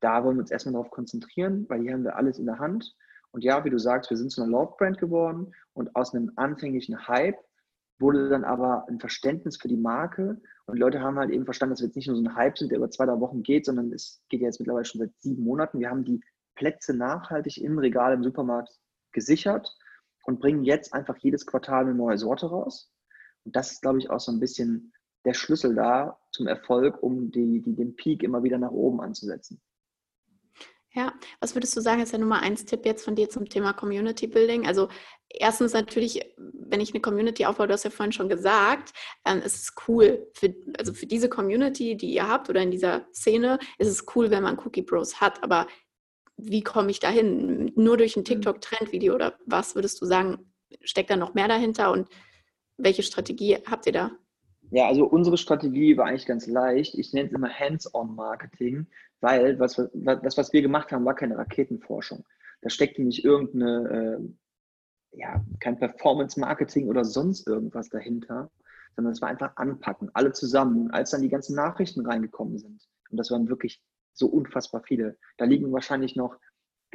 Da 0.00 0.24
wollen 0.24 0.36
wir 0.36 0.42
uns 0.42 0.50
erstmal 0.50 0.74
darauf 0.74 0.90
konzentrieren, 0.90 1.66
weil 1.68 1.82
hier 1.82 1.92
haben 1.92 2.04
wir 2.04 2.16
alles 2.16 2.38
in 2.38 2.46
der 2.46 2.58
Hand. 2.58 2.94
Und 3.32 3.44
ja, 3.44 3.64
wie 3.64 3.70
du 3.70 3.78
sagst, 3.78 4.10
wir 4.10 4.16
sind 4.16 4.30
zu 4.30 4.42
einer 4.42 4.50
Love-Brand 4.50 4.98
geworden 4.98 5.54
und 5.72 5.94
aus 5.94 6.14
einem 6.14 6.32
anfänglichen 6.36 7.06
Hype 7.06 7.38
wurde 8.00 8.28
dann 8.28 8.44
aber 8.44 8.86
ein 8.88 8.98
Verständnis 8.98 9.58
für 9.58 9.68
die 9.68 9.76
Marke 9.76 10.40
und 10.66 10.76
die 10.76 10.80
Leute 10.80 11.00
haben 11.00 11.18
halt 11.18 11.30
eben 11.30 11.44
verstanden, 11.44 11.72
dass 11.72 11.80
wir 11.80 11.86
jetzt 11.86 11.96
nicht 11.96 12.08
nur 12.08 12.16
so 12.16 12.22
ein 12.22 12.34
Hype 12.34 12.58
sind, 12.58 12.70
der 12.70 12.78
über 12.78 12.90
zwei, 12.90 13.06
drei 13.06 13.20
Wochen 13.20 13.42
geht, 13.42 13.66
sondern 13.66 13.92
es 13.92 14.22
geht 14.28 14.40
ja 14.40 14.46
jetzt 14.46 14.58
mittlerweile 14.58 14.84
schon 14.84 15.00
seit 15.00 15.12
sieben 15.18 15.44
Monaten. 15.44 15.80
Wir 15.80 15.90
haben 15.90 16.04
die 16.04 16.20
Plätze 16.54 16.94
nachhaltig 16.94 17.58
im 17.58 17.78
Regal 17.78 18.14
im 18.14 18.24
Supermarkt 18.24 18.70
gesichert 19.12 19.76
und 20.24 20.40
bringen 20.40 20.64
jetzt 20.64 20.94
einfach 20.94 21.16
jedes 21.18 21.46
Quartal 21.46 21.84
eine 21.84 21.94
neue 21.94 22.18
Sorte 22.18 22.46
raus. 22.46 22.90
Und 23.44 23.56
das 23.56 23.72
ist, 23.72 23.82
glaube 23.82 23.98
ich, 23.98 24.10
auch 24.10 24.20
so 24.20 24.32
ein 24.32 24.40
bisschen 24.40 24.92
der 25.24 25.34
Schlüssel 25.34 25.74
da 25.74 26.18
zum 26.32 26.46
Erfolg, 26.46 27.02
um 27.02 27.30
die, 27.30 27.60
die, 27.60 27.74
den 27.74 27.96
Peak 27.96 28.22
immer 28.22 28.42
wieder 28.42 28.58
nach 28.58 28.70
oben 28.70 29.00
anzusetzen. 29.00 29.60
Ja, 30.92 31.12
was 31.38 31.54
würdest 31.54 31.76
du 31.76 31.80
sagen, 31.80 32.02
ist 32.02 32.12
der 32.12 32.18
Nummer 32.18 32.42
eins 32.42 32.64
Tipp 32.64 32.84
jetzt 32.84 33.04
von 33.04 33.14
dir 33.14 33.28
zum 33.30 33.48
Thema 33.48 33.72
Community 33.72 34.26
Building? 34.26 34.66
Also 34.66 34.88
erstens 35.28 35.72
natürlich, 35.72 36.20
wenn 36.36 36.80
ich 36.80 36.92
eine 36.92 37.00
Community 37.00 37.46
aufbaue, 37.46 37.68
du 37.68 37.74
hast 37.74 37.84
ja 37.84 37.90
vorhin 37.90 38.12
schon 38.12 38.28
gesagt, 38.28 38.92
ähm, 39.24 39.40
es 39.44 39.54
ist 39.54 39.74
cool, 39.86 40.26
für, 40.34 40.52
also 40.78 40.92
für 40.92 41.06
diese 41.06 41.28
Community, 41.28 41.96
die 41.96 42.12
ihr 42.12 42.26
habt 42.26 42.50
oder 42.50 42.60
in 42.62 42.72
dieser 42.72 43.06
Szene, 43.12 43.60
ist 43.78 43.86
es 43.86 44.04
cool, 44.16 44.30
wenn 44.30 44.42
man 44.42 44.58
Cookie 44.58 44.82
Bros 44.82 45.20
hat, 45.20 45.44
aber 45.44 45.68
wie 46.36 46.62
komme 46.62 46.90
ich 46.90 46.98
dahin? 46.98 47.70
Nur 47.76 47.96
durch 47.96 48.16
ein 48.16 48.20
mhm. 48.20 48.24
TikTok-Trendvideo 48.24 49.14
oder 49.14 49.38
was 49.46 49.76
würdest 49.76 50.00
du 50.00 50.06
sagen, 50.06 50.52
steckt 50.82 51.10
da 51.10 51.16
noch 51.16 51.34
mehr 51.34 51.48
dahinter 51.48 51.92
und 51.92 52.08
welche 52.76 53.02
Strategie 53.04 53.58
habt 53.66 53.86
ihr 53.86 53.92
da? 53.92 54.10
Ja, 54.70 54.86
also 54.86 55.04
unsere 55.04 55.36
Strategie 55.36 55.96
war 55.96 56.06
eigentlich 56.06 56.26
ganz 56.26 56.46
leicht. 56.46 56.94
Ich 56.94 57.12
nenne 57.12 57.28
es 57.28 57.34
immer 57.34 57.50
Hands-on-Marketing, 57.50 58.86
weil 59.20 59.58
was, 59.58 59.82
das, 59.94 60.36
was 60.36 60.52
wir 60.52 60.62
gemacht 60.62 60.92
haben, 60.92 61.04
war 61.04 61.14
keine 61.14 61.36
Raketenforschung. 61.36 62.24
Da 62.62 62.70
steckte 62.70 63.02
nicht 63.02 63.24
irgendeine, 63.24 64.20
äh, 65.12 65.18
ja, 65.18 65.44
kein 65.58 65.78
Performance-Marketing 65.78 66.86
oder 66.86 67.04
sonst 67.04 67.48
irgendwas 67.48 67.88
dahinter, 67.88 68.50
sondern 68.94 69.12
es 69.12 69.20
war 69.20 69.28
einfach 69.28 69.56
anpacken, 69.56 70.10
alle 70.14 70.32
zusammen. 70.32 70.90
Als 70.92 71.10
dann 71.10 71.22
die 71.22 71.28
ganzen 71.28 71.56
Nachrichten 71.56 72.06
reingekommen 72.06 72.58
sind, 72.58 72.86
und 73.10 73.16
das 73.16 73.32
waren 73.32 73.48
wirklich 73.48 73.82
so 74.12 74.28
unfassbar 74.28 74.82
viele, 74.84 75.16
da 75.36 75.46
liegen 75.46 75.72
wahrscheinlich 75.72 76.14
noch 76.14 76.36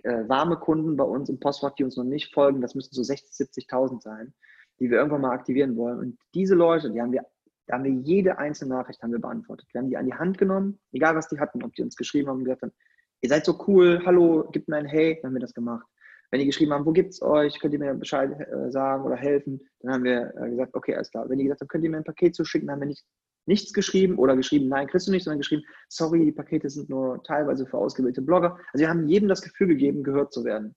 äh, 0.03 0.27
warme 0.29 0.57
Kunden 0.57 0.95
bei 0.95 1.03
uns 1.03 1.27
im 1.27 1.39
Postfach, 1.39 1.73
die 1.75 1.83
uns 1.83 1.97
noch 1.97 2.03
nicht 2.05 2.33
folgen, 2.33 2.61
das 2.61 2.75
müssten 2.75 2.95
so 2.95 3.01
60.000, 3.01 3.67
70.000 3.67 4.01
sein, 4.01 4.33
die 4.79 4.89
wir 4.89 4.97
irgendwann 4.97 5.21
mal 5.21 5.31
aktivieren 5.31 5.75
wollen. 5.75 5.99
Und 5.99 6.19
diese 6.33 6.55
Leute, 6.55 6.91
die 6.91 7.01
haben 7.01 7.11
wir 7.11 7.25
da 7.67 7.75
haben 7.75 7.83
wir 7.83 7.91
jede 7.91 8.37
einzelne 8.37 8.75
Nachricht 8.75 9.01
haben 9.01 9.11
wir 9.11 9.19
beantwortet. 9.19 9.67
Wir 9.71 9.81
haben 9.81 9.89
die 9.89 9.97
an 9.97 10.05
die 10.05 10.13
Hand 10.13 10.37
genommen, 10.37 10.79
egal 10.91 11.15
was 11.15 11.29
die 11.29 11.39
hatten, 11.39 11.63
ob 11.63 11.73
die 11.73 11.83
uns 11.83 11.95
geschrieben 11.95 12.29
haben 12.29 12.37
und 12.37 12.45
gesagt 12.45 12.61
haben, 12.61 12.73
ihr 13.21 13.29
seid 13.29 13.45
so 13.45 13.57
cool, 13.67 14.01
hallo, 14.05 14.49
gebt 14.51 14.67
mir 14.67 14.77
ein 14.77 14.85
Hey, 14.85 15.19
dann 15.21 15.29
haben 15.29 15.35
wir 15.35 15.41
das 15.41 15.53
gemacht. 15.53 15.85
Wenn 16.31 16.39
die 16.39 16.45
geschrieben 16.47 16.73
haben, 16.73 16.85
wo 16.85 16.91
gibt's 16.91 17.21
euch, 17.21 17.59
könnt 17.59 17.73
ihr 17.73 17.79
mir 17.79 17.93
Bescheid 17.93 18.31
äh, 18.31 18.71
sagen 18.71 19.03
oder 19.03 19.15
helfen, 19.15 19.61
dann 19.79 19.93
haben 19.93 20.03
wir 20.03 20.33
äh, 20.37 20.49
gesagt, 20.49 20.75
okay, 20.75 20.95
alles 20.95 21.11
klar. 21.11 21.29
Wenn 21.29 21.37
die 21.37 21.45
gesagt 21.45 21.61
haben, 21.61 21.67
könnt 21.67 21.83
ihr 21.83 21.89
mir 21.89 21.97
ein 21.97 22.03
Paket 22.03 22.35
zuschicken, 22.35 22.67
dann 22.67 22.75
haben 22.75 22.81
wir 22.81 22.87
nicht, 22.87 23.05
nichts 23.45 23.73
geschrieben 23.73 24.17
oder 24.17 24.35
geschrieben, 24.35 24.67
nein, 24.67 24.87
kriegst 24.87 25.07
du 25.07 25.11
nicht, 25.11 25.23
sondern 25.23 25.39
geschrieben, 25.39 25.63
sorry, 25.87 26.25
die 26.25 26.31
Pakete 26.31 26.69
sind 26.69 26.89
nur 26.89 27.23
teilweise 27.23 27.65
für 27.65 27.77
ausgewählte 27.77 28.21
Blogger. 28.21 28.57
Also 28.73 28.81
wir 28.81 28.89
haben 28.89 29.07
jedem 29.07 29.29
das 29.29 29.41
Gefühl 29.41 29.67
gegeben, 29.67 30.03
gehört 30.03 30.33
zu 30.33 30.43
werden. 30.43 30.75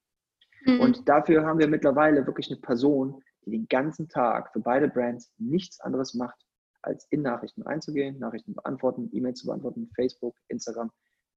Mhm. 0.65 0.79
Und 0.79 1.09
dafür 1.09 1.45
haben 1.45 1.59
wir 1.59 1.67
mittlerweile 1.67 2.25
wirklich 2.25 2.49
eine 2.49 2.59
Person, 2.59 3.21
die 3.45 3.51
den 3.51 3.67
ganzen 3.67 4.07
Tag 4.07 4.53
für 4.53 4.59
beide 4.59 4.87
Brands 4.87 5.31
nichts 5.37 5.79
anderes 5.79 6.13
macht, 6.13 6.37
als 6.81 7.05
in 7.09 7.21
Nachrichten 7.21 7.61
reinzugehen, 7.61 8.19
Nachrichten 8.19 8.53
beantworten, 8.53 9.09
E-Mails 9.13 9.39
zu 9.39 9.47
beantworten, 9.47 9.89
Facebook, 9.95 10.35
Instagram, 10.47 10.91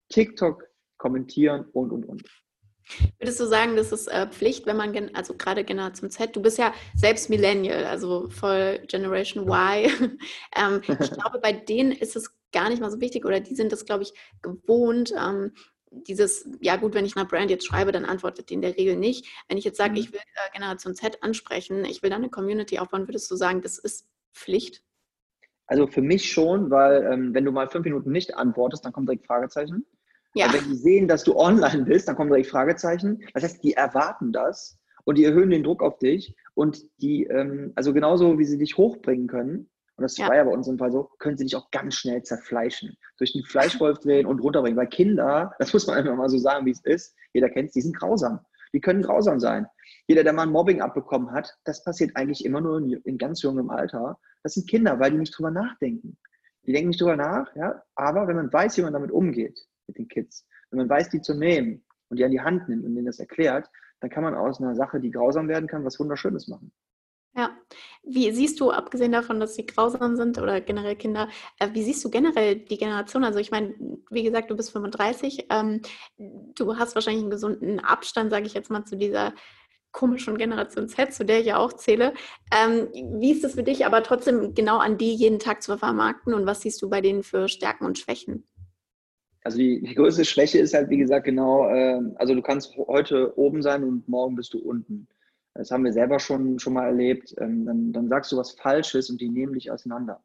TikTok, 0.09 0.65
kommentieren 0.99 1.67
und, 1.73 1.91
und, 1.91 2.05
und. 2.07 2.23
Würdest 3.19 3.41
du 3.41 3.47
sagen, 3.47 3.77
das 3.77 3.93
ist 3.93 4.09
äh, 4.09 4.27
Pflicht, 4.29 4.67
wenn 4.67 4.77
man, 4.77 5.11
also 5.15 5.35
gerade 5.35 5.65
Generation 5.65 6.11
Z, 6.11 6.35
du 6.35 6.43
bist 6.43 6.59
ja 6.59 6.75
selbst 6.97 7.31
Millennial, 7.31 7.85
also 7.85 8.29
voll 8.29 8.81
Generation 8.89 9.49
Y. 9.49 10.19
ähm, 10.57 10.81
ich 10.87 11.11
glaube, 11.13 11.39
bei 11.41 11.53
denen 11.53 11.93
ist 11.93 12.17
es 12.17 12.35
gar 12.53 12.69
nicht 12.69 12.81
mal 12.81 12.91
so 12.91 13.01
wichtig 13.01 13.25
oder 13.25 13.41
die 13.41 13.55
sind 13.55 13.73
das, 13.73 13.85
glaube 13.85 14.03
ich, 14.03 14.13
gewohnt. 14.43 15.13
Ähm, 15.17 15.53
dieses, 15.91 16.49
ja 16.61 16.77
gut, 16.77 16.95
wenn 16.95 17.05
ich 17.05 17.17
einer 17.17 17.27
Brand 17.27 17.51
jetzt 17.51 17.67
schreibe, 17.67 17.93
dann 17.93 18.05
antwortet 18.05 18.49
die 18.51 18.55
in 18.55 18.63
der 18.63 18.77
Regel 18.77 18.97
nicht. 18.97 19.27
Wenn 19.49 19.59
ich 19.59 19.65
jetzt 19.65 19.77
sage, 19.77 19.93
mhm. 19.93 19.99
ich 19.99 20.13
will 20.13 20.21
äh, 20.21 20.53
Generation 20.53 20.95
Z 20.95 21.23
ansprechen, 21.23 21.85
ich 21.85 22.03
will 22.03 22.11
da 22.11 22.17
eine 22.17 22.31
Community 22.31 22.79
aufbauen, 22.79 23.07
würdest 23.07 23.31
du 23.31 23.37
sagen, 23.37 23.61
das 23.61 23.79
ist 23.79 24.07
Pflicht? 24.33 24.83
Also 25.67 25.87
für 25.87 26.03
mich 26.03 26.31
schon, 26.31 26.71
weil 26.71 27.05
ähm, 27.11 27.35
wenn 27.35 27.45
du 27.45 27.53
mal 27.53 27.69
fünf 27.69 27.85
Minuten 27.85 28.11
nicht 28.13 28.37
antwortest, 28.37 28.85
dann 28.85 28.93
kommt 28.93 29.09
direkt 29.09 29.27
Fragezeichen. 29.27 29.87
Ja. 30.35 30.47
Und 30.47 30.55
wenn 30.55 30.65
die 30.65 30.77
sehen, 30.77 31.09
dass 31.09 31.25
du 31.25 31.37
online 31.37 31.85
bist, 31.85 32.09
dann 32.09 32.17
kommt 32.17 32.31
direkt 32.31 32.49
Fragezeichen. 32.49 33.23
Das 33.35 33.45
heißt, 33.45 33.63
die 33.63 33.75
erwarten 33.75 34.33
das 34.33 34.79
und 35.05 35.19
die 35.19 35.25
erhöhen 35.25 35.51
den 35.51 35.63
Druck 35.63 35.83
auf 35.83 35.99
dich 35.99 36.35
und 36.55 36.83
die, 37.01 37.25
ähm, 37.25 37.73
also 37.75 37.93
genauso 37.93 38.39
wie 38.39 38.45
sie 38.45 38.59
dich 38.59 38.77
hochbringen 38.77 39.27
können, 39.27 39.71
und 39.97 40.05
das 40.05 40.17
ja. 40.17 40.29
war 40.29 40.37
ja 40.37 40.45
bei 40.45 40.51
uns 40.51 40.67
im 40.69 40.79
Fall 40.79 40.91
so, 40.91 41.11
können 41.19 41.37
sie 41.37 41.45
dich 41.45 41.55
auch 41.55 41.71
ganz 41.71 41.95
schnell 41.95 42.23
zerfleischen. 42.23 42.97
Durch 43.19 43.33
den 43.33 43.45
Fleischwolf 43.45 43.99
drehen 43.99 44.27
und 44.27 44.41
runterbringen. 44.41 44.77
Weil 44.77 44.89
Kinder, 44.89 45.55
das 45.59 45.73
muss 45.73 45.87
man 45.87 45.97
einfach 45.97 46.17
mal 46.17 46.29
so 46.29 46.39
sagen, 46.39 46.67
wie 46.67 46.71
es 46.71 46.81
ist, 46.85 47.15
jeder 47.33 47.51
kennt 47.51 47.69
es, 47.69 47.75
die 47.75 47.83
sind 47.83 47.97
grausam. 47.97 48.41
Die 48.73 48.81
können 48.81 49.03
grausam 49.03 49.39
sein. 49.39 49.67
Jeder, 50.13 50.25
der 50.25 50.35
mal 50.35 50.43
ein 50.43 50.53
Mobbing 50.53 50.83
abbekommen 50.83 51.33
hat, 51.33 51.57
das 51.65 51.83
passiert 51.85 52.15
eigentlich 52.17 52.45
immer 52.45 52.61
nur 52.61 52.77
in, 52.77 52.91
in 53.05 53.17
ganz 53.17 53.41
jungem 53.41 53.71
Alter. 53.71 54.19
Das 54.43 54.53
sind 54.53 54.69
Kinder, 54.69 55.01
weil 55.01 55.11
die 55.11 55.17
nicht 55.17 55.35
drüber 55.35 55.51
nachdenken. 55.51 56.19
Die 56.67 56.73
denken 56.75 56.91
nicht 56.91 57.01
drüber 57.01 57.17
nach, 57.17 57.57
ja, 57.57 57.83
aber 57.95 58.29
wenn 58.29 58.37
man 58.37 58.53
weiß, 58.53 58.77
wie 58.77 58.83
man 58.83 58.93
damit 58.93 59.11
umgeht, 59.11 59.59
mit 59.87 59.97
den 59.97 60.09
Kids, 60.09 60.47
wenn 60.69 60.81
man 60.81 60.91
weiß, 60.91 61.09
die 61.09 61.23
zu 61.23 61.33
nehmen 61.33 61.83
und 62.11 62.19
die 62.19 62.27
an 62.27 62.31
die 62.31 62.43
Hand 62.43 62.69
nimmt 62.69 62.85
und 62.85 62.95
denen 62.95 63.07
das 63.07 63.21
erklärt, 63.21 63.71
dann 64.01 64.11
kann 64.11 64.23
man 64.23 64.35
aus 64.35 64.61
einer 64.61 64.75
Sache, 64.75 65.01
die 65.01 65.11
grausam 65.11 65.49
werden 65.49 65.67
kann, 65.67 65.83
was 65.83 65.99
Wunderschönes 65.99 66.47
machen. 66.47 66.71
Ja, 67.35 67.57
wie 68.03 68.31
siehst 68.33 68.61
du, 68.61 68.71
abgesehen 68.71 69.13
davon, 69.13 69.41
dass 69.41 69.55
sie 69.55 69.65
grausam 69.65 70.17
sind 70.17 70.37
oder 70.37 70.61
generell 70.61 70.97
Kinder, 70.97 71.31
äh, 71.59 71.71
wie 71.73 71.83
siehst 71.83 72.05
du 72.05 72.11
generell 72.11 72.57
die 72.57 72.77
Generation? 72.77 73.25
Also 73.25 73.39
ich 73.39 73.51
meine, 73.51 73.75
wie 74.11 74.25
gesagt, 74.25 74.51
du 74.51 74.57
bist 74.57 74.73
35, 74.73 75.47
ähm, 75.49 75.81
du 76.19 76.77
hast 76.77 76.95
wahrscheinlich 76.95 77.23
einen 77.23 77.31
gesunden 77.31 77.81
Abstand, 77.81 78.31
sage 78.31 78.45
ich 78.45 78.53
jetzt 78.53 78.71
mal, 78.71 78.85
zu 78.85 78.99
dieser 78.99 79.33
komischen 79.93 80.37
Generation 80.39 80.89
Z, 80.89 81.13
zu 81.13 81.25
der 81.25 81.41
ich 81.41 81.47
ja 81.47 81.59
auch 81.59 81.75
zähle. 81.75 82.15
Ähm, 82.53 82.89
wie 83.21 83.33
ist 83.33 83.45
es 83.45 83.55
für 83.55 83.63
dich, 83.63 83.87
aber 83.87 84.03
trotzdem 84.03 84.55
genau 84.55 84.79
an 84.79 84.99
die 84.99 85.15
jeden 85.15 85.39
Tag 85.39 85.63
zu 85.63 85.77
vermarkten 85.79 86.35
und 86.35 86.47
was 86.47 86.63
siehst 86.63 86.81
du 86.83 86.91
bei 86.91 87.01
denen 87.01 87.23
für 87.23 87.49
Stärken 87.49 87.85
und 87.85 87.99
Schwächen? 87.99 88.45
Also 89.45 89.59
die, 89.59 89.83
die 89.83 89.95
größte 89.95 90.25
Schwäche 90.25 90.59
ist 90.59 90.75
halt, 90.75 90.89
wie 90.89 90.99
gesagt, 90.99 91.25
genau, 91.25 91.69
äh, 91.69 92.01
also 92.17 92.35
du 92.35 92.43
kannst 92.43 92.77
heute 92.77 93.37
oben 93.37 93.63
sein 93.63 93.85
und 93.85 94.09
morgen 94.09 94.37
bist 94.37 94.55
du 94.55 94.59
unten. 94.59 95.09
Das 95.55 95.71
haben 95.71 95.85
wir 95.85 95.93
selber 95.93 96.19
schon, 96.19 96.59
schon 96.59 96.73
mal 96.73 96.87
erlebt. 96.87 97.35
Ähm, 97.39 97.67
dann, 97.67 97.93
dann 97.93 98.09
sagst 98.09 98.33
du 98.33 98.37
was 98.37 98.53
Falsches 98.53 99.11
und 99.11 99.21
die 99.21 99.29
nehmen 99.29 99.53
dich 99.53 99.71
auseinander. 99.71 100.23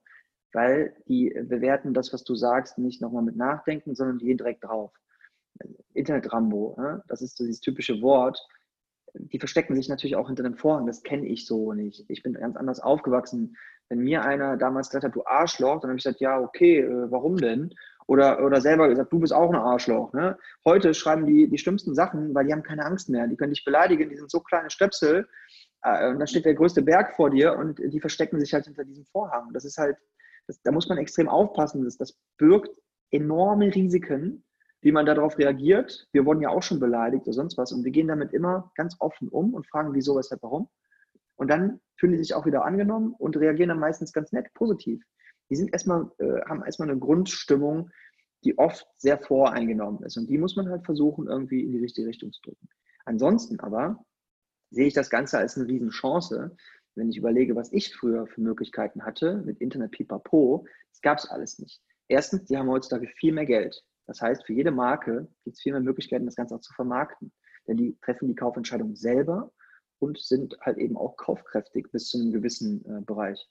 Weil 0.53 0.95
die 1.08 1.36
bewerten 1.43 1.93
das, 1.93 2.13
was 2.13 2.23
du 2.23 2.36
sagst, 2.36 2.77
nicht 2.77 3.01
nochmal 3.01 3.23
mit 3.23 3.36
Nachdenken, 3.36 3.95
sondern 3.95 4.19
die 4.19 4.25
gehen 4.25 4.38
direkt 4.38 4.63
drauf. 4.63 4.91
Internet-Rambo, 5.93 6.75
ne? 6.80 7.03
das 7.08 7.21
ist 7.21 7.38
so 7.38 7.43
dieses 7.43 7.60
typische 7.60 8.01
Wort. 8.01 8.39
Die 9.19 9.39
verstecken 9.39 9.75
sich 9.75 9.89
natürlich 9.89 10.15
auch 10.15 10.27
hinter 10.27 10.43
den 10.43 10.56
Vorhang. 10.56 10.88
Das 10.88 11.03
kenne 11.03 11.27
ich 11.27 11.45
so 11.45 11.73
nicht. 11.73 12.06
Ich 12.08 12.23
bin 12.23 12.34
ganz 12.34 12.56
anders 12.56 12.80
aufgewachsen. 12.80 13.56
Wenn 13.89 13.99
mir 13.99 14.23
einer 14.23 14.58
damals 14.58 14.89
gesagt 14.89 15.06
hat, 15.06 15.15
du 15.15 15.25
Arschloch, 15.25 15.80
dann 15.82 15.89
habe 15.89 15.97
ich 15.97 16.03
gesagt, 16.03 16.21
ja, 16.21 16.39
okay, 16.39 16.80
äh, 16.80 17.12
warum 17.12 17.38
denn? 17.38 17.73
Oder, 18.08 18.43
oder 18.45 18.62
selber 18.62 18.88
gesagt, 18.88 19.12
du 19.12 19.19
bist 19.19 19.34
auch 19.34 19.49
ein 19.49 19.56
Arschloch. 19.56 20.13
Ne? 20.13 20.38
Heute 20.65 20.93
schreiben 20.93 21.25
die 21.25 21.49
die 21.49 21.58
schlimmsten 21.58 21.93
Sachen, 21.93 22.34
weil 22.34 22.45
die 22.45 22.53
haben 22.53 22.63
keine 22.63 22.86
Angst 22.86 23.10
mehr. 23.10 23.27
Die 23.27 23.36
können 23.36 23.53
dich 23.53 23.65
beleidigen, 23.65 24.10
die 24.10 24.17
sind 24.17 24.32
so 24.32 24.39
kleine 24.39 24.69
Stöpsel. 24.69 25.27
Äh, 25.84 26.10
und 26.10 26.19
dann 26.19 26.27
steht 26.27 26.45
der 26.45 26.56
größte 26.56 26.82
Berg 26.82 27.15
vor 27.15 27.30
dir 27.30 27.58
und 27.58 27.80
die 27.80 27.99
verstecken 27.99 28.39
sich 28.39 28.53
halt 28.53 28.65
hinter 28.65 28.86
diesem 28.86 29.06
Vorhang. 29.06 29.51
Das 29.53 29.65
ist 29.65 29.77
halt, 29.77 29.97
das, 30.47 30.62
da 30.62 30.71
muss 30.71 30.88
man 30.88 30.97
extrem 30.97 31.27
aufpassen. 31.27 31.84
Das, 31.84 31.97
das 31.97 32.17
birgt 32.38 32.77
enorme 33.12 33.73
Risiken, 33.73 34.43
wie 34.88 34.93
man 34.93 35.06
darauf 35.06 35.38
reagiert. 35.38 36.08
Wir 36.13 36.26
wurden 36.26 36.39
ja 36.39 36.47
auch 36.47 36.63
schon 36.63 36.80
beleidigt 36.80 37.23
oder 37.28 37.34
sonst 37.34 37.58
was. 37.58 37.73
Und 37.73 37.84
wir 37.84 37.91
gehen 37.91 38.08
damit 38.08 38.32
immer 38.32 38.71
ganz 38.76 38.95
offen 39.00 39.28
um 39.28 39.54
und 39.54 39.67
fragen, 39.67 39.93
wieso, 39.93 40.15
weshalb, 40.15 40.41
warum. 40.43 40.69
Und 41.36 41.50
dann 41.50 41.82
fühlen 41.97 42.13
die 42.13 42.19
sich 42.19 42.34
auch 42.34 42.45
wieder 42.45 42.63
angenommen 42.63 43.13
und 43.17 43.36
reagieren 43.36 43.69
dann 43.69 43.80
meistens 43.80 44.13
ganz 44.13 44.32
nett, 44.32 44.47
positiv 44.54 45.04
die 45.50 45.56
sind 45.56 45.71
erstmal, 45.73 46.10
äh, 46.19 46.41
haben 46.45 46.63
erstmal 46.63 46.89
eine 46.89 47.00
Grundstimmung, 47.00 47.89
die 48.43 48.58
oft 48.58 48.88
sehr 48.97 49.17
voreingenommen 49.17 50.04
ist. 50.04 50.17
Und 50.17 50.30
die 50.30 50.38
muss 50.38 50.56
man 50.56 50.69
halt 50.69 50.86
versuchen, 50.86 51.28
irgendwie 51.28 51.63
in 51.63 51.71
die 51.71 51.80
richtige 51.80 52.08
Richtung 52.08 52.32
zu 52.32 52.41
drücken. 52.41 52.69
Ansonsten 53.06 53.60
aber 53.60 54.04
sehe 54.69 54.88
ich 54.88 54.93
das 54.93 55.10
Ganze 55.10 55.38
als 55.38 55.58
eine 55.58 55.67
Riesenchance, 55.67 56.56
wenn 56.95 57.10
ich 57.10 57.17
überlege, 57.17 57.56
was 57.56 57.71
ich 57.71 57.95
früher 57.95 58.28
für 58.28 58.41
Möglichkeiten 58.41 59.06
hatte 59.06 59.41
mit 59.45 59.60
Internet 59.60 59.91
Pipapo. 59.91 60.65
Das 60.91 61.02
gab 61.02 61.19
es 61.19 61.30
alles 61.30 61.60
nicht. 61.60 61.82
Erstens, 62.08 62.45
die 62.45 62.58
haben 62.58 62.69
heutzutage 62.69 63.08
viel 63.08 63.34
mehr 63.34 63.45
Geld. 63.45 63.84
Das 64.08 64.22
heißt, 64.22 64.46
für 64.46 64.54
jede 64.54 64.72
Marke 64.72 65.28
gibt 65.43 65.58
es 65.58 65.62
viel 65.62 65.74
mehr 65.74 65.82
Möglichkeiten, 65.82 66.26
das 66.26 66.36
Ganze 66.36 66.56
auch 66.56 66.62
zu 66.62 66.74
vermarkten. 66.74 67.32
Denn 67.67 67.78
die 67.78 67.98
treffen 68.02 68.28
die 68.28 68.36
Kaufentscheidung 68.36 68.96
selber 68.96 69.52
und 70.00 70.17
sind 70.17 70.58
halt 70.62 70.78
eben 70.78 70.98
auch 70.98 71.17
kaufkräftig 71.17 71.91
bis 71.91 72.10
zu 72.10 72.17
einem 72.17 72.32
gewissen 72.32 72.86
äh, 72.86 73.02
Bereich. 73.02 73.48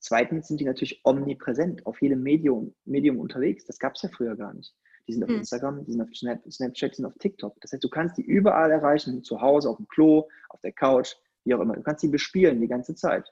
Zweitens 0.00 0.48
sind 0.48 0.60
die 0.60 0.64
natürlich 0.64 1.00
omnipräsent 1.04 1.86
auf 1.86 2.00
jedem 2.00 2.22
Medium, 2.22 2.74
Medium 2.84 3.18
unterwegs. 3.18 3.64
Das 3.66 3.78
gab 3.78 3.94
es 3.94 4.02
ja 4.02 4.08
früher 4.08 4.34
gar 4.34 4.54
nicht. 4.54 4.74
Die 5.06 5.12
sind 5.12 5.22
auf 5.22 5.30
mhm. 5.30 5.36
Instagram, 5.36 5.84
die 5.84 5.92
sind 5.92 6.02
auf 6.02 6.08
Snap, 6.14 6.40
Snapchat, 6.50 6.92
die 6.92 6.96
sind 6.96 7.06
auf 7.06 7.18
TikTok. 7.18 7.60
Das 7.60 7.72
heißt, 7.72 7.84
du 7.84 7.88
kannst 7.88 8.16
die 8.16 8.22
überall 8.22 8.70
erreichen, 8.70 9.22
zu 9.22 9.40
Hause, 9.40 9.68
auf 9.68 9.76
dem 9.76 9.88
Klo, 9.88 10.28
auf 10.48 10.60
der 10.62 10.72
Couch, 10.72 11.14
wie 11.44 11.54
auch 11.54 11.60
immer. 11.60 11.74
Du 11.74 11.82
kannst 11.82 12.00
sie 12.00 12.08
bespielen 12.08 12.60
die 12.60 12.68
ganze 12.68 12.94
Zeit. 12.94 13.30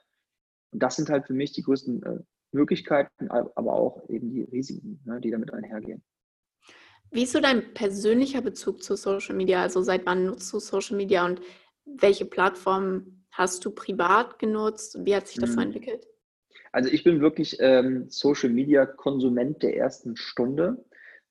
Und 0.71 0.83
das 0.83 0.95
sind 0.95 1.09
halt 1.09 1.25
für 1.25 1.33
mich 1.33 1.51
die 1.53 1.63
größten 1.63 2.03
äh, 2.03 2.19
Möglichkeiten, 2.51 3.29
aber 3.29 3.73
auch 3.73 4.07
eben 4.09 4.29
die 4.29 4.43
Risiken, 4.43 5.01
ne, 5.05 5.19
die 5.19 5.31
damit 5.31 5.53
einhergehen. 5.53 6.03
Wie 7.11 7.23
ist 7.23 7.31
so 7.31 7.39
dein 7.39 7.73
persönlicher 7.73 8.41
Bezug 8.41 8.83
zu 8.83 8.95
Social 8.95 9.35
Media? 9.35 9.61
Also 9.61 9.81
seit 9.81 10.05
wann 10.05 10.25
nutzt 10.25 10.51
du 10.53 10.59
Social 10.59 10.95
Media 10.95 11.25
und 11.25 11.41
welche 11.85 12.25
Plattformen 12.25 13.25
hast 13.31 13.65
du 13.65 13.71
privat 13.71 14.37
genutzt? 14.37 14.97
Wie 15.01 15.15
hat 15.15 15.27
sich 15.27 15.39
das 15.39 15.51
mhm. 15.51 15.55
so 15.55 15.61
entwickelt? 15.61 16.07
Also 16.71 16.89
ich 16.89 17.03
bin 17.03 17.19
wirklich 17.21 17.57
ähm, 17.59 18.05
Social 18.09 18.49
Media 18.49 18.85
Konsument 18.85 19.63
der 19.63 19.75
ersten 19.75 20.15
Stunde. 20.15 20.85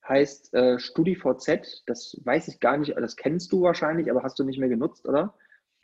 Heißt 0.08 0.54
äh, 0.54 0.78
StudiVZ, 0.78 1.84
das 1.86 2.18
weiß 2.24 2.48
ich 2.48 2.60
gar 2.60 2.78
nicht, 2.78 2.96
das 2.96 3.16
kennst 3.16 3.52
du 3.52 3.60
wahrscheinlich, 3.60 4.10
aber 4.10 4.22
hast 4.22 4.38
du 4.38 4.44
nicht 4.44 4.58
mehr 4.58 4.70
genutzt, 4.70 5.06
oder? 5.06 5.34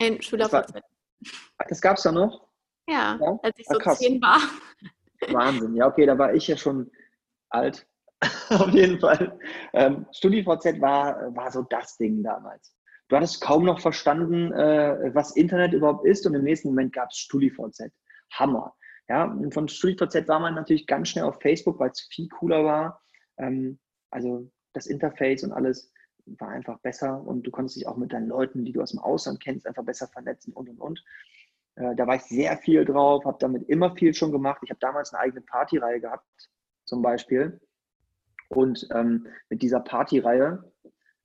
Ein 0.00 0.22
SchülerVZ. 0.22 0.72
Das, 0.72 1.68
das 1.68 1.80
gab 1.82 1.98
es 1.98 2.04
da 2.04 2.12
noch? 2.12 2.48
Ja, 2.88 3.18
ja, 3.20 3.38
als 3.42 3.58
ich 3.58 3.66
so 3.66 3.78
ah, 3.78 3.94
zehn 3.94 4.20
war. 4.22 4.40
Wahnsinn, 5.28 5.74
ja, 5.74 5.86
okay, 5.86 6.06
da 6.06 6.18
war 6.18 6.34
ich 6.34 6.48
ja 6.48 6.56
schon 6.56 6.90
alt. 7.50 7.86
Auf 8.50 8.70
jeden 8.70 9.00
Fall. 9.00 9.38
Ähm, 9.72 10.06
StudiVZ 10.12 10.80
war, 10.80 11.34
war 11.34 11.50
so 11.50 11.62
das 11.62 11.96
Ding 11.96 12.22
damals. 12.22 12.74
Du 13.08 13.16
hattest 13.16 13.40
kaum 13.40 13.64
noch 13.64 13.80
verstanden, 13.80 14.52
äh, 14.52 15.10
was 15.14 15.36
Internet 15.36 15.72
überhaupt 15.72 16.06
ist 16.06 16.26
und 16.26 16.34
im 16.34 16.42
nächsten 16.42 16.68
Moment 16.68 16.92
gab 16.92 17.10
es 17.10 17.18
StudiVZ. 17.18 17.92
Hammer. 18.32 18.74
Ja, 19.08 19.24
und 19.24 19.52
von 19.52 19.68
StudiVZ 19.68 20.26
war 20.28 20.40
man 20.40 20.54
natürlich 20.54 20.86
ganz 20.86 21.08
schnell 21.08 21.24
auf 21.24 21.40
Facebook, 21.40 21.78
weil 21.78 21.90
es 21.90 22.00
viel 22.10 22.28
cooler 22.28 22.64
war. 22.64 23.02
Ähm, 23.36 23.78
also 24.10 24.50
das 24.72 24.86
Interface 24.86 25.44
und 25.44 25.52
alles 25.52 25.92
war 26.26 26.48
einfach 26.48 26.78
besser 26.80 27.20
und 27.20 27.42
du 27.42 27.50
konntest 27.50 27.76
dich 27.76 27.86
auch 27.86 27.96
mit 27.96 28.12
deinen 28.12 28.28
Leuten, 28.28 28.64
die 28.64 28.72
du 28.72 28.80
aus 28.80 28.92
dem 28.92 29.00
Ausland 29.00 29.40
kennst, 29.40 29.66
einfach 29.66 29.84
besser 29.84 30.08
vernetzen 30.08 30.54
und 30.54 30.70
und 30.70 30.80
und. 30.80 31.04
Äh, 31.76 31.94
da 31.96 32.06
war 32.06 32.16
ich 32.16 32.22
sehr 32.22 32.56
viel 32.56 32.84
drauf, 32.84 33.24
habe 33.24 33.36
damit 33.40 33.68
immer 33.68 33.94
viel 33.94 34.14
schon 34.14 34.32
gemacht. 34.32 34.60
Ich 34.64 34.70
habe 34.70 34.80
damals 34.80 35.12
eine 35.12 35.20
eigene 35.20 35.42
Partyreihe 35.42 36.00
gehabt, 36.00 36.26
zum 36.84 37.02
Beispiel. 37.02 37.60
Und 38.54 38.86
ähm, 38.94 39.26
mit 39.50 39.62
dieser 39.62 39.80
Partyreihe, 39.80 40.64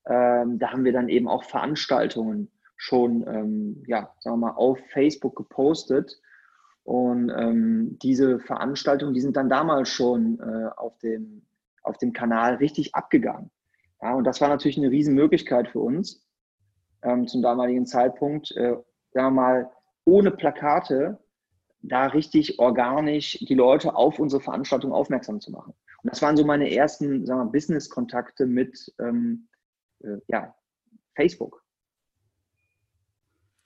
ähm, 0.05 0.59
da 0.59 0.71
haben 0.71 0.83
wir 0.83 0.93
dann 0.93 1.09
eben 1.09 1.27
auch 1.27 1.43
Veranstaltungen 1.43 2.51
schon, 2.75 3.25
ähm, 3.27 3.83
ja, 3.87 4.13
sagen 4.19 4.39
wir 4.39 4.47
mal, 4.47 4.55
auf 4.55 4.79
Facebook 4.91 5.35
gepostet 5.35 6.19
und 6.83 7.29
ähm, 7.29 7.99
diese 8.01 8.39
Veranstaltungen, 8.39 9.13
die 9.13 9.21
sind 9.21 9.37
dann 9.37 9.49
damals 9.49 9.89
schon 9.89 10.39
äh, 10.39 10.69
auf, 10.75 10.97
dem, 10.99 11.43
auf 11.83 11.97
dem 11.97 12.13
Kanal 12.13 12.55
richtig 12.55 12.95
abgegangen. 12.95 13.51
Ja, 14.01 14.15
und 14.15 14.23
das 14.23 14.39
war 14.41 14.47
natürlich 14.47 14.77
eine 14.77 14.89
Riesenmöglichkeit 14.89 15.67
für 15.67 15.79
uns 15.79 16.25
ähm, 17.03 17.27
zum 17.27 17.41
damaligen 17.41 17.85
Zeitpunkt, 17.85 18.51
äh, 18.55 18.75
sagen 19.11 19.27
wir 19.27 19.31
mal, 19.31 19.71
ohne 20.05 20.31
Plakate 20.31 21.19
da 21.81 22.07
richtig 22.07 22.59
organisch 22.59 23.37
die 23.39 23.55
Leute 23.55 23.95
auf 23.95 24.19
unsere 24.19 24.41
Veranstaltung 24.41 24.91
aufmerksam 24.91 25.39
zu 25.39 25.51
machen. 25.51 25.73
Und 26.03 26.11
das 26.11 26.21
waren 26.21 26.37
so 26.37 26.45
meine 26.45 26.73
ersten 26.73 27.25
Business-Kontakte 27.51 28.45
mit 28.45 28.93
ähm, 28.99 29.47
äh, 30.01 30.17
ja, 30.27 30.55
Facebook. 31.15 31.63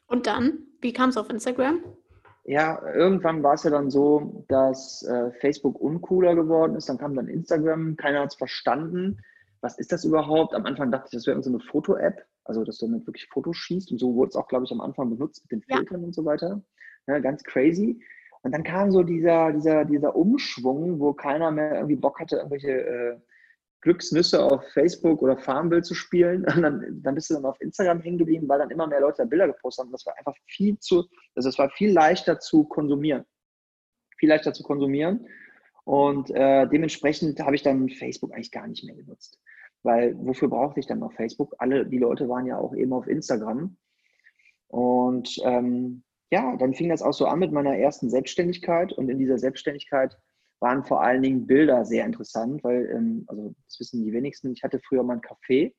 Und 0.08 0.28
dann, 0.28 0.60
wie 0.82 0.94
kam 0.94 1.10
es 1.10 1.18
auf 1.18 1.30
Instagram? 1.30 1.84
ja, 2.46 2.82
irgendwann 2.94 3.42
war 3.42 3.54
es 3.54 3.64
ja 3.64 3.70
dann 3.70 3.90
so, 3.90 4.46
dass 4.50 5.04
äh, 5.04 5.32
Facebook 5.40 5.80
uncooler 5.80 6.36
geworden 6.36 6.76
ist. 6.76 6.90
Dann 6.90 6.98
kam 6.98 7.16
dann 7.16 7.28
Instagram, 7.28 7.96
keiner 7.96 8.22
hat 8.22 8.32
es 8.32 8.36
verstanden. 8.36 9.20
Was 9.62 9.78
ist 9.80 9.94
das 9.94 10.04
überhaupt? 10.04 10.54
Am 10.54 10.66
Anfang 10.66 10.92
dachte 10.92 11.08
ich, 11.08 11.14
das 11.14 11.28
wäre 11.28 11.42
so 11.42 11.50
eine 11.50 11.62
Foto-App, 11.62 12.26
also 12.44 12.66
dass 12.66 12.80
du 12.80 12.88
damit 12.88 13.08
wirklich 13.08 13.28
Fotos 13.28 13.56
schießt. 13.56 13.92
Und 13.92 14.00
so 14.00 14.14
wurde 14.16 14.30
es 14.30 14.36
auch, 14.36 14.50
glaube 14.50 14.66
ich, 14.66 14.72
am 14.72 14.82
Anfang 14.82 15.10
benutzt 15.10 15.44
mit 15.44 15.52
den 15.52 15.62
Filtern 15.62 16.02
ja. 16.02 16.08
und 16.08 16.14
so 16.14 16.26
weiter. 16.26 16.62
Ja, 17.08 17.20
ganz 17.20 17.44
crazy. 17.44 18.02
Und 18.44 18.52
dann 18.52 18.64
kam 18.64 18.92
so 18.92 19.04
dieser, 19.04 19.54
dieser, 19.54 19.86
dieser 19.86 20.16
Umschwung, 20.16 21.00
wo 21.00 21.14
keiner 21.14 21.50
mehr 21.50 21.76
irgendwie 21.76 21.96
Bock 21.96 22.20
hatte, 22.20 22.38
irgendwelche 22.38 22.72
äh, 22.72 23.18
Glücksnüsse 23.82 24.44
auf 24.44 24.64
Facebook 24.74 25.22
oder 25.22 25.38
Farmville 25.38 25.82
zu 25.82 25.94
spielen. 25.96 26.46
Und 26.56 26.62
dann, 26.62 27.02
dann 27.02 27.16
bist 27.16 27.30
du 27.30 27.36
dann 27.36 27.46
auf 27.46 27.60
Instagram 27.62 28.02
hängen 28.02 28.18
geblieben, 28.18 28.48
weil 28.50 28.60
dann 28.60 28.70
immer 28.70 28.88
mehr 28.88 29.00
Leute 29.00 29.26
Bilder 29.26 29.48
gepostet 29.48 29.86
haben. 29.86 29.92
Das 29.92 30.06
war 30.06 30.18
einfach 30.18 30.36
viel 30.46 30.78
zu, 30.80 31.06
also 31.36 31.50
es 31.50 31.58
war 31.58 31.70
viel 31.70 31.92
leichter 31.92 32.40
zu 32.40 32.66
konsumieren. 32.66 33.24
Viel 34.18 34.30
leichter 34.30 34.54
zu 34.54 34.64
konsumieren. 34.64 35.26
Und 35.86 36.30
äh, 36.32 36.68
dementsprechend 36.68 37.40
habe 37.40 37.56
ich 37.56 37.64
dann 37.64 37.90
Facebook 37.90 38.34
eigentlich 38.34 38.52
gar 38.52 38.68
nicht 38.68 38.84
mehr 38.86 38.96
genutzt. 38.96 39.40
Weil 39.84 40.16
wofür 40.18 40.50
brauchte 40.50 40.80
ich 40.80 40.88
dann 40.88 41.00
noch 41.00 41.14
Facebook? 41.14 41.56
Alle 41.60 41.86
die 41.86 41.98
Leute 41.98 42.28
waren 42.30 42.46
ja 42.46 42.58
auch 42.58 42.74
eben 42.76 42.94
auf 42.94 43.08
Instagram. 43.08 43.78
Und 44.68 45.38
ähm, 45.44 46.04
ja, 46.34 46.58
dann 46.58 46.74
fing 46.74 46.90
das 46.90 47.04
auch 47.04 47.14
so 47.14 47.28
an 47.28 47.38
mit 47.38 47.52
meiner 47.52 47.78
ersten 47.78 48.10
Selbstständigkeit. 48.10 48.92
Und 48.92 49.08
in 49.08 49.20
dieser 49.20 49.38
Selbstständigkeit 49.38 50.18
waren 50.60 50.84
vor 50.84 51.04
allen 51.04 51.22
Dingen 51.22 51.46
Bilder 51.46 51.86
sehr 51.86 52.06
interessant, 52.06 52.64
weil, 52.64 52.90
ähm, 52.90 53.24
also 53.28 53.54
das 53.68 53.80
wissen 53.80 54.04
die 54.04 54.12
wenigsten, 54.12 54.52
ich 54.52 54.64
hatte 54.64 54.80
früher 54.80 55.04
mal 55.04 55.18
ein 55.18 55.22
Café 55.22 55.76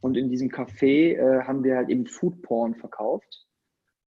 und 0.00 0.16
in 0.16 0.30
diesem 0.30 0.48
Café 0.48 1.16
äh, 1.16 1.42
haben 1.42 1.64
wir 1.64 1.74
halt 1.74 1.88
eben 1.88 2.06
Foodporn 2.06 2.76
verkauft. 2.76 3.48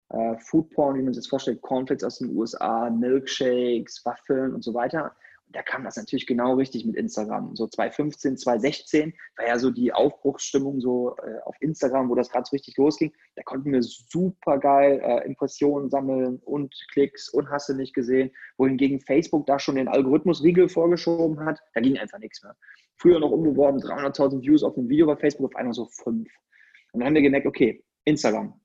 Äh, 0.08 0.38
Foodporn, 0.38 0.96
wie 0.98 1.02
man 1.02 1.14
sich 1.14 1.24
das 1.24 1.30
vorstellt, 1.30 1.62
Cornflakes 1.62 2.06
aus 2.06 2.20
den 2.20 2.34
USA, 2.38 2.90
Milkshakes, 2.90 4.06
Waffeln 4.06 4.54
und 4.54 4.64
so 4.64 4.74
weiter 4.74 5.14
da 5.54 5.62
kam 5.62 5.84
das 5.84 5.98
natürlich 5.98 6.28
genau 6.28 6.54
richtig 6.56 6.86
mit 6.86 6.96
Instagram. 6.96 7.56
So 7.56 7.68
2015, 7.68 8.38
2016 8.38 9.14
war 9.38 9.48
ja 9.48 9.60
so 9.60 9.72
die 9.72 9.94
Aufbruchsstimmung 9.94 10.80
so 10.80 11.16
äh, 11.18 11.40
auf 11.46 11.56
Instagram, 11.60 12.10
wo 12.10 12.16
das 12.16 12.30
gerade 12.30 12.46
so 12.46 12.56
richtig 12.56 12.78
losging. 12.78 13.14
Da 13.36 13.44
konnten 13.44 13.72
wir 13.72 13.82
super 13.82 14.58
geil 14.58 15.02
äh, 15.04 15.26
Impressionen 15.26 15.90
sammeln 15.90 16.38
und 16.46 16.74
Klicks 16.92 17.30
und 17.30 17.50
hast 17.50 17.70
du 17.70 17.74
nicht 17.74 17.94
gesehen. 17.94 18.32
Wohingegen 18.58 19.00
Facebook 19.02 19.46
da 19.46 19.60
schon 19.60 19.76
den 19.76 19.88
Algorithmus-Riegel 19.88 20.70
vorgeschoben 20.70 21.44
hat, 21.46 21.60
da 21.74 21.82
ging 21.82 21.98
einfach 21.98 22.20
nichts 22.20 22.42
mehr. 22.44 22.56
Früher 22.98 23.20
noch 23.20 23.32
umgeworben, 23.32 23.80
300.000 23.80 24.42
Views 24.42 24.64
auf 24.64 24.78
ein 24.78 24.88
Video 24.88 25.08
bei 25.08 25.16
Facebook, 25.16 25.52
auf 25.52 25.56
einmal 25.56 25.74
so 25.74 25.88
fünf. 25.88 26.30
Und 26.94 27.00
dann 27.00 27.08
haben 27.08 27.16
wir 27.16 27.22
gemerkt, 27.22 27.48
okay, 27.48 27.84
Instagram. 28.06 28.60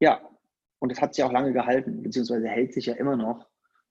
Ja, 0.00 0.20
und 0.80 0.92
das 0.92 1.00
hat 1.00 1.14
sich 1.14 1.24
auch 1.24 1.32
lange 1.32 1.52
gehalten, 1.52 2.02
beziehungsweise 2.02 2.48
hält 2.48 2.74
sich 2.74 2.86
ja 2.86 2.94
immer 2.94 3.16
noch. 3.16 3.46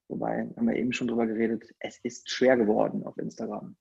Wobei, 0.08 0.50
haben 0.56 0.68
wir 0.68 0.76
eben 0.76 0.94
schon 0.94 1.08
drüber 1.08 1.26
geredet, 1.26 1.64
es 1.80 2.00
ist 2.04 2.30
schwer 2.30 2.58
geworden 2.58 3.04
auf 3.04 3.18
Instagram. 3.18 3.76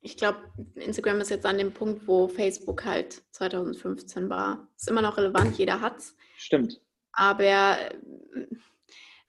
Ich 0.00 0.16
glaube, 0.16 0.38
Instagram 0.74 1.20
ist 1.20 1.30
jetzt 1.30 1.46
an 1.46 1.58
dem 1.58 1.72
Punkt, 1.72 2.08
wo 2.08 2.26
Facebook 2.26 2.84
halt 2.84 3.22
2015 3.30 4.28
war. 4.28 4.68
Ist 4.76 4.88
immer 4.88 5.02
noch 5.02 5.16
relevant, 5.16 5.56
jeder 5.56 5.80
hat's. 5.80 6.16
Stimmt. 6.36 6.80
Aber 7.12 7.44
äh, 7.44 7.94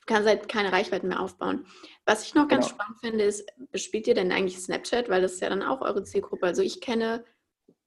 kann 0.06 0.26
halt 0.26 0.50
keine 0.50 0.72
Reichweiten 0.72 1.08
mehr 1.08 1.20
aufbauen. 1.20 1.66
Was 2.06 2.26
ich 2.26 2.34
noch 2.34 2.48
ganz 2.48 2.68
genau. 2.68 2.76
spannend 2.76 3.00
finde, 3.02 3.24
ist, 3.24 3.46
bespielt 3.72 4.08
ihr 4.08 4.16
denn 4.16 4.32
eigentlich 4.32 4.58
Snapchat? 4.58 5.10
Weil 5.10 5.22
das 5.22 5.34
ist 5.34 5.42
ja 5.42 5.50
dann 5.50 5.64
auch 5.64 5.82
eure 5.82 6.04
Zielgruppe. 6.04 6.46
Also 6.46 6.62
ich 6.62 6.82
kenne, 6.82 7.24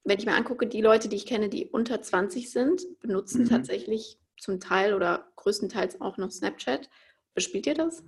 wenn 0.05 0.19
ich 0.19 0.27
mir 0.27 0.35
angucke, 0.35 0.67
die 0.67 0.81
Leute, 0.81 1.09
die 1.09 1.17
ich 1.17 1.27
kenne, 1.27 1.49
die 1.49 1.67
unter 1.67 2.01
20 2.01 2.51
sind, 2.51 2.83
benutzen 3.01 3.43
mhm. 3.43 3.49
tatsächlich 3.49 4.19
zum 4.39 4.61
Teil 4.61 4.95
oder 4.95 5.31
größtenteils 5.37 6.01
auch 6.01 6.19
noch 6.19 6.31
Snapchat. 6.31 6.89
Bespielt 7.35 7.67
ihr 7.67 7.75
das? 7.75 8.03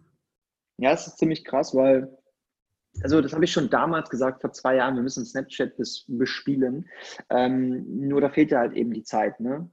Ja, 0.79 0.93
es 0.93 1.09
ist 1.09 1.19
ziemlich 1.19 1.45
krass, 1.45 1.75
weil, 1.75 2.17
also 3.03 3.21
das 3.21 3.33
habe 3.33 3.45
ich 3.45 3.53
schon 3.53 3.69
damals 3.69 4.11
gesagt, 4.11 4.41
vor 4.41 4.53
zwei 4.53 4.77
Jahren, 4.77 4.95
wir 4.95 5.03
müssen 5.03 5.27
Snapchat 5.27 5.73
bespielen. 6.07 6.89
Ähm, 7.31 8.09
nur 8.09 8.21
da 8.21 8.31
fehlt 8.31 8.53
ja 8.53 8.61
halt 8.61 8.75
eben 8.75 8.93
die 8.93 9.03
Zeit. 9.03 9.41
Ne? 9.41 9.69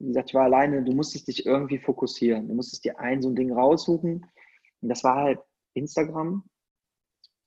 Wie 0.00 0.08
gesagt, 0.08 0.30
ich 0.30 0.34
war 0.34 0.44
alleine, 0.44 0.82
du 0.82 0.92
musstest 0.92 1.28
dich 1.28 1.46
irgendwie 1.46 1.78
fokussieren. 1.78 2.48
Du 2.48 2.54
musstest 2.54 2.84
dir 2.84 2.98
ein 2.98 3.22
so 3.22 3.28
ein 3.28 3.36
Ding 3.36 3.52
raussuchen. 3.52 4.26
Und 4.82 4.88
das 4.88 5.04
war 5.04 5.16
halt 5.16 5.38
Instagram. 5.74 6.44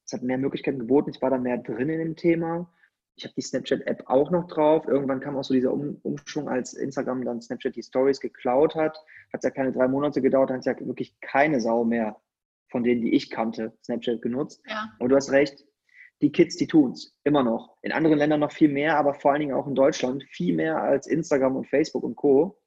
Es 0.06 0.14
hat 0.14 0.24
mehr 0.24 0.38
Möglichkeiten 0.38 0.80
geboten. 0.80 1.12
Ich 1.14 1.22
war 1.22 1.30
da 1.30 1.38
mehr 1.38 1.58
drin 1.58 1.90
in 1.90 2.00
dem 2.00 2.16
Thema. 2.16 2.72
Ich 3.16 3.26
habe 3.26 3.34
die 3.36 3.42
Snapchat-App 3.42 4.04
auch 4.08 4.32
noch 4.32 4.48
drauf. 4.48 4.88
Irgendwann 4.88 5.20
kam 5.20 5.36
auch 5.36 5.44
so 5.44 5.54
dieser 5.54 5.74
um 5.74 6.00
Umschwung, 6.04 6.48
als 6.48 6.74
Instagram 6.74 7.26
dann 7.26 7.42
Snapchat 7.42 7.76
die 7.76 7.84
Stories 7.84 8.22
geklaut 8.22 8.76
hat. 8.76 8.98
Hat 9.34 9.42
es 9.42 9.44
ja 9.44 9.50
keine 9.50 9.74
drei 9.74 9.90
Monate 9.90 10.22
gedauert, 10.22 10.50
dann 10.50 10.60
hat 10.60 10.66
ja 10.66 10.80
wirklich 10.80 11.20
keine 11.20 11.60
Sau 11.60 11.84
mehr 11.84 12.16
von 12.70 12.84
denen, 12.84 13.02
die 13.02 13.14
ich 13.14 13.30
kannte, 13.30 13.78
Snapchat 13.84 14.22
genutzt. 14.22 14.62
Ja. 14.68 14.92
Und 15.00 15.10
du 15.10 15.16
hast 15.16 15.32
recht, 15.32 15.66
die 16.22 16.32
Kids, 16.32 16.58
die 16.58 16.68
tun 16.68 16.92
es 16.92 17.16
immer 17.24 17.44
noch. 17.44 17.78
In 17.82 17.92
anderen 17.92 18.18
Ländern 18.18 18.42
noch 18.42 18.52
viel 18.52 18.70
mehr, 18.70 18.98
aber 18.98 19.14
vor 19.14 19.32
allen 19.32 19.42
Dingen 19.42 19.54
auch 19.54 19.68
in 19.68 19.76
Deutschland 19.76 20.24
viel 20.32 20.56
mehr 20.56 20.82
als 20.82 21.08
Instagram 21.08 21.56
und 21.56 21.68
Facebook 21.68 22.04
und 22.04 22.16
Co. 22.16 22.60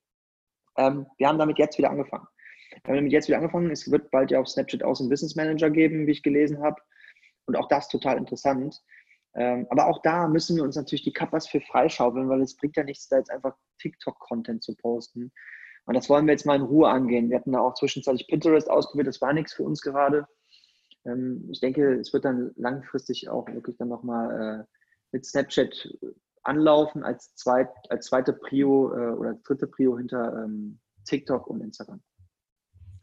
Ähm, 0.79 1.07
wir 1.19 1.29
haben 1.29 1.39
damit 1.39 1.59
jetzt 1.59 1.77
wieder 1.79 1.91
angefangen. 1.91 2.27
Wir 2.71 2.93
haben 2.93 2.97
damit 2.97 3.13
jetzt 3.13 3.29
wieder 3.29 3.39
angefangen. 3.39 3.71
Es 3.71 3.91
wird 3.91 4.11
bald 4.11 4.31
ja 4.31 4.41
auf 4.41 4.49
Snapchat 4.49 4.83
auch 4.83 4.97
so 4.97 5.05
einen 5.05 5.11
Business 5.11 5.37
Manager 5.37 5.71
geben, 5.71 6.07
wie 6.07 6.13
ich 6.13 6.23
gelesen 6.23 6.63
habe. 6.63 6.81
Und 7.45 7.57
auch 7.57 7.69
das 7.69 7.89
total 7.89 8.17
interessant. 8.17 8.81
Ähm, 9.35 9.67
aber 9.71 9.87
auch 9.87 10.01
da 10.03 10.29
müssen 10.29 10.57
wir 10.57 10.63
uns 10.63 10.77
natürlich 10.77 11.05
die 11.05 11.13
Kappas 11.13 11.49
für 11.49 11.61
freischaufeln, 11.61 12.29
weil 12.29 12.43
es 12.43 12.57
bringt 12.57 12.77
ja 12.77 12.85
nichts, 12.85 13.09
da 13.09 13.19
jetzt 13.19 13.31
einfach 13.31 13.57
TikTok-Content 13.81 14.63
zu 14.63 14.75
posten. 14.77 15.33
Und 15.85 15.95
das 15.95 16.09
wollen 16.09 16.27
wir 16.27 16.33
jetzt 16.33 16.47
mal 16.47 16.57
in 16.57 16.63
Ruhe 16.63 16.89
angehen. 16.89 17.29
Wir 17.29 17.39
hatten 17.39 17.53
da 17.53 17.61
auch 17.61 17.75
zwischenzeitlich 17.75 18.29
Pinterest 18.29 18.71
ausprobiert, 18.71 19.09
das 19.09 19.21
war 19.21 19.33
nichts 19.33 19.53
für 19.53 19.65
uns 19.65 19.83
gerade. 19.83 20.27
Ähm, 21.05 21.49
ich 21.51 21.61
denke, 21.61 21.95
es 21.95 22.13
wird 22.13 22.25
dann 22.25 22.53
langfristig 22.57 23.29
auch 23.29 23.47
wirklich 23.49 23.77
dann 23.79 23.89
nochmal 23.89 24.61
äh, 24.61 24.77
mit 25.13 25.27
Snapchat 25.27 25.89
anlaufen 26.45 27.05
als, 27.05 27.35
zweit, 27.35 27.69
als 27.89 28.07
zweite 28.07 28.33
Prio 28.33 28.93
äh, 28.93 29.13
oder 29.13 29.35
dritte 29.45 29.67
Prio 29.67 29.97
hinter 29.99 30.45
ähm, 30.45 30.79
TikTok 31.05 31.47
und 31.47 31.61
Instagram. 31.61 32.01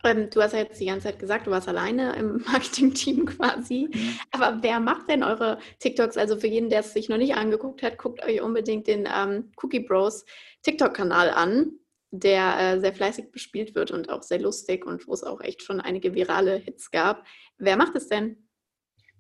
Ähm, 0.03 0.29
du 0.29 0.41
hast 0.41 0.53
ja 0.53 0.59
jetzt 0.59 0.79
die 0.79 0.85
ganze 0.85 1.07
Zeit 1.07 1.19
gesagt, 1.19 1.47
du 1.47 1.51
warst 1.51 1.67
alleine 1.67 2.15
im 2.15 2.43
Marketing-Team 2.47 3.25
quasi. 3.25 3.89
Mhm. 3.93 4.19
Aber 4.31 4.63
wer 4.63 4.79
macht 4.79 5.09
denn 5.09 5.23
eure 5.23 5.59
TikToks? 5.79 6.17
Also 6.17 6.37
für 6.37 6.47
jeden, 6.47 6.69
der 6.69 6.81
es 6.81 6.93
sich 6.93 7.09
noch 7.09 7.17
nicht 7.17 7.35
angeguckt 7.35 7.83
hat, 7.83 7.97
guckt 7.97 8.23
euch 8.23 8.41
unbedingt 8.41 8.87
den 8.87 9.07
ähm, 9.13 9.51
Cookie 9.61 9.81
Bros 9.81 10.25
TikTok-Kanal 10.63 11.29
an 11.31 11.73
der 12.11 12.59
äh, 12.59 12.79
sehr 12.79 12.93
fleißig 12.93 13.31
bespielt 13.31 13.75
wird 13.75 13.91
und 13.91 14.09
auch 14.09 14.23
sehr 14.23 14.39
lustig 14.41 14.85
und 14.85 15.07
wo 15.07 15.13
es 15.13 15.23
auch 15.23 15.41
echt 15.41 15.61
schon 15.61 15.79
einige 15.79 16.15
virale 16.15 16.55
Hits 16.55 16.91
gab. 16.91 17.25
Wer 17.57 17.77
macht 17.77 17.95
es 17.95 18.07
denn? 18.07 18.37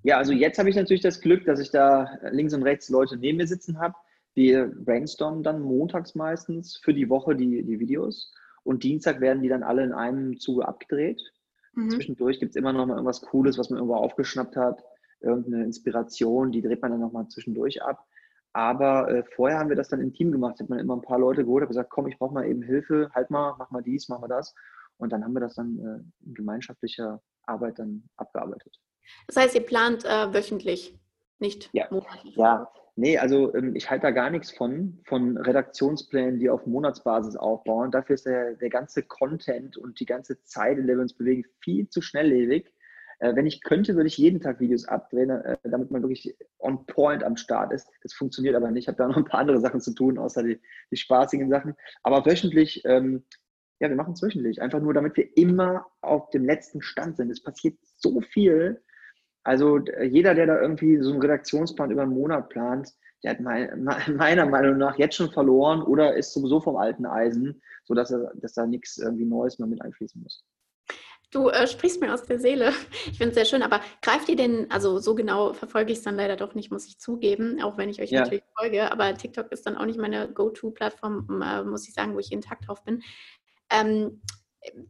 Ja, 0.03 0.17
also 0.17 0.31
jetzt 0.31 0.57
habe 0.57 0.69
ich 0.69 0.75
natürlich 0.75 1.01
das 1.01 1.21
Glück, 1.21 1.45
dass 1.45 1.59
ich 1.59 1.71
da 1.71 2.09
links 2.31 2.53
und 2.53 2.63
rechts 2.63 2.89
Leute 2.89 3.17
neben 3.17 3.37
mir 3.37 3.47
sitzen 3.47 3.79
habe. 3.79 3.95
Wir 4.33 4.67
brainstormen 4.67 5.43
dann 5.43 5.61
montags 5.61 6.15
meistens 6.15 6.77
für 6.77 6.93
die 6.93 7.09
Woche 7.09 7.35
die, 7.35 7.63
die 7.63 7.79
Videos 7.79 8.33
und 8.63 8.83
Dienstag 8.83 9.19
werden 9.19 9.43
die 9.43 9.49
dann 9.49 9.63
alle 9.63 9.83
in 9.83 9.91
einem 9.91 10.39
Zuge 10.39 10.67
abgedreht. 10.67 11.21
Mhm. 11.73 11.89
Zwischendurch 11.89 12.39
gibt 12.39 12.51
es 12.51 12.55
immer 12.55 12.73
noch 12.73 12.85
mal 12.85 12.93
irgendwas 12.93 13.21
Cooles, 13.21 13.57
was 13.57 13.69
man 13.69 13.77
irgendwo 13.77 13.95
aufgeschnappt 13.95 14.55
hat, 14.55 14.83
irgendeine 15.19 15.65
Inspiration, 15.65 16.51
die 16.51 16.61
dreht 16.61 16.81
man 16.81 16.91
dann 16.91 17.01
nochmal 17.01 17.27
zwischendurch 17.27 17.81
ab. 17.83 18.05
Aber 18.53 19.09
äh, 19.09 19.23
vorher 19.35 19.59
haben 19.59 19.69
wir 19.69 19.75
das 19.75 19.89
dann 19.89 20.01
im 20.01 20.13
Team 20.13 20.31
gemacht. 20.31 20.59
Hat 20.59 20.69
man 20.69 20.79
immer 20.79 20.95
ein 20.95 21.01
paar 21.01 21.19
Leute 21.19 21.43
geholt, 21.43 21.61
hat 21.61 21.69
gesagt, 21.69 21.89
komm, 21.89 22.07
ich 22.07 22.17
brauche 22.17 22.33
mal 22.33 22.47
eben 22.47 22.63
Hilfe, 22.63 23.09
halt 23.13 23.29
mal, 23.29 23.55
mach 23.57 23.69
mal 23.69 23.83
dies, 23.83 24.09
mach 24.09 24.19
mal 24.19 24.27
das. 24.27 24.53
Und 24.97 25.11
dann 25.11 25.23
haben 25.23 25.33
wir 25.33 25.39
das 25.39 25.55
dann 25.55 25.79
äh, 25.79 26.25
in 26.27 26.33
gemeinschaftlicher 26.33 27.21
Arbeit 27.43 27.79
dann 27.79 28.03
abgearbeitet. 28.17 28.79
Das 29.27 29.37
heißt, 29.37 29.55
ihr 29.55 29.65
plant 29.65 30.05
äh, 30.05 30.33
wöchentlich, 30.33 30.97
nicht 31.39 31.69
ja. 31.73 31.87
monatlich? 31.89 32.35
Ja, 32.35 32.69
nee, 32.95 33.17
also 33.17 33.53
ähm, 33.55 33.75
ich 33.75 33.89
halte 33.89 34.07
da 34.07 34.11
gar 34.11 34.29
nichts 34.29 34.51
von, 34.51 34.99
von 35.05 35.37
Redaktionsplänen, 35.37 36.39
die 36.39 36.49
auf 36.49 36.65
Monatsbasis 36.65 37.35
aufbauen. 37.35 37.91
Dafür 37.91 38.15
ist 38.15 38.25
der, 38.25 38.55
der 38.55 38.69
ganze 38.69 39.03
Content 39.03 39.77
und 39.77 39.99
die 39.99 40.05
ganze 40.05 40.43
Zeit, 40.43 40.77
in 40.77 40.87
der 40.87 40.97
wir 40.97 41.03
uns 41.03 41.13
bewegen, 41.13 41.45
viel 41.61 41.87
zu 41.89 42.01
schnelllebig. 42.01 42.71
Äh, 43.19 43.35
wenn 43.35 43.45
ich 43.45 43.61
könnte, 43.61 43.95
würde 43.95 44.07
ich 44.07 44.17
jeden 44.17 44.39
Tag 44.41 44.59
Videos 44.59 44.85
abdrehen, 44.85 45.29
äh, 45.29 45.57
damit 45.63 45.91
man 45.91 46.01
wirklich 46.01 46.35
on 46.57 46.85
point 46.85 47.23
am 47.23 47.37
Start 47.37 47.71
ist. 47.73 47.87
Das 48.01 48.13
funktioniert 48.13 48.55
aber 48.55 48.71
nicht. 48.71 48.83
Ich 48.83 48.87
habe 48.87 48.97
da 48.97 49.07
noch 49.07 49.17
ein 49.17 49.25
paar 49.25 49.41
andere 49.41 49.59
Sachen 49.59 49.81
zu 49.81 49.93
tun, 49.93 50.17
außer 50.17 50.43
die, 50.43 50.59
die 50.91 50.97
spaßigen 50.97 51.49
Sachen. 51.49 51.75
Aber 52.03 52.25
wöchentlich, 52.25 52.81
ähm, 52.85 53.23
ja, 53.79 53.89
wir 53.89 53.95
machen 53.95 54.13
es 54.13 54.23
wöchentlich. 54.23 54.61
Einfach 54.61 54.81
nur, 54.81 54.93
damit 54.93 55.17
wir 55.17 55.37
immer 55.37 55.85
auf 56.01 56.29
dem 56.31 56.45
letzten 56.45 56.81
Stand 56.81 57.17
sind. 57.17 57.29
Es 57.29 57.43
passiert 57.43 57.77
so 57.97 58.21
viel. 58.21 58.81
Also 59.43 59.79
jeder, 60.01 60.35
der 60.35 60.47
da 60.47 60.61
irgendwie 60.61 61.01
so 61.01 61.11
einen 61.11 61.21
Redaktionsplan 61.21 61.91
über 61.91 62.03
einen 62.03 62.13
Monat 62.13 62.49
plant, 62.49 62.89
der 63.23 63.31
hat 63.31 63.39
mein, 63.39 63.83
meiner 64.15 64.45
Meinung 64.45 64.77
nach 64.77 64.97
jetzt 64.97 65.15
schon 65.15 65.31
verloren 65.31 65.81
oder 65.81 66.15
ist 66.15 66.33
sowieso 66.33 66.59
vom 66.61 66.77
alten 66.77 67.05
Eisen, 67.05 67.61
sodass 67.85 68.11
er, 68.11 68.31
dass 68.35 68.53
da 68.53 68.65
nichts 68.65 68.97
irgendwie 68.97 69.25
Neues 69.25 69.59
mehr 69.59 69.67
mit 69.67 69.81
einfließen 69.81 70.21
muss. 70.21 70.43
Du 71.31 71.49
äh, 71.49 71.67
sprichst 71.67 72.01
mir 72.01 72.13
aus 72.13 72.23
der 72.23 72.39
Seele. 72.39 72.73
Ich 73.05 73.17
finde 73.17 73.29
es 73.29 73.35
sehr 73.35 73.45
schön, 73.45 73.61
aber 73.61 73.81
greift 74.01 74.29
ihr 74.29 74.35
denn, 74.35 74.69
also 74.71 74.99
so 74.99 75.13
genau 75.13 75.53
verfolge 75.53 75.91
ich 75.91 75.99
es 75.99 76.03
dann 76.03 76.15
leider 76.15 76.35
doch 76.35 76.55
nicht, 76.55 76.71
muss 76.71 76.87
ich 76.87 76.99
zugeben, 76.99 77.61
auch 77.61 77.77
wenn 77.77 77.89
ich 77.89 78.01
euch 78.01 78.09
ja. 78.09 78.21
natürlich 78.21 78.43
folge, 78.57 78.91
aber 78.91 79.13
TikTok 79.15 79.51
ist 79.51 79.65
dann 79.65 79.77
auch 79.77 79.85
nicht 79.85 79.99
meine 79.99 80.31
Go-To-Plattform, 80.31 81.41
äh, 81.41 81.63
muss 81.63 81.87
ich 81.87 81.93
sagen, 81.93 82.15
wo 82.15 82.19
ich 82.19 82.29
jeden 82.29 82.41
Tag 82.41 82.61
drauf 82.61 82.83
bin. 82.83 83.03
Ähm, 83.69 84.21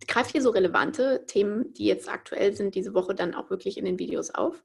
greift 0.08 0.34
ihr 0.34 0.42
so 0.42 0.50
relevante 0.50 1.26
Themen, 1.28 1.74
die 1.74 1.86
jetzt 1.86 2.10
aktuell 2.10 2.54
sind, 2.54 2.76
diese 2.76 2.94
Woche 2.94 3.14
dann 3.14 3.36
auch 3.36 3.50
wirklich 3.50 3.78
in 3.78 3.86
den 3.86 4.00
Videos 4.00 4.34
auf? 4.34 4.64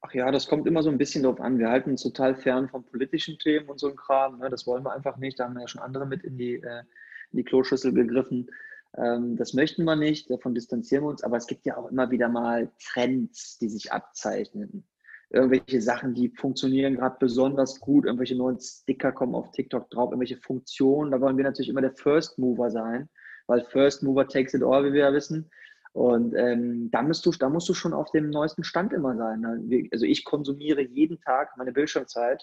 Ach 0.00 0.12
ja, 0.14 0.30
das 0.32 0.48
kommt 0.48 0.66
immer 0.66 0.82
so 0.82 0.90
ein 0.90 0.98
bisschen 0.98 1.22
drauf 1.22 1.40
an. 1.40 1.58
Wir 1.58 1.68
halten 1.68 1.90
uns 1.90 2.02
total 2.02 2.34
fern 2.34 2.68
von 2.68 2.84
politischen 2.84 3.38
Themen 3.38 3.68
und 3.68 3.78
so 3.78 3.88
ein 3.88 3.96
Kram. 3.96 4.38
Ne? 4.38 4.50
Das 4.50 4.66
wollen 4.66 4.84
wir 4.84 4.92
einfach 4.92 5.16
nicht. 5.16 5.38
Da 5.38 5.44
haben 5.44 5.54
wir 5.54 5.60
ja 5.60 5.68
schon 5.68 5.80
andere 5.80 6.06
mit 6.06 6.24
in 6.24 6.36
die, 6.36 6.54
äh, 6.54 6.82
in 7.30 7.38
die 7.38 7.44
Kloschüssel 7.44 7.92
gegriffen. 7.92 8.50
Ähm, 8.96 9.36
das 9.36 9.54
möchten 9.54 9.84
wir 9.84 9.96
nicht, 9.96 10.30
davon 10.30 10.54
distanzieren 10.54 11.04
wir 11.04 11.10
uns, 11.10 11.22
aber 11.22 11.36
es 11.36 11.46
gibt 11.46 11.64
ja 11.66 11.76
auch 11.76 11.90
immer 11.90 12.10
wieder 12.10 12.28
mal 12.28 12.70
Trends, 12.92 13.58
die 13.58 13.68
sich 13.68 13.92
abzeichnen. 13.92 14.86
Irgendwelche 15.30 15.80
Sachen, 15.80 16.12
die 16.12 16.28
funktionieren 16.28 16.96
gerade 16.96 17.16
besonders 17.18 17.80
gut, 17.80 18.04
irgendwelche 18.04 18.36
neuen 18.36 18.60
Sticker 18.60 19.12
kommen 19.12 19.34
auf 19.34 19.50
TikTok 19.52 19.88
drauf, 19.88 20.10
irgendwelche 20.10 20.36
Funktionen, 20.36 21.10
da 21.10 21.20
wollen 21.20 21.38
wir 21.38 21.44
natürlich 21.44 21.70
immer 21.70 21.80
der 21.80 21.94
First 21.94 22.38
Mover 22.38 22.70
sein, 22.70 23.08
weil 23.46 23.64
First 23.64 24.02
Mover 24.02 24.28
takes 24.28 24.52
it 24.52 24.62
all, 24.62 24.84
wie 24.84 24.92
wir 24.92 25.00
ja 25.00 25.12
wissen. 25.12 25.50
Und 25.92 26.34
ähm, 26.34 26.90
da, 26.90 27.02
musst 27.02 27.24
du, 27.26 27.30
da 27.32 27.50
musst 27.50 27.68
du 27.68 27.74
schon 27.74 27.92
auf 27.92 28.10
dem 28.12 28.30
neuesten 28.30 28.64
Stand 28.64 28.92
immer 28.94 29.14
sein. 29.16 29.44
Also 29.92 30.06
ich 30.06 30.24
konsumiere 30.24 30.80
jeden 30.80 31.20
Tag 31.20 31.56
meine 31.58 31.72
Bildschirmzeit. 31.72 32.42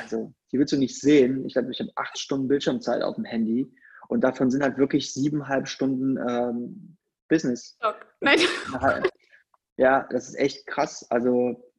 Also 0.00 0.32
die 0.52 0.58
willst 0.58 0.72
du 0.72 0.76
nicht 0.76 1.00
sehen. 1.00 1.44
Ich 1.44 1.54
glaube, 1.54 1.72
ich 1.72 1.80
habe 1.80 1.90
acht 1.96 2.18
Stunden 2.18 2.46
Bildschirmzeit 2.46 3.02
auf 3.02 3.16
dem 3.16 3.24
Handy. 3.24 3.72
Und 4.08 4.22
davon 4.22 4.50
sind 4.50 4.62
halt 4.62 4.78
wirklich 4.78 5.12
siebeneinhalb 5.12 5.68
Stunden 5.68 6.16
ähm, 6.28 6.96
Business. 7.28 7.78
Nein. 8.20 9.02
Ja, 9.76 10.06
das 10.10 10.28
ist 10.28 10.34
echt 10.34 10.66
krass. 10.66 11.06
Also 11.10 11.72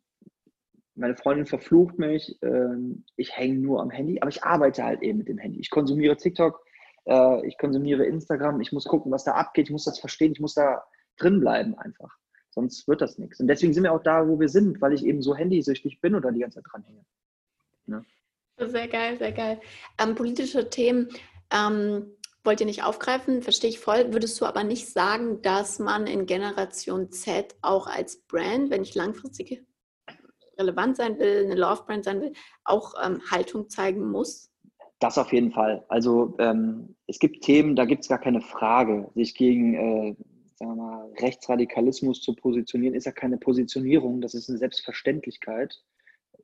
meine 0.95 1.15
Freundin 1.15 1.45
verflucht 1.45 1.97
mich, 1.97 2.37
ähm, 2.41 3.05
ich 3.15 3.35
hänge 3.35 3.59
nur 3.59 3.81
am 3.81 3.89
Handy, 3.89 4.19
aber 4.21 4.29
ich 4.29 4.43
arbeite 4.43 4.83
halt 4.83 5.01
eben 5.01 5.19
mit 5.19 5.27
dem 5.27 5.37
Handy. 5.37 5.59
Ich 5.59 5.69
konsumiere 5.69 6.17
TikTok, 6.17 6.63
äh, 7.05 7.47
ich 7.47 7.57
konsumiere 7.57 8.05
Instagram, 8.05 8.61
ich 8.61 8.71
muss 8.71 8.85
gucken, 8.85 9.11
was 9.11 9.23
da 9.23 9.33
abgeht, 9.33 9.67
ich 9.67 9.71
muss 9.71 9.85
das 9.85 9.99
verstehen, 9.99 10.31
ich 10.31 10.39
muss 10.39 10.53
da 10.53 10.83
drin 11.17 11.39
bleiben 11.39 11.77
einfach. 11.77 12.15
Sonst 12.51 12.87
wird 12.87 13.01
das 13.01 13.17
nichts. 13.17 13.39
Und 13.39 13.47
deswegen 13.47 13.73
sind 13.73 13.83
wir 13.83 13.93
auch 13.93 14.03
da, 14.03 14.27
wo 14.27 14.39
wir 14.39 14.49
sind, 14.49 14.79
weil 14.81 14.93
ich 14.93 15.03
eben 15.03 15.21
so 15.21 15.35
handysüchtig 15.35 15.99
bin 16.01 16.13
oder 16.13 16.31
die 16.31 16.41
ganze 16.41 16.61
Zeit 16.61 16.71
dranhänge. 16.71 17.03
Ne? 17.87 18.05
Sehr 18.57 18.87
geil, 18.87 19.17
sehr 19.17 19.31
geil. 19.31 19.59
Ähm, 19.99 20.13
politische 20.13 20.69
Themen. 20.69 21.09
Ähm, 21.53 22.17
wollt 22.43 22.59
ihr 22.59 22.65
nicht 22.65 22.83
aufgreifen, 22.83 23.41
verstehe 23.41 23.69
ich 23.69 23.79
voll. 23.79 24.11
Würdest 24.11 24.39
du 24.41 24.45
aber 24.45 24.63
nicht 24.63 24.89
sagen, 24.89 25.41
dass 25.41 25.79
man 25.79 26.07
in 26.07 26.25
Generation 26.25 27.11
Z 27.11 27.55
auch 27.61 27.87
als 27.87 28.21
Brand, 28.27 28.69
wenn 28.69 28.83
ich 28.83 28.95
langfristig 28.95 29.63
relevant 30.57 30.97
sein 30.97 31.17
will, 31.19 31.45
eine 31.45 31.55
Love-Brand 31.55 32.03
sein 32.03 32.21
will, 32.21 32.33
auch 32.65 32.93
ähm, 33.03 33.21
Haltung 33.31 33.69
zeigen 33.69 34.11
muss? 34.11 34.51
Das 34.99 35.17
auf 35.17 35.31
jeden 35.33 35.51
Fall. 35.51 35.85
Also 35.87 36.35
ähm, 36.39 36.95
es 37.07 37.19
gibt 37.19 37.43
Themen, 37.43 37.75
da 37.75 37.85
gibt 37.85 38.03
es 38.03 38.09
gar 38.09 38.19
keine 38.19 38.41
Frage. 38.41 39.09
Sich 39.15 39.35
gegen 39.35 39.73
äh, 39.73 40.15
sagen 40.55 40.75
wir 40.77 40.83
mal, 40.83 41.13
Rechtsradikalismus 41.19 42.21
zu 42.21 42.35
positionieren, 42.35 42.95
ist 42.95 43.05
ja 43.05 43.11
keine 43.11 43.37
Positionierung, 43.37 44.21
das 44.21 44.33
ist 44.33 44.49
eine 44.49 44.57
Selbstverständlichkeit 44.57 45.83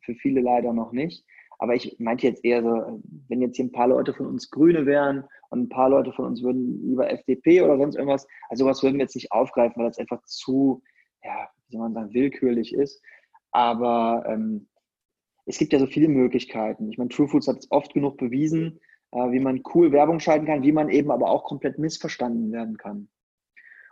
für 0.02 0.15
viele 0.15 0.41
leider 0.41 0.74
noch 0.74 0.91
nicht. 0.91 1.26
Aber 1.60 1.76
ich 1.76 1.98
meinte 2.00 2.26
jetzt 2.26 2.43
eher 2.43 2.63
so, 2.63 3.02
wenn 3.28 3.41
jetzt 3.41 3.58
hier 3.58 3.65
ein 3.65 3.72
paar 3.72 3.89
Leute 3.89 4.13
von 4.13 4.26
uns 4.26 4.50
Grüne 4.50 4.86
wären 4.86 5.26
und 5.50 5.63
ein 5.63 5.69
paar 5.69 5.89
Leute 5.89 6.13
von 6.13 6.26
uns 6.26 6.41
würden 6.41 6.88
lieber 6.88 7.12
FDP 7.12 7.62
oder 7.62 7.78
sonst 7.78 7.95
irgendwas, 7.95 8.26
also 8.50 8.63
sowas 8.63 8.82
würden 8.82 8.95
wir 8.95 9.04
jetzt 9.04 9.15
nicht 9.15 9.32
aufgreifen, 9.32 9.76
weil 9.76 9.89
das 9.89 10.00
einfach 10.00 10.24
zu, 10.24 10.82
ja, 11.22 11.50
wie 11.67 11.74
soll 11.74 11.82
man 11.82 11.93
sagen, 11.93 12.13
willkürlich 12.13 12.74
ist. 12.74 13.04
Aber 13.52 14.24
ähm, 14.26 14.69
es 15.45 15.58
gibt 15.58 15.74
ja 15.74 15.80
so 15.80 15.88
viele 15.88 16.08
Möglichkeiten. 16.08 16.89
Ich 16.91 16.98
meine, 16.98 17.10
True 17.10 17.28
Foods 17.28 17.48
hat 17.48 17.58
es 17.58 17.72
oft 17.72 17.93
genug 17.93 18.17
bewiesen, 18.17 18.80
äh, 19.12 19.32
wie 19.32 19.39
man 19.39 19.63
cool 19.74 19.91
Werbung 19.91 20.22
schalten 20.22 20.45
kann, 20.45 20.63
wie 20.63 20.72
man 20.72 20.89
eben 20.89 21.12
aber 21.12 21.30
auch 21.30 21.43
komplett 21.43 21.78
missverstanden 21.78 22.54
werden 22.54 22.78
kann. 22.78 23.10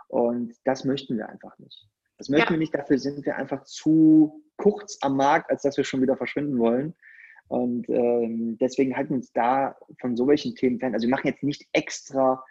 Und 0.07 0.55
das 0.63 0.85
möchten 0.85 1.17
wir 1.17 1.27
einfach 1.27 1.57
nicht. 1.59 1.89
Das 2.17 2.29
möchten 2.29 2.47
ja. 2.47 2.51
wir 2.51 2.59
nicht, 2.59 2.73
dafür 2.73 2.97
sind 2.97 3.25
wir 3.25 3.35
einfach 3.35 3.63
zu 3.63 4.41
kurz 4.55 4.97
am 5.01 5.17
Markt, 5.17 5.51
als 5.51 5.63
dass 5.63 5.75
wir 5.75 5.83
schon 5.83 6.01
wieder 6.01 6.15
verschwinden 6.15 6.57
wollen. 6.59 6.95
Und 7.47 7.87
ähm, 7.89 8.57
deswegen 8.59 8.95
halten 8.95 9.11
wir 9.11 9.17
uns 9.17 9.31
da 9.31 9.75
von 9.99 10.15
so 10.15 10.27
welchen 10.27 10.55
Themen 10.55 10.79
fern. 10.79 10.93
Also 10.93 11.07
wir 11.07 11.15
machen 11.15 11.27
jetzt 11.27 11.43
nicht 11.43 11.65
extra 11.71 12.43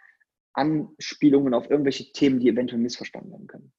Anspielungen 0.53 1.53
auf 1.53 1.69
irgendwelche 1.69 2.11
Themen, 2.11 2.39
die 2.39 2.49
eventuell 2.49 2.81
missverstanden 2.81 3.31
werden 3.31 3.47
können. 3.47 3.71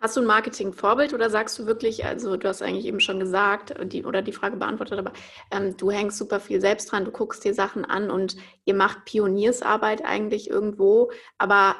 Hast 0.00 0.16
du 0.16 0.20
ein 0.20 0.26
Marketing-Vorbild 0.26 1.12
oder 1.12 1.28
sagst 1.28 1.58
du 1.58 1.66
wirklich, 1.66 2.04
also 2.04 2.36
du 2.36 2.46
hast 2.46 2.62
eigentlich 2.62 2.86
eben 2.86 3.00
schon 3.00 3.18
gesagt 3.18 3.74
die, 3.92 4.04
oder 4.04 4.22
die 4.22 4.32
Frage 4.32 4.56
beantwortet, 4.56 4.96
aber 4.96 5.12
ähm, 5.50 5.76
du 5.76 5.90
hängst 5.90 6.18
super 6.18 6.38
viel 6.38 6.60
selbst 6.60 6.92
dran, 6.92 7.04
du 7.04 7.10
guckst 7.10 7.44
dir 7.44 7.52
Sachen 7.52 7.84
an 7.84 8.08
und 8.08 8.36
ihr 8.64 8.74
macht 8.74 9.06
Pioniersarbeit 9.06 10.04
eigentlich 10.04 10.48
irgendwo, 10.48 11.10
aber 11.36 11.74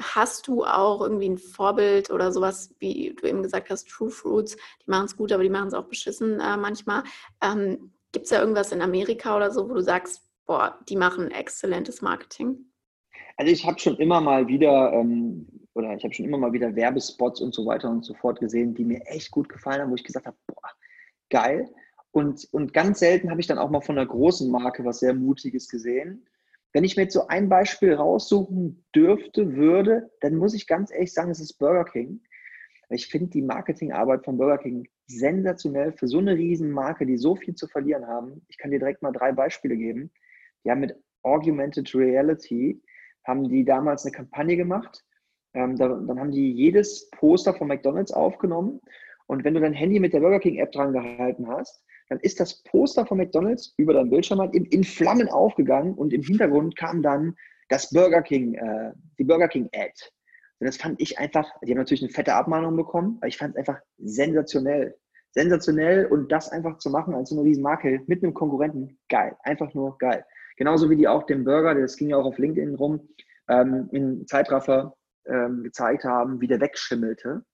hast 0.00 0.48
du 0.48 0.64
auch 0.64 1.00
irgendwie 1.00 1.28
ein 1.28 1.38
Vorbild 1.38 2.10
oder 2.10 2.32
sowas, 2.32 2.74
wie 2.78 3.14
du 3.14 3.26
eben 3.28 3.42
gesagt 3.42 3.70
hast, 3.70 3.88
True 3.88 4.10
Fruits, 4.10 4.56
die 4.84 4.90
machen 4.90 5.06
es 5.06 5.16
gut, 5.16 5.32
aber 5.32 5.42
die 5.42 5.50
machen 5.50 5.68
es 5.68 5.74
auch 5.74 5.84
beschissen 5.84 6.40
äh, 6.40 6.56
manchmal. 6.56 7.04
Ähm, 7.42 7.92
Gibt 8.12 8.24
es 8.24 8.30
da 8.30 8.40
irgendwas 8.40 8.72
in 8.72 8.82
Amerika 8.82 9.36
oder 9.36 9.50
so, 9.50 9.68
wo 9.68 9.74
du 9.74 9.82
sagst, 9.82 10.22
boah, 10.46 10.78
die 10.88 10.96
machen 10.96 11.30
exzellentes 11.30 12.02
Marketing? 12.02 12.70
Also 13.36 13.52
ich 13.52 13.64
habe 13.66 13.78
schon 13.78 13.96
immer 13.96 14.20
mal 14.20 14.48
wieder, 14.48 14.92
ähm, 14.92 15.46
oder 15.74 15.94
ich 15.94 16.04
habe 16.04 16.12
schon 16.12 16.26
immer 16.26 16.38
mal 16.38 16.52
wieder 16.52 16.74
Werbespots 16.74 17.40
und 17.40 17.54
so 17.54 17.64
weiter 17.66 17.88
und 17.88 18.04
so 18.04 18.14
fort 18.14 18.40
gesehen, 18.40 18.74
die 18.74 18.84
mir 18.84 19.00
echt 19.06 19.30
gut 19.30 19.48
gefallen 19.48 19.80
haben, 19.80 19.90
wo 19.90 19.94
ich 19.94 20.04
gesagt 20.04 20.26
habe, 20.26 20.36
boah, 20.46 20.70
geil. 21.30 21.70
Und, 22.10 22.48
und 22.52 22.72
ganz 22.72 22.98
selten 22.98 23.30
habe 23.30 23.40
ich 23.40 23.46
dann 23.46 23.58
auch 23.58 23.70
mal 23.70 23.80
von 23.80 23.96
einer 23.96 24.06
großen 24.06 24.50
Marke 24.50 24.84
was 24.84 24.98
sehr 24.98 25.14
Mutiges 25.14 25.68
gesehen. 25.68 26.26
Wenn 26.72 26.84
ich 26.84 26.96
mir 26.96 27.04
jetzt 27.04 27.14
so 27.14 27.26
ein 27.26 27.48
Beispiel 27.48 27.94
raussuchen 27.94 28.84
dürfte, 28.94 29.56
würde, 29.56 30.10
dann 30.20 30.36
muss 30.36 30.54
ich 30.54 30.66
ganz 30.66 30.92
ehrlich 30.92 31.12
sagen, 31.12 31.30
es 31.30 31.40
ist 31.40 31.58
Burger 31.58 31.84
King. 31.84 32.20
Ich 32.90 33.06
finde 33.06 33.30
die 33.30 33.42
Marketingarbeit 33.42 34.24
von 34.24 34.36
Burger 34.36 34.58
King 34.58 34.88
sensationell 35.06 35.92
für 35.92 36.06
so 36.06 36.18
eine 36.18 36.36
Riesenmarke, 36.36 37.06
die 37.06 37.16
so 37.16 37.36
viel 37.36 37.54
zu 37.54 37.66
verlieren 37.66 38.06
haben. 38.06 38.44
Ich 38.48 38.58
kann 38.58 38.70
dir 38.70 38.78
direkt 38.78 39.02
mal 39.02 39.12
drei 39.12 39.32
Beispiele 39.32 39.76
geben. 39.76 40.10
Die 40.64 40.70
haben 40.70 40.80
mit 40.80 40.96
Augmented 41.22 41.92
Reality, 41.94 42.82
haben 43.24 43.48
die 43.48 43.64
damals 43.64 44.04
eine 44.04 44.12
Kampagne 44.12 44.56
gemacht. 44.56 45.04
Ähm, 45.54 45.76
da, 45.76 45.88
dann 45.88 46.18
haben 46.20 46.30
die 46.30 46.52
jedes 46.52 47.10
Poster 47.10 47.54
von 47.54 47.68
McDonald's 47.68 48.12
aufgenommen. 48.12 48.80
Und 49.26 49.44
wenn 49.44 49.54
du 49.54 49.60
dein 49.60 49.72
Handy 49.72 50.00
mit 50.00 50.12
der 50.12 50.20
Burger 50.20 50.40
King 50.40 50.58
App 50.58 50.72
dran 50.72 50.92
gehalten 50.92 51.48
hast, 51.48 51.84
dann 52.10 52.18
ist 52.20 52.40
das 52.40 52.62
Poster 52.64 53.06
von 53.06 53.18
McDonalds 53.18 53.72
über 53.76 53.94
deinem 53.94 54.10
Bildschirm 54.10 54.40
halt 54.40 54.52
in, 54.52 54.64
in 54.66 54.82
Flammen 54.82 55.28
aufgegangen 55.28 55.94
und 55.94 56.12
im 56.12 56.22
Hintergrund 56.22 56.76
kam 56.76 57.02
dann 57.02 57.36
das 57.68 57.88
Burger 57.90 58.20
King, 58.20 58.54
äh, 58.54 58.92
die 59.16 59.24
Burger 59.24 59.46
King 59.46 59.70
Ad. 59.72 59.92
Und 60.58 60.66
das 60.66 60.76
fand 60.76 61.00
ich 61.00 61.18
einfach, 61.20 61.48
die 61.62 61.70
haben 61.70 61.78
natürlich 61.78 62.02
eine 62.02 62.12
fette 62.12 62.34
Abmahnung 62.34 62.76
bekommen, 62.76 63.16
aber 63.18 63.28
ich 63.28 63.38
fand 63.38 63.54
es 63.54 63.58
einfach 63.58 63.80
sensationell. 63.96 64.96
Sensationell 65.30 66.06
und 66.06 66.32
das 66.32 66.48
einfach 66.48 66.78
zu 66.78 66.90
machen 66.90 67.14
als 67.14 67.30
so 67.30 67.36
eine 67.36 67.44
Riesenmarke 67.44 68.02
mit 68.08 68.24
einem 68.24 68.34
Konkurrenten, 68.34 68.98
geil. 69.08 69.36
Einfach 69.44 69.72
nur 69.74 69.96
geil. 69.98 70.24
Genauso 70.56 70.90
wie 70.90 70.96
die 70.96 71.06
auch 71.06 71.22
den 71.22 71.44
Burger, 71.44 71.76
das 71.76 71.96
ging 71.96 72.08
ja 72.08 72.16
auch 72.16 72.24
auf 72.24 72.38
LinkedIn 72.38 72.74
rum, 72.74 73.08
ähm, 73.48 73.88
in 73.92 74.26
Zeitraffer 74.26 74.96
ähm, 75.26 75.62
gezeigt 75.62 76.02
haben, 76.02 76.40
wie 76.40 76.48
der 76.48 76.60
wegschimmelte. 76.60 77.44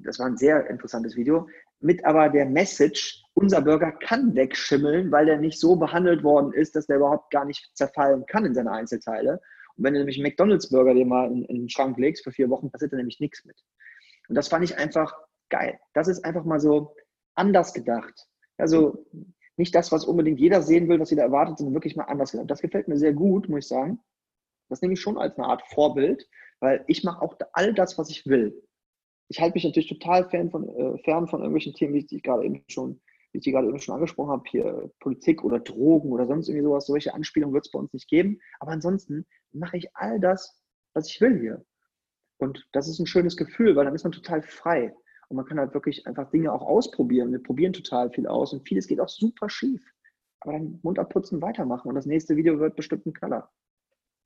Das 0.00 0.18
war 0.18 0.26
ein 0.26 0.36
sehr 0.36 0.68
interessantes 0.68 1.14
Video 1.14 1.46
mit 1.80 2.04
aber 2.04 2.28
der 2.28 2.46
Message, 2.46 3.22
unser 3.34 3.62
Burger 3.62 3.92
kann 3.92 4.34
wegschimmeln, 4.34 5.10
weil 5.10 5.26
der 5.26 5.38
nicht 5.38 5.58
so 5.58 5.76
behandelt 5.76 6.22
worden 6.22 6.52
ist, 6.52 6.76
dass 6.76 6.86
der 6.86 6.96
überhaupt 6.96 7.30
gar 7.30 7.44
nicht 7.44 7.70
zerfallen 7.74 8.26
kann 8.26 8.44
in 8.44 8.54
seine 8.54 8.72
Einzelteile. 8.72 9.40
Und 9.76 9.84
wenn 9.84 9.94
du 9.94 10.00
nämlich 10.00 10.16
einen 10.16 10.24
McDonalds-Burger 10.24 10.94
dir 10.94 11.06
mal 11.06 11.30
in, 11.30 11.44
in, 11.46 11.56
den 11.62 11.68
Schrank 11.70 11.96
legst 11.98 12.24
für 12.24 12.32
vier 12.32 12.50
Wochen, 12.50 12.70
passiert 12.70 12.92
da 12.92 12.96
nämlich 12.96 13.20
nichts 13.20 13.44
mit. 13.44 13.56
Und 14.28 14.34
das 14.34 14.48
fand 14.48 14.64
ich 14.64 14.76
einfach 14.76 15.14
geil. 15.48 15.80
Das 15.94 16.06
ist 16.06 16.24
einfach 16.24 16.44
mal 16.44 16.60
so 16.60 16.94
anders 17.34 17.72
gedacht. 17.72 18.28
Also 18.58 19.06
nicht 19.56 19.74
das, 19.74 19.90
was 19.90 20.04
unbedingt 20.04 20.38
jeder 20.38 20.60
sehen 20.62 20.88
will, 20.88 21.00
was 21.00 21.10
jeder 21.10 21.22
erwartet, 21.22 21.58
sondern 21.58 21.74
wirklich 21.74 21.96
mal 21.96 22.04
anders 22.04 22.32
gedacht. 22.32 22.50
Das 22.50 22.60
gefällt 22.60 22.88
mir 22.88 22.98
sehr 22.98 23.14
gut, 23.14 23.48
muss 23.48 23.60
ich 23.64 23.68
sagen. 23.68 24.00
Das 24.68 24.82
nehme 24.82 24.94
ich 24.94 25.00
schon 25.00 25.18
als 25.18 25.36
eine 25.38 25.46
Art 25.46 25.62
Vorbild, 25.68 26.28
weil 26.60 26.84
ich 26.86 27.04
mache 27.04 27.22
auch 27.22 27.36
all 27.54 27.72
das, 27.72 27.96
was 27.96 28.10
ich 28.10 28.26
will 28.26 28.62
ich 29.30 29.40
halte 29.40 29.54
mich 29.54 29.64
natürlich 29.64 29.88
total 29.88 30.28
fern 30.28 30.50
von, 30.50 30.68
äh, 30.68 30.98
fern 31.04 31.28
von 31.28 31.40
irgendwelchen 31.40 31.72
Themen, 31.72 31.94
wie 31.94 32.04
ich 32.10 32.22
gerade 32.22 32.44
eben 32.44 32.64
schon, 32.66 33.00
wie 33.30 33.38
ich 33.38 33.44
die 33.44 33.52
gerade 33.52 33.68
eben 33.68 33.78
schon 33.78 33.94
angesprochen 33.94 34.30
habe, 34.30 34.42
hier 34.50 34.90
Politik 34.98 35.44
oder 35.44 35.60
Drogen 35.60 36.10
oder 36.10 36.26
sonst 36.26 36.48
irgendwie 36.48 36.64
sowas. 36.64 36.86
Solche 36.86 37.14
Anspielungen 37.14 37.54
wird 37.54 37.64
es 37.64 37.70
bei 37.70 37.78
uns 37.78 37.92
nicht 37.92 38.08
geben. 38.08 38.40
Aber 38.58 38.72
ansonsten 38.72 39.24
mache 39.52 39.76
ich 39.76 39.94
all 39.94 40.18
das, 40.18 40.60
was 40.94 41.08
ich 41.08 41.20
will 41.20 41.38
hier. 41.38 41.64
Und 42.38 42.66
das 42.72 42.88
ist 42.88 42.98
ein 42.98 43.06
schönes 43.06 43.36
Gefühl, 43.36 43.76
weil 43.76 43.84
dann 43.84 43.94
ist 43.94 44.02
man 44.02 44.10
total 44.10 44.42
frei. 44.42 44.92
Und 45.28 45.36
man 45.36 45.46
kann 45.46 45.60
halt 45.60 45.74
wirklich 45.74 46.08
einfach 46.08 46.28
Dinge 46.32 46.52
auch 46.52 46.62
ausprobieren. 46.62 47.30
Wir 47.30 47.40
probieren 47.40 47.72
total 47.72 48.10
viel 48.10 48.26
aus 48.26 48.52
und 48.52 48.66
vieles 48.66 48.88
geht 48.88 48.98
auch 48.98 49.08
super 49.08 49.48
schief. 49.48 49.80
Aber 50.40 50.54
dann 50.54 50.80
Mund 50.82 50.98
abputzen, 50.98 51.40
weitermachen 51.40 51.88
und 51.88 51.94
das 51.94 52.06
nächste 52.06 52.34
Video 52.34 52.58
wird 52.58 52.74
bestimmt 52.74 53.06
ein 53.06 53.12
Knaller. 53.12 53.48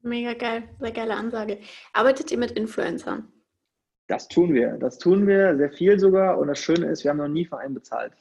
Mega 0.01 0.33
geil, 0.33 0.63
sehr 0.81 0.93
geile 0.93 1.15
Ansage. 1.15 1.59
Arbeitet 1.93 2.31
ihr 2.31 2.39
mit 2.39 2.53
Influencern? 2.53 3.31
Das 4.07 4.29
tun 4.29 4.53
wir. 4.53 4.77
Das 4.77 4.99
tun 4.99 5.27
wir 5.27 5.57
sehr 5.57 5.71
viel 5.71 5.99
sogar. 5.99 6.39
Und 6.39 6.49
das 6.49 6.59
Schöne 6.59 6.87
ist, 6.87 7.05
wir 7.05 7.11
haben 7.11 7.19
noch 7.19 7.29
nie 7.29 7.47
für 7.47 7.59
einen 7.59 7.75
bezahlt. 7.75 8.13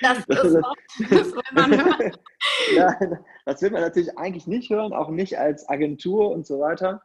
Das, 0.00 0.24
das, 0.26 0.44
ist 0.44 0.56
auch, 0.56 0.74
das 0.98 1.32
will 1.32 1.42
man 1.52 1.70
hören. 1.84 2.12
ja, 2.74 2.96
das 3.46 3.62
will 3.62 3.70
man 3.70 3.82
natürlich 3.82 4.18
eigentlich 4.18 4.48
nicht 4.48 4.70
hören, 4.70 4.92
auch 4.92 5.10
nicht 5.10 5.38
als 5.38 5.68
Agentur 5.68 6.30
und 6.30 6.46
so 6.46 6.58
weiter. 6.58 7.02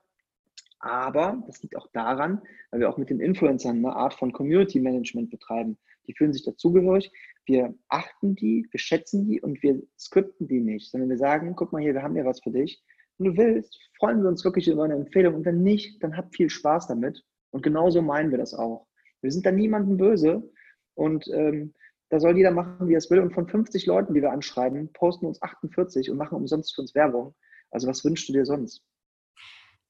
Aber 0.80 1.44
das 1.46 1.62
liegt 1.62 1.76
auch 1.76 1.88
daran, 1.92 2.42
weil 2.72 2.80
wir 2.80 2.90
auch 2.90 2.98
mit 2.98 3.10
den 3.10 3.20
Influencern 3.20 3.78
eine 3.78 3.96
Art 3.96 4.14
von 4.16 4.32
Community 4.32 4.80
Management 4.80 5.30
betreiben. 5.30 5.78
Die 6.08 6.14
fühlen 6.14 6.34
sich 6.34 6.44
dazugehörig. 6.44 7.12
Wir 7.46 7.76
achten 7.90 8.36
die, 8.36 8.66
wir 8.72 8.80
schätzen 8.80 9.28
die 9.28 9.42
und 9.42 9.62
wir 9.62 9.84
skripten 10.00 10.48
die 10.48 10.62
nicht, 10.62 10.90
sondern 10.90 11.10
wir 11.10 11.18
sagen, 11.18 11.56
guck 11.56 11.74
mal 11.74 11.82
hier, 11.82 11.94
wir 11.94 12.02
haben 12.02 12.16
hier 12.16 12.26
was 12.26 12.42
für 12.42 12.52
dich. 12.52 12.82
Wenn 13.18 13.36
du 13.36 13.38
willst, 13.38 13.78
freuen 14.00 14.24
wir 14.24 14.30
uns 14.30 14.44
wirklich 14.44 14.68
über 14.68 14.86
eine 14.86 14.96
Empfehlung 14.96 15.36
und 15.36 15.46
wenn 15.46 15.62
nicht, 15.62 16.02
dann 16.02 16.16
habt 16.16 16.36
viel 16.36 16.50
Spaß 16.50 16.88
damit 16.88 17.24
und 17.52 17.64
genauso 17.64 18.02
meinen 18.02 18.32
wir 18.32 18.38
das 18.38 18.54
auch. 18.54 18.88
Wir 19.22 19.32
sind 19.32 19.46
da 19.46 19.52
niemandem 19.52 19.98
böse 19.98 20.50
und 20.96 21.28
ähm, 21.34 21.74
da 22.10 22.20
soll 22.20 22.38
jeder 22.38 22.52
machen, 22.52 22.88
wie 22.88 22.94
er 22.94 22.98
es 22.98 23.10
will. 23.12 23.20
Und 23.20 23.34
von 23.34 23.48
50 23.48 23.86
Leuten, 23.86 24.14
die 24.14 24.22
wir 24.22 24.32
anschreiben, 24.32 24.92
posten 24.94 25.26
uns 25.26 25.42
48 25.42 26.10
und 26.10 26.18
machen 26.18 26.36
umsonst 26.36 26.74
für 26.74 26.82
uns 26.82 26.96
Werbung. 26.96 27.36
Also 27.72 27.88
was 27.88 28.04
wünschst 28.04 28.30
du 28.30 28.34
dir 28.34 28.46
sonst? 28.46 28.84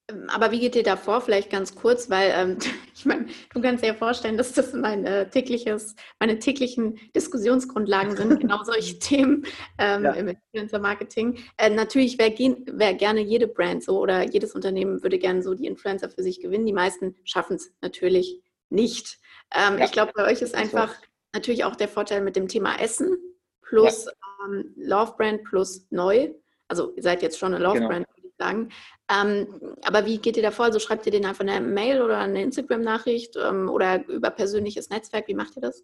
Ähm, 0.09 0.29
aber 0.29 0.51
wie 0.51 0.59
geht 0.59 0.75
ihr 0.75 0.83
da 0.83 0.97
vor? 0.97 1.21
Vielleicht 1.21 1.49
ganz 1.49 1.75
kurz, 1.75 2.09
weil 2.09 2.31
ähm, 2.35 2.57
ich 2.95 3.05
meine, 3.05 3.27
du 3.53 3.61
kannst 3.61 3.83
dir 3.83 3.87
ja 3.87 3.93
vorstellen, 3.93 4.37
dass 4.37 4.53
das 4.53 4.73
mein, 4.73 5.05
äh, 5.05 5.29
tägliches, 5.29 5.95
meine 6.19 6.39
täglichen 6.39 6.99
Diskussionsgrundlagen 7.15 8.15
sind, 8.15 8.39
genau 8.39 8.63
solche 8.63 8.99
Themen 8.99 9.45
ähm, 9.77 10.03
ja. 10.03 10.11
im 10.13 10.27
Influencer-Marketing. 10.29 11.39
Äh, 11.57 11.69
natürlich 11.69 12.17
wäre 12.17 12.31
wär 12.31 12.93
gerne 12.93 13.21
jede 13.21 13.47
Brand 13.47 13.83
so 13.83 13.99
oder 13.99 14.23
jedes 14.23 14.53
Unternehmen 14.53 15.03
würde 15.03 15.19
gerne 15.19 15.43
so 15.43 15.53
die 15.53 15.67
Influencer 15.67 16.09
für 16.09 16.23
sich 16.23 16.41
gewinnen. 16.41 16.65
Die 16.65 16.73
meisten 16.73 17.15
schaffen 17.23 17.55
es 17.55 17.71
natürlich 17.81 18.41
nicht. 18.69 19.19
Ähm, 19.53 19.77
ja. 19.77 19.85
Ich 19.85 19.91
glaube, 19.91 20.11
bei 20.15 20.25
euch 20.25 20.41
ist 20.41 20.55
einfach 20.55 20.93
natürlich 21.33 21.63
auch 21.63 21.75
der 21.75 21.87
Vorteil 21.87 22.21
mit 22.21 22.35
dem 22.35 22.47
Thema 22.47 22.79
Essen 22.79 23.17
plus 23.61 24.05
ja. 24.05 24.11
Ähm, 24.45 24.73
Love 24.77 25.13
Brand 25.17 25.43
plus 25.43 25.85
neu. 25.89 26.29
Also 26.67 26.93
ihr 26.95 27.03
seid 27.03 27.21
jetzt 27.21 27.37
schon 27.39 27.53
eine 27.53 27.63
Love 27.63 27.75
genau. 27.75 27.89
Brand, 27.89 28.07
sagen. 28.39 28.69
Ähm, 29.11 29.47
aber 29.83 30.05
wie 30.05 30.17
geht 30.17 30.37
ihr 30.37 30.43
da 30.43 30.51
vor? 30.51 30.65
Also 30.65 30.79
schreibt 30.79 31.05
ihr 31.05 31.11
den 31.11 31.25
einfach 31.25 31.45
eine 31.45 31.61
Mail 31.61 32.01
oder 32.01 32.17
eine 32.17 32.41
Instagram-Nachricht 32.41 33.35
ähm, 33.37 33.69
oder 33.69 34.05
über 34.07 34.31
persönliches 34.31 34.89
Netzwerk? 34.89 35.27
Wie 35.27 35.35
macht 35.35 35.55
ihr 35.57 35.61
das? 35.61 35.83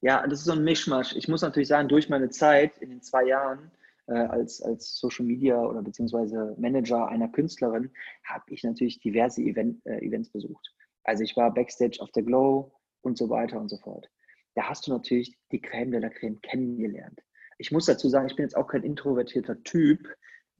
Ja, 0.00 0.26
das 0.26 0.40
ist 0.40 0.46
so 0.46 0.52
ein 0.52 0.64
Mischmasch. 0.64 1.14
Ich 1.14 1.28
muss 1.28 1.42
natürlich 1.42 1.68
sagen, 1.68 1.88
durch 1.88 2.08
meine 2.08 2.30
Zeit 2.30 2.78
in 2.78 2.90
den 2.90 3.02
zwei 3.02 3.24
Jahren 3.26 3.70
äh, 4.06 4.14
als, 4.14 4.62
als 4.62 4.98
Social 4.98 5.26
Media 5.26 5.60
oder 5.60 5.82
beziehungsweise 5.82 6.56
Manager 6.58 7.08
einer 7.08 7.28
Künstlerin 7.28 7.90
habe 8.24 8.44
ich 8.48 8.64
natürlich 8.64 9.00
diverse 9.00 9.42
Event, 9.42 9.84
äh, 9.84 9.98
Events 9.98 10.30
besucht. 10.30 10.74
Also 11.04 11.22
ich 11.22 11.36
war 11.36 11.52
Backstage 11.52 11.98
auf 12.00 12.10
der 12.12 12.22
Glow 12.22 12.72
und 13.02 13.18
so 13.18 13.28
weiter 13.30 13.60
und 13.60 13.68
so 13.68 13.76
fort. 13.78 14.08
Da 14.54 14.68
hast 14.68 14.86
du 14.86 14.92
natürlich 14.92 15.36
die 15.52 15.60
Creme 15.60 15.92
de 15.92 16.00
la 16.00 16.08
Creme 16.08 16.40
kennengelernt. 16.40 17.20
Ich 17.58 17.70
muss 17.70 17.86
dazu 17.86 18.08
sagen, 18.08 18.26
ich 18.26 18.36
bin 18.36 18.44
jetzt 18.44 18.56
auch 18.56 18.66
kein 18.66 18.82
introvertierter 18.82 19.62
Typ. 19.62 20.08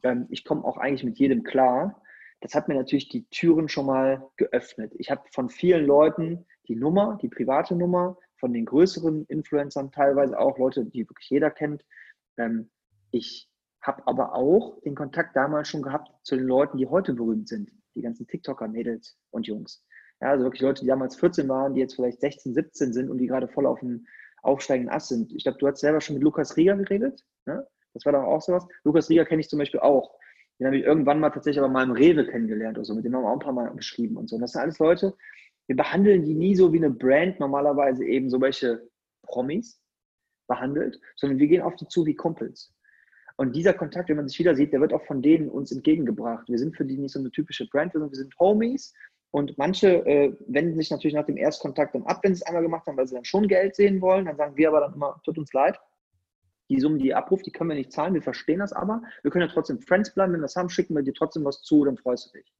Ähm, 0.02 0.26
ich 0.30 0.44
komme 0.44 0.64
auch 0.64 0.76
eigentlich 0.76 1.04
mit 1.04 1.18
jedem 1.18 1.42
klar. 1.42 2.02
Das 2.40 2.54
hat 2.54 2.68
mir 2.68 2.74
natürlich 2.74 3.08
die 3.08 3.28
Türen 3.28 3.68
schon 3.68 3.86
mal 3.86 4.26
geöffnet. 4.36 4.94
Ich 4.98 5.10
habe 5.10 5.22
von 5.32 5.50
vielen 5.50 5.84
Leuten 5.84 6.46
die 6.68 6.76
Nummer, 6.76 7.18
die 7.20 7.28
private 7.28 7.74
Nummer, 7.74 8.16
von 8.36 8.52
den 8.52 8.64
größeren 8.64 9.26
Influencern 9.26 9.92
teilweise 9.92 10.38
auch, 10.38 10.58
Leute, 10.58 10.86
die 10.86 11.08
wirklich 11.08 11.28
jeder 11.28 11.50
kennt. 11.50 11.84
Ähm, 12.38 12.70
ich 13.10 13.50
habe 13.82 14.06
aber 14.06 14.34
auch 14.34 14.80
den 14.82 14.94
Kontakt 14.94 15.36
damals 15.36 15.68
schon 15.68 15.82
gehabt 15.82 16.10
zu 16.22 16.36
den 16.36 16.46
Leuten, 16.46 16.78
die 16.78 16.86
heute 16.86 17.12
berühmt 17.14 17.48
sind, 17.48 17.70
die 17.94 18.02
ganzen 18.02 18.26
TikToker, 18.26 18.68
Mädels 18.68 19.18
und 19.30 19.46
Jungs. 19.46 19.84
Ja, 20.20 20.30
also 20.30 20.44
wirklich 20.44 20.62
Leute, 20.62 20.82
die 20.82 20.88
damals 20.88 21.16
14 21.16 21.48
waren, 21.48 21.74
die 21.74 21.80
jetzt 21.80 21.94
vielleicht 21.94 22.20
16, 22.20 22.54
17 22.54 22.92
sind 22.92 23.10
und 23.10 23.18
die 23.18 23.26
gerade 23.26 23.48
voll 23.48 23.66
auf 23.66 23.80
dem 23.80 24.06
aufsteigenden 24.42 24.94
Ast 24.94 25.08
sind. 25.08 25.32
Ich 25.32 25.44
glaube, 25.44 25.58
du 25.58 25.66
hast 25.66 25.80
selber 25.80 26.00
schon 26.00 26.14
mit 26.14 26.22
Lukas 26.22 26.56
Rieger 26.56 26.76
geredet. 26.76 27.24
Ne? 27.46 27.66
Das 27.94 28.04
war 28.04 28.12
doch 28.12 28.22
auch 28.22 28.40
sowas. 28.40 28.66
Lukas 28.84 29.08
Rieger 29.08 29.24
kenne 29.24 29.40
ich 29.40 29.48
zum 29.48 29.58
Beispiel 29.58 29.80
auch. 29.80 30.14
Den 30.58 30.66
habe 30.66 30.76
ich 30.76 30.84
irgendwann 30.84 31.20
mal 31.20 31.30
tatsächlich 31.30 31.58
aber 31.58 31.72
mal 31.72 31.84
im 31.84 31.92
Rewe 31.92 32.26
kennengelernt 32.26 32.76
oder 32.76 32.84
so. 32.84 32.94
Mit 32.94 33.04
dem 33.04 33.14
haben 33.14 33.22
wir 33.22 33.28
auch 33.28 33.34
ein 33.34 33.38
paar 33.38 33.52
Mal 33.52 33.74
geschrieben 33.74 34.16
und 34.16 34.28
so. 34.28 34.36
Und 34.36 34.42
das 34.42 34.52
sind 34.52 34.60
alles 34.60 34.78
Leute, 34.78 35.14
wir 35.66 35.76
behandeln 35.76 36.24
die 36.24 36.34
nie 36.34 36.56
so 36.56 36.72
wie 36.72 36.78
eine 36.78 36.90
Brand 36.90 37.38
normalerweise 37.38 38.04
eben 38.04 38.28
so 38.28 38.40
welche 38.40 38.88
Promis 39.22 39.80
behandelt, 40.48 41.00
sondern 41.16 41.38
wir 41.38 41.46
gehen 41.46 41.62
auf 41.62 41.76
die 41.76 41.86
zu 41.86 42.04
wie 42.04 42.14
Kumpels. 42.14 42.74
Und 43.36 43.54
dieser 43.54 43.72
Kontakt, 43.72 44.08
wenn 44.08 44.16
man 44.16 44.28
sich 44.28 44.38
wieder 44.38 44.54
sieht, 44.54 44.72
der 44.72 44.80
wird 44.80 44.92
auch 44.92 45.04
von 45.06 45.22
denen 45.22 45.48
uns 45.48 45.72
entgegengebracht. 45.72 46.48
Wir 46.48 46.58
sind 46.58 46.76
für 46.76 46.84
die 46.84 46.98
nicht 46.98 47.12
so 47.12 47.20
eine 47.20 47.30
typische 47.30 47.66
Brand, 47.68 47.94
wir 47.94 48.06
sind 48.12 48.38
Homies. 48.38 48.92
Und 49.30 49.56
manche 49.56 50.04
äh, 50.06 50.36
wenden 50.48 50.76
sich 50.76 50.90
natürlich 50.90 51.14
nach 51.14 51.24
dem 51.24 51.36
Erstkontakt 51.36 51.94
dann 51.94 52.02
ab, 52.02 52.18
wenn 52.22 52.34
sie 52.34 52.40
es 52.40 52.46
einmal 52.46 52.62
gemacht 52.62 52.86
haben, 52.86 52.96
weil 52.96 53.06
sie 53.06 53.14
dann 53.14 53.24
schon 53.24 53.46
Geld 53.46 53.76
sehen 53.76 54.00
wollen. 54.00 54.26
Dann 54.26 54.36
sagen 54.36 54.56
wir 54.56 54.68
aber 54.68 54.80
dann 54.80 54.94
immer, 54.94 55.20
tut 55.24 55.38
uns 55.38 55.52
leid, 55.52 55.78
die 56.70 56.80
Summen, 56.80 56.98
die 56.98 57.08
ihr 57.08 57.18
abruft, 57.18 57.44
die 57.44 57.50
können 57.50 57.68
wir 57.68 57.76
nicht 57.76 57.92
zahlen, 57.92 58.14
wir 58.14 58.22
verstehen 58.22 58.60
das 58.60 58.72
aber. 58.72 59.02
Wir 59.22 59.30
können 59.30 59.46
ja 59.46 59.52
trotzdem 59.52 59.80
Friends 59.80 60.14
bleiben, 60.14 60.32
wenn 60.32 60.40
wir 60.40 60.44
das 60.44 60.56
haben, 60.56 60.70
schicken 60.70 60.94
wir 60.94 61.02
dir 61.02 61.12
trotzdem 61.12 61.44
was 61.44 61.62
zu, 61.62 61.84
dann 61.84 61.98
freust 61.98 62.28
du 62.28 62.38
dich. 62.38 62.54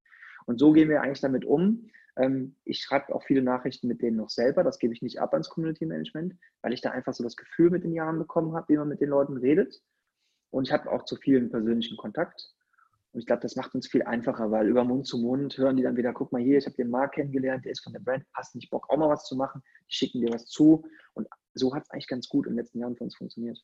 Und 0.46 0.58
so 0.58 0.72
gehen 0.72 0.88
wir 0.88 1.00
eigentlich 1.00 1.20
damit 1.20 1.44
um. 1.44 1.88
Ähm, 2.16 2.56
ich 2.64 2.80
schreibe 2.80 3.14
auch 3.14 3.22
viele 3.22 3.40
Nachrichten 3.40 3.86
mit 3.86 4.02
denen 4.02 4.16
noch 4.16 4.30
selber, 4.30 4.64
das 4.64 4.80
gebe 4.80 4.92
ich 4.92 5.00
nicht 5.00 5.20
ab 5.20 5.32
ans 5.32 5.48
Community 5.48 5.86
Management, 5.86 6.34
weil 6.60 6.72
ich 6.72 6.80
da 6.80 6.90
einfach 6.90 7.14
so 7.14 7.22
das 7.22 7.36
Gefühl 7.36 7.70
mit 7.70 7.84
den 7.84 7.92
Jahren 7.92 8.18
bekommen 8.18 8.54
habe, 8.54 8.68
wie 8.68 8.76
man 8.76 8.88
mit 8.88 9.00
den 9.00 9.10
Leuten 9.10 9.36
redet. 9.36 9.80
Und 10.50 10.66
ich 10.66 10.72
habe 10.72 10.90
auch 10.90 11.04
zu 11.04 11.14
vielen 11.14 11.48
persönlichen 11.48 11.96
Kontakt. 11.96 12.52
Und 13.12 13.20
ich 13.20 13.26
glaube, 13.26 13.42
das 13.42 13.54
macht 13.54 13.74
uns 13.76 13.86
viel 13.86 14.02
einfacher, 14.02 14.50
weil 14.50 14.66
über 14.66 14.84
Mund 14.84 15.06
zu 15.06 15.18
Mund 15.18 15.56
hören 15.56 15.76
die 15.76 15.84
dann 15.84 15.96
wieder, 15.96 16.12
guck 16.12 16.32
mal 16.32 16.42
hier, 16.42 16.58
ich 16.58 16.66
habe 16.66 16.76
den 16.76 16.90
Marc 16.90 17.14
kennengelernt, 17.14 17.64
der 17.64 17.72
ist 17.72 17.82
von 17.82 17.92
der 17.92 18.00
Brand, 18.00 18.24
hast 18.34 18.56
nicht 18.56 18.70
Bock, 18.70 18.88
auch 18.88 18.96
mal 18.96 19.08
was 19.08 19.24
zu 19.24 19.36
machen, 19.36 19.62
die 19.88 19.94
schicken 19.94 20.20
dir 20.20 20.32
was 20.32 20.46
zu. 20.46 20.84
Und 21.14 21.28
so 21.54 21.74
hat 21.74 21.84
es 21.84 21.90
eigentlich 21.90 22.08
ganz 22.08 22.28
gut 22.28 22.46
in 22.46 22.52
den 22.52 22.58
letzten 22.58 22.80
Jahren 22.80 22.96
für 22.96 23.04
uns 23.04 23.16
funktioniert. 23.16 23.60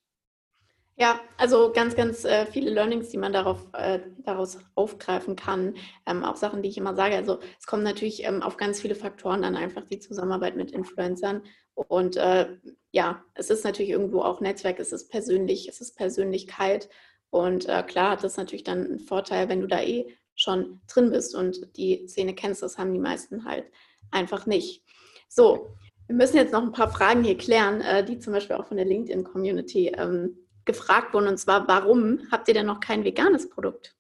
Ja, 0.99 1.21
also 1.37 1.73
ganz, 1.73 1.95
ganz 1.95 2.25
äh, 2.25 2.47
viele 2.47 2.71
Learnings, 2.71 3.11
die 3.11 3.19
man 3.19 3.35
darauf, 3.35 3.67
äh, 3.75 4.01
daraus 4.21 4.59
aufgreifen 4.75 5.37
kann. 5.37 5.75
Ähm, 6.07 6.25
auch 6.25 6.37
Sachen, 6.37 6.63
die 6.63 6.71
ich 6.71 6.79
immer 6.79 6.95
sage. 6.97 7.17
Also 7.17 7.39
es 7.59 7.67
kommt 7.67 7.83
natürlich 7.83 8.25
ähm, 8.25 8.43
auf 8.43 8.57
ganz 8.57 8.81
viele 8.81 8.95
Faktoren 8.95 9.43
dann 9.43 9.57
einfach 9.57 9.85
die 9.85 9.99
Zusammenarbeit 9.99 10.57
mit 10.57 10.71
Influencern. 10.71 11.43
Und 11.75 12.17
äh, 12.17 12.49
ja, 12.93 13.23
es 13.35 13.51
ist 13.51 13.63
natürlich 13.63 13.91
irgendwo 13.91 14.23
auch 14.23 14.41
Netzwerk, 14.41 14.81
es 14.81 14.93
ist 14.93 15.11
persönlich, 15.11 15.69
es 15.69 15.83
ist 15.83 15.97
Persönlichkeit. 15.99 16.89
Und 17.29 17.69
äh, 17.69 17.83
klar 17.83 18.13
hat 18.13 18.25
das 18.25 18.39
natürlich 18.39 18.65
dann 18.65 18.87
einen 18.87 19.01
Vorteil, 19.01 19.51
wenn 19.51 19.61
du 19.61 19.67
da 19.67 19.83
eh 19.83 20.17
schon 20.35 20.81
drin 20.89 21.11
bist 21.11 21.35
und 21.35 21.77
die 21.77 22.09
Szene 22.09 22.35
kennst. 22.35 22.63
Das 22.63 22.79
haben 22.79 22.95
die 22.95 22.99
meisten 22.99 23.45
halt 23.45 23.67
einfach 24.11 24.47
nicht. 24.47 24.83
So, 25.29 25.77
wir 26.07 26.17
müssen 26.17 26.37
jetzt 26.39 26.53
noch 26.55 26.63
ein 26.63 26.73
paar 26.73 26.91
Fragen 26.91 27.23
hier 27.23 27.37
klären, 27.37 27.83
äh, 27.83 28.03
die 28.03 28.19
zum 28.19 28.33
Beispiel 28.33 28.57
auch 28.57 28.67
von 28.67 28.79
der 28.79 28.87
LinkedIn-Community 28.87 29.89
ähm, 29.89 30.39
gefragt 30.67 31.15
wurden. 31.15 31.29
Und 31.29 31.39
zwar, 31.39 31.67
warum 31.67 32.21
habt 32.31 32.49
ihr 32.49 32.55
denn 32.55 32.67
noch 32.67 32.81
kein 32.81 33.05
veganes 33.05 33.49
Produkt? 33.49 33.97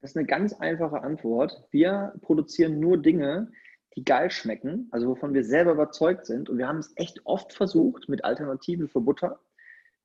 Das 0.00 0.10
ist 0.10 0.16
eine 0.16 0.26
ganz 0.26 0.52
einfache 0.52 1.02
Antwort. 1.02 1.64
Wir 1.70 2.14
produzieren 2.20 2.78
nur 2.78 2.98
Dinge, 2.98 3.50
die 3.96 4.04
geil 4.04 4.30
schmecken, 4.30 4.88
also 4.92 5.08
wovon 5.08 5.32
wir 5.32 5.42
selber 5.42 5.72
überzeugt 5.72 6.26
sind. 6.26 6.50
Und 6.50 6.58
wir 6.58 6.68
haben 6.68 6.78
es 6.78 6.92
echt 6.96 7.22
oft 7.24 7.52
versucht 7.54 8.08
mit 8.08 8.24
Alternativen 8.24 8.88
für 8.88 9.00
Butter. 9.00 9.40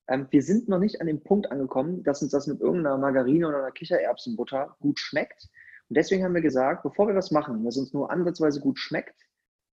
Ähm, 0.08 0.28
wir 0.32 0.42
sind 0.42 0.70
noch 0.70 0.80
nicht 0.80 1.02
an 1.02 1.08
dem 1.08 1.22
Punkt 1.22 1.52
angekommen, 1.52 2.04
dass 2.04 2.22
uns 2.22 2.32
das 2.32 2.48
mit 2.48 2.62
irgendeiner 2.62 2.98
Margarine 2.98 3.48
oder 3.48 3.58
einer 3.60 3.72
Kichererbsenbutter 3.72 4.78
gut 4.80 4.98
schmeckt. 4.98 5.50
Und 5.90 5.98
deswegen 5.98 6.24
haben 6.24 6.34
wir 6.34 6.42
gesagt, 6.42 6.84
bevor 6.84 7.08
wir 7.08 7.16
was 7.16 7.32
machen, 7.32 7.66
was 7.66 7.78
uns 7.78 7.94
nur 7.94 8.10
ansatzweise 8.10 8.62
gut 8.62 8.80
schmeckt, 8.80 9.16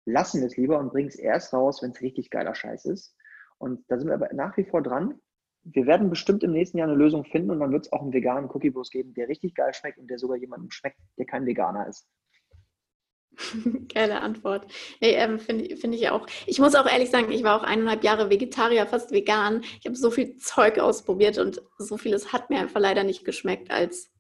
lassen 0.06 0.42
wir 0.42 0.48
es 0.48 0.58
lieber 0.58 0.78
und 0.80 0.92
bringen 0.92 1.10
es 1.10 1.16
erst 1.16 1.54
raus, 1.54 1.82
wenn 1.82 1.92
es 1.92 2.02
richtig 2.02 2.30
geiler 2.30 2.54
Scheiß 2.54 2.86
ist. 2.86 3.16
Und 3.58 3.84
da 3.90 3.98
sind 3.98 4.08
wir 4.08 4.16
aber 4.16 4.32
nach 4.34 4.56
wie 4.58 4.64
vor 4.64 4.84
dran 4.84 5.20
wir 5.64 5.86
werden 5.86 6.10
bestimmt 6.10 6.44
im 6.44 6.52
nächsten 6.52 6.78
Jahr 6.78 6.88
eine 6.88 6.98
Lösung 6.98 7.24
finden 7.26 7.52
und 7.52 7.60
dann 7.60 7.72
wird 7.72 7.86
es 7.86 7.94
auch 7.94 8.02
einen 8.02 8.14
veganen 8.14 8.50
Cookie-Bus 8.50 8.90
geben, 8.90 9.14
der 9.14 9.30
richtig 9.30 9.56
geil 9.56 9.74
schmeckt 9.74 9.98
und 9.98 10.10
der 10.10 10.20
sogar 10.20 10.38
jemandem 10.38 10.72
schmeckt, 10.72 11.00
der 11.18 11.26
kein 11.26 11.46
Veganer 11.46 11.88
ist. 11.88 12.08
Geile 13.94 14.22
Antwort. 14.22 14.68
Nee, 15.02 15.16
ähm, 15.16 15.40
Finde 15.40 15.76
find 15.78 15.96
ich 15.96 16.10
auch. 16.10 16.28
Ich 16.46 16.60
muss 16.60 16.76
auch 16.76 16.86
ehrlich 16.86 17.10
sagen, 17.10 17.32
ich 17.32 17.44
war 17.44 17.60
auch 17.60 17.64
eineinhalb 17.64 18.04
Jahre 18.04 18.30
Vegetarier, 18.30 18.86
fast 18.86 19.12
vegan. 19.12 19.64
Ich 19.80 19.86
habe 19.86 19.96
so 19.96 20.12
viel 20.12 20.38
Zeug 20.38 20.80
ausprobiert 20.80 21.38
und 21.38 21.62
so 21.78 21.98
vieles 21.98 22.32
hat 22.32 22.50
mir 22.50 22.60
einfach 22.60 22.80
leider 22.80 23.04
nicht 23.04 23.26
geschmeckt 23.26 23.72
als 23.72 24.12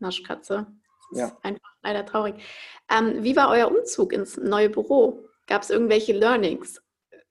Naschkatze. 0.00 0.66
Das 1.10 1.18
ja. 1.18 1.26
ist 1.28 1.36
einfach 1.42 1.70
leider 1.82 2.04
traurig. 2.04 2.34
Ähm, 2.90 3.22
wie 3.22 3.36
war 3.36 3.50
euer 3.50 3.70
Umzug 3.70 4.12
ins 4.12 4.36
neue 4.36 4.68
Büro? 4.68 5.26
Gab 5.46 5.62
es 5.62 5.70
irgendwelche 5.70 6.12
Learnings? 6.12 6.82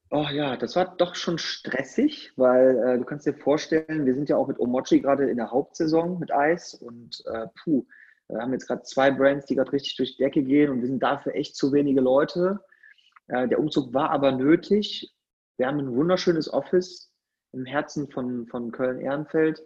Oh 0.10 0.28
ja, 0.32 0.55
das 0.55 0.76
war 0.78 0.95
doch 0.95 1.16
schon 1.16 1.38
stressig, 1.38 2.32
weil 2.38 2.78
äh, 2.80 2.97
du 2.97 3.03
kannst 3.03 3.26
dir 3.26 3.34
vorstellen, 3.34 4.05
wir 4.05 4.16
sind 4.16 4.30
ja 4.30 4.38
auch 4.38 4.47
mit 4.47 4.58
Omochi 4.58 5.01
gerade 5.01 5.30
in 5.30 5.36
der 5.36 5.51
Hauptsaison 5.51 6.18
mit 6.18 6.32
Eis 6.32 6.74
und 6.76 7.24
äh, 7.26 7.47
puh, 7.62 7.86
wir 8.30 8.39
haben 8.39 8.53
jetzt 8.53 8.68
gerade 8.68 8.84
zwei 8.84 9.12
Brands, 9.12 9.47
die 9.47 9.55
gerade 9.55 9.74
richtig 9.74 9.97
durch 9.97 10.16
die 10.16 10.24
Decke 10.24 10.43
gehen 10.43 10.72
und 10.72 10.82
wir 10.82 10.88
sind 10.88 11.03
dafür 11.03 11.36
echt 11.36 11.58
zu 11.58 11.74
wenige 11.74 11.99
Leute. 11.99 12.62
Äh, 13.28 13.49
der 13.49 13.60
Umzug 13.60 13.93
war 13.93 14.12
aber 14.12 14.32
nötig. 14.32 15.14
Wir 15.58 15.68
haben 15.68 15.80
ein 15.80 15.93
wunderschönes 15.93 16.53
Office 16.53 17.12
im 17.51 17.66
Herzen 17.66 18.10
von, 18.10 18.47
von 18.47 18.72
Köln-Ehrenfeld, 18.72 19.62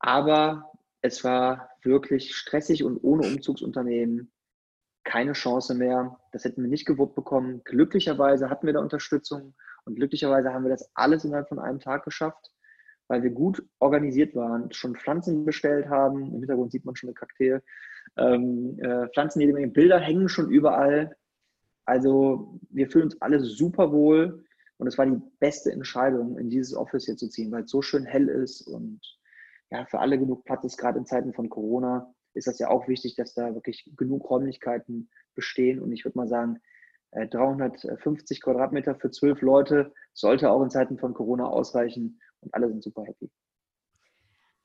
aber 0.00 0.72
es 1.02 1.22
war 1.22 1.70
wirklich 1.82 2.34
stressig 2.34 2.82
und 2.82 2.98
ohne 2.98 3.28
Umzugsunternehmen 3.28 4.32
keine 5.04 5.32
Chance 5.32 5.74
mehr. 5.74 6.18
Das 6.32 6.44
hätten 6.44 6.62
wir 6.62 6.68
nicht 6.68 6.86
gewuppt 6.86 7.14
bekommen. 7.14 7.62
Glücklicherweise 7.64 8.50
hatten 8.50 8.66
wir 8.66 8.74
da 8.74 8.80
Unterstützung 8.80 9.54
und 9.84 9.96
glücklicherweise 9.96 10.52
haben 10.52 10.64
wir 10.64 10.70
das 10.70 10.90
alles 10.94 11.24
innerhalb 11.24 11.48
von 11.48 11.58
einem 11.58 11.80
Tag 11.80 12.04
geschafft, 12.04 12.50
weil 13.08 13.22
wir 13.22 13.30
gut 13.30 13.64
organisiert 13.78 14.34
waren, 14.34 14.72
schon 14.72 14.96
Pflanzen 14.96 15.44
bestellt 15.44 15.88
haben. 15.88 16.26
Im 16.26 16.40
Hintergrund 16.40 16.72
sieht 16.72 16.84
man 16.84 16.96
schon 16.96 17.08
eine 17.08 17.14
Kakteen. 17.14 17.60
Ähm, 18.16 18.78
äh, 18.80 19.08
Pflanzen, 19.08 19.40
jede 19.40 19.52
Menge 19.52 19.68
Bilder 19.68 19.98
hängen 19.98 20.28
schon 20.28 20.50
überall. 20.50 21.16
Also 21.84 22.60
wir 22.70 22.88
fühlen 22.88 23.04
uns 23.04 23.20
alle 23.20 23.40
super 23.40 23.92
wohl 23.92 24.44
und 24.78 24.86
es 24.86 24.98
war 24.98 25.06
die 25.06 25.20
beste 25.40 25.72
Entscheidung, 25.72 26.38
in 26.38 26.50
dieses 26.50 26.74
Office 26.74 27.06
hier 27.06 27.16
zu 27.16 27.28
ziehen, 27.28 27.50
weil 27.50 27.64
es 27.64 27.70
so 27.70 27.82
schön 27.82 28.04
hell 28.04 28.28
ist 28.28 28.62
und 28.62 29.00
ja, 29.70 29.86
für 29.86 30.00
alle 30.00 30.18
genug 30.18 30.44
Platz 30.44 30.64
ist, 30.64 30.76
gerade 30.76 30.98
in 30.98 31.06
Zeiten 31.06 31.32
von 31.32 31.48
Corona 31.48 32.12
ist 32.34 32.46
das 32.46 32.58
ja 32.58 32.68
auch 32.68 32.88
wichtig, 32.88 33.16
dass 33.16 33.34
da 33.34 33.54
wirklich 33.54 33.90
genug 33.96 34.28
Räumlichkeiten 34.28 35.10
bestehen. 35.34 35.80
Und 35.80 35.92
ich 35.92 36.04
würde 36.04 36.18
mal 36.18 36.28
sagen, 36.28 36.60
350 37.12 38.36
äh, 38.36 38.40
Quadratmeter 38.40 38.94
für 38.94 39.10
zwölf 39.10 39.42
Leute 39.42 39.92
sollte 40.14 40.50
auch 40.50 40.62
in 40.62 40.70
Zeiten 40.70 40.98
von 40.98 41.14
Corona 41.14 41.46
ausreichen 41.46 42.20
und 42.40 42.54
alle 42.54 42.68
sind 42.68 42.82
super 42.82 43.04
happy. 43.04 43.30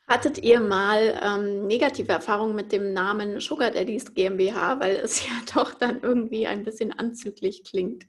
Hattet 0.08 0.42
ihr 0.42 0.62
mal 0.62 1.20
ähm, 1.22 1.68
negative 1.68 2.14
Erfahrungen 2.14 2.56
mit 2.56 2.72
dem 2.72 2.94
Namen 2.94 3.42
Sugar 3.42 3.72
Daddies 3.72 4.14
GmbH, 4.14 4.80
weil 4.80 4.96
es 4.96 5.26
ja 5.28 5.34
doch 5.54 5.74
dann 5.74 6.02
irgendwie 6.02 6.48
ein 6.48 6.64
bisschen 6.64 6.94
anzüglich 6.94 7.66
klingt? 7.66 8.08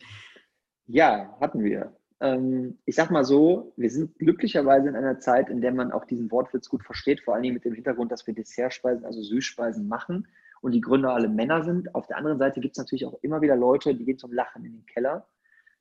Ja, 0.86 1.36
hatten 1.40 1.62
wir. 1.64 1.97
Ähm, 2.20 2.78
ich 2.84 2.96
sag 2.96 3.10
mal 3.10 3.24
so, 3.24 3.72
wir 3.76 3.90
sind 3.90 4.18
glücklicherweise 4.18 4.88
in 4.88 4.96
einer 4.96 5.20
Zeit, 5.20 5.50
in 5.50 5.60
der 5.60 5.72
man 5.72 5.92
auch 5.92 6.04
diesen 6.04 6.30
Wortwitz 6.30 6.68
gut 6.68 6.82
versteht, 6.82 7.20
vor 7.20 7.34
allen 7.34 7.42
Dingen 7.42 7.54
mit 7.54 7.64
dem 7.64 7.74
Hintergrund, 7.74 8.10
dass 8.10 8.26
wir 8.26 8.34
Dessertspeisen, 8.34 9.04
also 9.04 9.22
Süßspeisen 9.22 9.86
machen 9.86 10.26
und 10.60 10.72
die 10.72 10.80
Gründer 10.80 11.14
alle 11.14 11.28
Männer 11.28 11.62
sind. 11.62 11.94
Auf 11.94 12.06
der 12.06 12.16
anderen 12.16 12.38
Seite 12.38 12.60
gibt 12.60 12.76
es 12.76 12.78
natürlich 12.78 13.06
auch 13.06 13.18
immer 13.22 13.40
wieder 13.40 13.56
Leute, 13.56 13.94
die 13.94 14.04
gehen 14.04 14.18
zum 14.18 14.32
Lachen 14.32 14.64
in 14.64 14.72
den 14.72 14.86
Keller. 14.86 15.28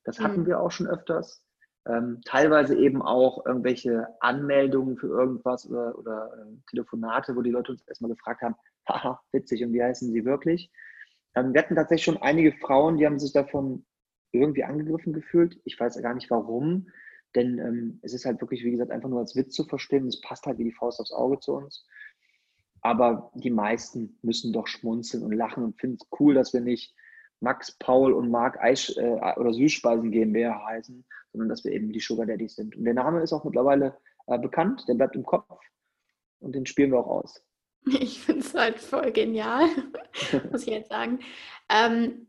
Das 0.04 0.20
hatten 0.20 0.42
mhm. 0.42 0.46
wir 0.46 0.60
auch 0.60 0.70
schon 0.70 0.86
öfters. 0.86 1.42
Ähm, 1.86 2.20
teilweise 2.24 2.76
eben 2.76 3.02
auch 3.02 3.44
irgendwelche 3.46 4.08
Anmeldungen 4.20 4.96
für 4.96 5.08
irgendwas 5.08 5.68
oder, 5.68 5.98
oder 5.98 6.30
äh, 6.34 6.70
Telefonate, 6.70 7.34
wo 7.34 7.42
die 7.42 7.50
Leute 7.50 7.72
uns 7.72 7.82
erstmal 7.86 8.10
gefragt 8.10 8.42
haben, 8.42 8.56
haha, 8.88 9.20
witzig, 9.32 9.64
und 9.64 9.72
wie 9.72 9.82
heißen 9.82 10.12
sie 10.12 10.24
wirklich? 10.24 10.70
Ähm, 11.34 11.52
wir 11.52 11.62
hatten 11.62 11.76
tatsächlich 11.76 12.04
schon 12.04 12.22
einige 12.22 12.52
Frauen, 12.52 12.98
die 12.98 13.06
haben 13.06 13.18
sich 13.18 13.32
davon 13.32 13.84
irgendwie 14.32 14.64
angegriffen 14.64 15.12
gefühlt. 15.12 15.60
Ich 15.64 15.78
weiß 15.78 16.00
gar 16.02 16.14
nicht 16.14 16.30
warum, 16.30 16.88
denn 17.34 17.58
ähm, 17.58 17.98
es 18.02 18.14
ist 18.14 18.24
halt 18.24 18.40
wirklich, 18.40 18.64
wie 18.64 18.70
gesagt, 18.70 18.90
einfach 18.90 19.08
nur 19.08 19.20
als 19.20 19.36
Witz 19.36 19.54
zu 19.54 19.64
verstehen. 19.64 20.06
Es 20.06 20.20
passt 20.20 20.46
halt 20.46 20.58
wie 20.58 20.64
die 20.64 20.72
Faust 20.72 21.00
aufs 21.00 21.12
Auge 21.12 21.40
zu 21.40 21.54
uns. 21.54 21.86
Aber 22.80 23.30
die 23.34 23.50
meisten 23.50 24.18
müssen 24.22 24.52
doch 24.52 24.66
schmunzeln 24.66 25.24
und 25.24 25.32
lachen 25.32 25.64
und 25.64 25.80
finden 25.80 25.98
es 26.00 26.08
cool, 26.18 26.34
dass 26.34 26.52
wir 26.52 26.60
nicht 26.60 26.94
Max, 27.40 27.76
Paul 27.78 28.12
und 28.12 28.30
Marc 28.30 28.58
Eis 28.60 28.96
äh, 28.96 29.20
oder 29.36 29.52
Süßspeisen 29.52 30.10
GmbH 30.10 30.64
heißen, 30.66 31.04
sondern 31.32 31.48
dass 31.48 31.64
wir 31.64 31.72
eben 31.72 31.92
die 31.92 32.00
Sugar 32.00 32.26
Daddies 32.26 32.56
sind. 32.56 32.76
Und 32.76 32.84
der 32.84 32.94
Name 32.94 33.22
ist 33.22 33.32
auch 33.32 33.44
mittlerweile 33.44 33.96
äh, 34.26 34.38
bekannt, 34.38 34.84
der 34.88 34.94
bleibt 34.94 35.16
im 35.16 35.24
Kopf 35.24 35.60
und 36.40 36.54
den 36.54 36.66
spielen 36.66 36.92
wir 36.92 37.00
auch 37.00 37.22
aus. 37.22 37.42
Ich 38.00 38.20
finde 38.20 38.42
es 38.42 38.54
halt 38.54 38.78
voll 38.80 39.12
genial, 39.12 39.66
muss 40.52 40.62
ich 40.62 40.68
jetzt 40.68 40.90
sagen. 40.90 41.20
Ähm, 41.70 42.26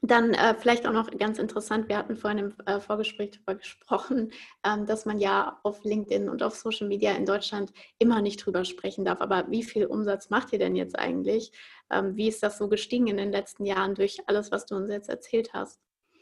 Dann 0.00 0.32
äh, 0.32 0.54
vielleicht 0.54 0.86
auch 0.86 0.92
noch 0.92 1.10
ganz 1.10 1.40
interessant, 1.40 1.88
wir 1.88 1.98
hatten 1.98 2.14
vorhin 2.14 2.38
im 2.38 2.54
äh, 2.66 2.78
Vorgespräch 2.78 3.32
darüber 3.32 3.56
gesprochen, 3.56 4.30
ähm, 4.64 4.86
dass 4.86 5.06
man 5.06 5.18
ja 5.18 5.58
auf 5.64 5.82
LinkedIn 5.82 6.28
und 6.28 6.42
auf 6.42 6.54
Social 6.54 6.86
Media 6.86 7.12
in 7.12 7.26
Deutschland 7.26 7.72
immer 7.98 8.22
nicht 8.22 8.44
drüber 8.44 8.64
sprechen 8.64 9.04
darf. 9.04 9.20
Aber 9.20 9.50
wie 9.50 9.64
viel 9.64 9.86
Umsatz 9.86 10.30
macht 10.30 10.52
ihr 10.52 10.60
denn 10.60 10.76
jetzt 10.76 10.96
eigentlich? 10.96 11.50
Ähm, 11.90 12.16
wie 12.16 12.28
ist 12.28 12.44
das 12.44 12.58
so 12.58 12.68
gestiegen 12.68 13.08
in 13.08 13.16
den 13.16 13.32
letzten 13.32 13.64
Jahren 13.64 13.96
durch 13.96 14.18
alles, 14.26 14.52
was 14.52 14.66
du 14.66 14.76
uns 14.76 14.88
jetzt 14.88 15.08
erzählt 15.08 15.52
hast? 15.52 15.80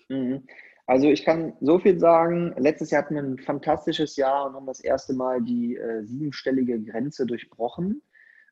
Mhm. 0.09 0.47
Also 0.87 1.09
ich 1.09 1.24
kann 1.24 1.53
so 1.61 1.79
viel 1.79 1.99
sagen, 1.99 2.55
letztes 2.57 2.93
Jahr 2.93 3.03
hatten 3.03 3.16
wir 3.16 3.22
ein 3.22 3.39
fantastisches 3.39 4.16
Jahr 4.16 4.47
und 4.47 4.55
haben 4.55 4.66
das 4.66 4.81
erste 4.81 5.14
Mal 5.14 5.43
die 5.43 5.77
äh, 5.77 6.05
siebenstellige 6.05 6.81
Grenze 6.81 7.27
durchbrochen. 7.27 8.03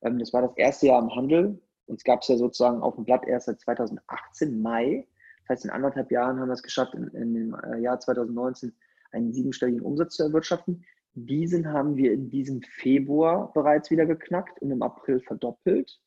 Ähm, 0.02 0.18
das 0.18 0.32
war 0.32 0.42
das 0.42 0.56
erste 0.56 0.88
Jahr 0.88 1.00
im 1.00 1.14
Handel. 1.14 1.62
Uns 1.86 2.02
gab 2.02 2.22
es 2.22 2.28
ja 2.28 2.36
sozusagen 2.36 2.82
auf 2.82 2.96
dem 2.96 3.04
Blatt 3.04 3.24
erst 3.26 3.46
seit 3.46 3.60
2018 3.60 4.60
Mai. 4.60 5.06
Das 5.46 5.56
heißt, 5.56 5.64
in 5.66 5.70
anderthalb 5.70 6.10
Jahren 6.10 6.40
haben 6.40 6.48
wir 6.48 6.54
es 6.54 6.62
geschafft, 6.62 6.94
in, 6.94 7.08
in 7.08 7.34
dem 7.34 7.54
äh, 7.54 7.78
Jahr 7.80 8.00
2019 8.00 8.74
einen 9.12 9.32
siebenstelligen 9.32 9.80
Umsatz 9.80 10.16
zu 10.16 10.24
erwirtschaften. 10.24 10.84
Diesen 11.12 11.72
haben 11.72 11.96
wir 11.96 12.12
in 12.12 12.28
diesem 12.28 12.62
Februar 12.62 13.52
bereits 13.52 13.90
wieder 13.90 14.06
geknackt 14.06 14.60
und 14.60 14.70
im 14.70 14.82
April 14.82 15.20
verdoppelt. 15.20 16.00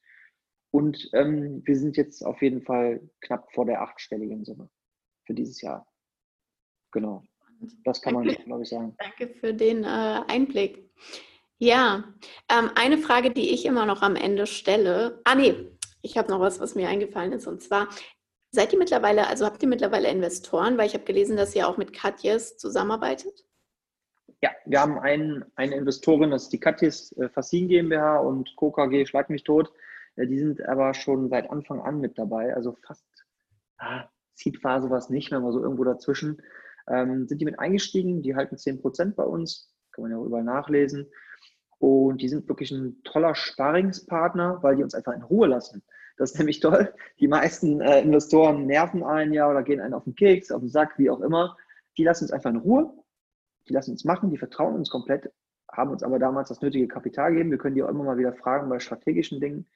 Und 0.72 1.10
ähm, 1.14 1.62
wir 1.66 1.78
sind 1.78 1.96
jetzt 1.96 2.26
auf 2.26 2.42
jeden 2.42 2.62
Fall 2.62 3.02
knapp 3.22 3.52
vor 3.54 3.66
der 3.66 3.82
achtstelligen 3.82 4.44
Summe 4.44 4.70
für 5.26 5.34
dieses 5.34 5.62
Jahr. 5.62 5.88
Genau. 6.92 7.24
Das 7.86 8.02
kann 8.02 8.14
man, 8.14 8.28
glaube 8.28 8.64
ich, 8.64 8.70
sagen. 8.70 8.96
Danke 9.00 9.34
für 9.34 9.54
den 9.54 9.84
äh, 9.84 10.22
Einblick. 10.28 10.90
Ja, 11.58 12.04
ähm, 12.50 12.70
eine 12.76 12.98
Frage, 12.98 13.32
die 13.32 13.54
ich 13.54 13.66
immer 13.66 13.86
noch 13.86 14.02
am 14.02 14.16
Ende 14.16 14.46
stelle. 14.46 15.22
Ah, 15.24 15.36
nee, 15.36 15.56
ich 16.02 16.18
habe 16.18 16.30
noch 16.30 16.40
was, 16.40 16.60
was 16.60 16.76
mir 16.76 16.88
eingefallen 16.88 17.32
ist. 17.32 17.48
Und 17.48 17.64
zwar, 17.64 17.90
Seid 18.52 18.74
ihr 18.74 18.80
mittlerweile, 18.80 19.28
also 19.28 19.46
habt 19.46 19.62
ihr 19.62 19.70
mittlerweile 19.70 20.10
Investoren? 20.10 20.78
Weil 20.78 20.88
ich 20.88 20.94
habe 20.94 21.04
gelesen, 21.04 21.38
dass 21.38 21.56
ihr 21.56 21.68
auch 21.68 21.78
mit 21.78 21.94
Katjes 21.94 22.58
zusammenarbeitet. 22.58 23.46
Ja, 24.42 24.52
wir 24.66 24.80
haben 24.80 25.00
einen, 25.00 25.46
eine 25.56 25.76
Investorin, 25.76 26.32
das 26.32 26.44
ist 26.44 26.54
die 26.54 26.60
Katjes 26.60 27.12
äh, 27.18 27.28
Fassin 27.30 27.68
GmbH 27.68 28.20
und 28.20 28.56
KKG 28.56 29.06
Schlag 29.06 29.30
mich 29.30 29.44
tot. 29.44 29.72
Äh, 30.16 30.28
die 30.28 30.38
sind 30.38 30.64
aber 30.66 30.94
schon 30.94 31.30
seit 31.30 31.50
Anfang 31.50 31.82
an 31.82 32.00
mit 32.00 32.18
dabei, 32.18 32.54
also 32.56 32.78
fast 32.86 33.04
ah, 33.80 34.06
Seed-Phase 34.36 34.90
war 34.90 35.00
es 35.00 35.10
nicht, 35.10 35.32
wenn 35.32 35.42
wir 35.42 35.52
so 35.52 35.62
irgendwo 35.62 35.84
dazwischen. 35.84 36.42
Ähm, 36.88 37.28
sind 37.28 37.42
die 37.42 37.46
mit 37.46 37.60
eingestiegen, 37.60 38.22
die 38.22 38.36
halten 38.36 38.56
10% 38.56 39.16
bei 39.16 39.24
uns, 39.24 39.74
kann 39.92 40.04
man 40.04 40.12
ja 40.12 40.18
auch 40.18 40.26
überall 40.26 40.44
nachlesen. 40.44 41.08
Und 41.80 42.22
die 42.22 42.30
sind 42.30 42.48
wirklich 42.48 42.72
ein 42.72 43.02
toller 43.04 43.36
Sparingspartner, 43.36 44.60
weil 44.62 44.76
die 44.76 44.84
uns 44.84 44.96
einfach 44.96 45.14
in 45.14 45.24
Ruhe 45.24 45.48
lassen. 45.48 45.84
Das 46.18 46.32
ist 46.32 46.38
nämlich 46.38 46.60
toll. 46.60 46.94
Die 47.20 47.28
meisten 47.28 47.80
äh, 47.80 48.02
Investoren 48.02 48.66
nerven 48.66 49.04
einen 49.04 49.34
ja 49.34 49.50
oder 49.50 49.64
gehen 49.64 49.80
einen 49.80 49.94
auf 49.94 50.04
den 50.04 50.16
Keks, 50.16 50.52
auf 50.52 50.62
den 50.62 50.70
Sack, 50.70 50.98
wie 50.98 51.10
auch 51.10 51.22
immer. 51.22 51.56
Die 51.98 52.04
lassen 52.04 52.26
uns 52.26 52.32
einfach 52.32 52.50
in 52.50 52.58
Ruhe. 52.58 52.92
Die 53.68 53.74
lassen 53.74 53.92
uns 53.92 54.04
machen, 54.04 54.32
die 54.32 54.38
vertrauen 54.38 54.76
uns 54.76 54.90
komplett, 54.90 55.32
haben 55.72 55.92
uns 55.92 56.02
aber 56.02 56.20
damals 56.20 56.50
das 56.50 56.62
nötige 56.62 56.88
Kapital 56.88 57.32
gegeben. 57.32 57.52
Wir 57.52 57.58
können 57.58 57.76
die 57.76 57.84
auch 57.84 57.90
immer 57.90 58.04
mal 58.04 58.18
wieder 58.18 58.34
fragen 58.34 58.70
bei 58.70 58.80
strategischen 58.80 59.40
Dingen. 59.40 59.68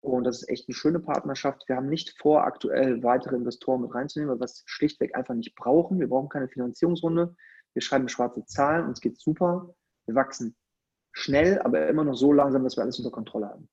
Und 0.00 0.24
das 0.24 0.42
ist 0.42 0.48
echt 0.48 0.68
eine 0.68 0.74
schöne 0.74 1.00
Partnerschaft. 1.00 1.68
Wir 1.68 1.76
haben 1.76 1.88
nicht 1.88 2.18
vor, 2.18 2.44
aktuell 2.44 3.02
weitere 3.02 3.36
Investoren 3.36 3.80
mit 3.80 3.94
reinzunehmen, 3.94 4.32
weil 4.32 4.40
wir 4.40 4.44
es 4.44 4.62
schlichtweg 4.66 5.16
einfach 5.16 5.34
nicht 5.34 5.54
brauchen. 5.56 5.98
Wir 5.98 6.08
brauchen 6.08 6.28
keine 6.28 6.48
Finanzierungsrunde. 6.48 7.34
Wir 7.72 7.82
schreiben 7.82 8.08
schwarze 8.08 8.44
Zahlen, 8.44 8.86
uns 8.86 9.00
geht 9.00 9.18
super. 9.18 9.74
Wir 10.06 10.14
wachsen 10.14 10.56
schnell, 11.12 11.60
aber 11.60 11.88
immer 11.88 12.04
noch 12.04 12.14
so 12.14 12.32
langsam, 12.32 12.62
dass 12.62 12.76
wir 12.76 12.82
alles 12.82 12.98
unter 12.98 13.10
Kontrolle 13.10 13.48
haben. 13.48 13.68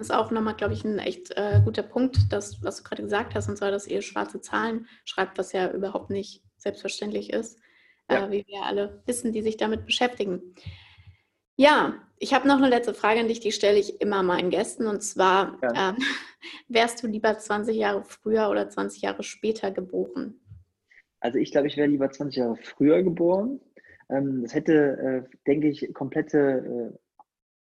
Das 0.00 0.08
ist 0.08 0.16
auch 0.16 0.30
nochmal, 0.30 0.54
glaube 0.54 0.72
ich, 0.72 0.82
ein 0.82 0.98
echt 0.98 1.36
äh, 1.36 1.60
guter 1.62 1.82
Punkt, 1.82 2.16
das, 2.30 2.64
was 2.64 2.78
du 2.78 2.84
gerade 2.84 3.02
gesagt 3.02 3.34
hast, 3.34 3.50
und 3.50 3.58
zwar, 3.58 3.70
dass 3.70 3.86
ihr 3.86 4.00
schwarze 4.00 4.40
Zahlen 4.40 4.86
schreibt, 5.04 5.36
was 5.36 5.52
ja 5.52 5.70
überhaupt 5.70 6.08
nicht 6.08 6.42
selbstverständlich 6.56 7.30
ist, 7.30 7.60
äh, 8.08 8.14
ja. 8.14 8.26
äh, 8.26 8.30
wie 8.30 8.46
wir 8.46 8.62
alle 8.62 9.02
wissen, 9.04 9.30
die 9.30 9.42
sich 9.42 9.58
damit 9.58 9.84
beschäftigen. 9.84 10.54
Ja, 11.56 11.96
ich 12.18 12.32
habe 12.32 12.48
noch 12.48 12.56
eine 12.56 12.70
letzte 12.70 12.94
Frage 12.94 13.20
an 13.20 13.28
dich, 13.28 13.40
die 13.40 13.52
stelle 13.52 13.78
ich 13.78 14.00
immer 14.00 14.22
meinen 14.22 14.48
Gästen, 14.48 14.86
und 14.86 15.02
zwar, 15.02 15.58
ja. 15.62 15.90
äh, 15.90 15.92
wärst 16.68 17.02
du 17.02 17.06
lieber 17.06 17.36
20 17.36 17.76
Jahre 17.76 18.02
früher 18.02 18.48
oder 18.48 18.70
20 18.70 19.02
Jahre 19.02 19.22
später 19.22 19.70
geboren? 19.70 20.40
Also 21.20 21.36
ich 21.36 21.52
glaube, 21.52 21.66
ich 21.66 21.76
wäre 21.76 21.88
lieber 21.88 22.10
20 22.10 22.38
Jahre 22.38 22.56
früher 22.56 23.02
geboren. 23.02 23.60
Ähm, 24.08 24.44
das 24.44 24.54
hätte, 24.54 25.26
äh, 25.28 25.36
denke 25.46 25.68
ich, 25.68 25.92
komplette 25.92 26.94
äh, 26.94 26.98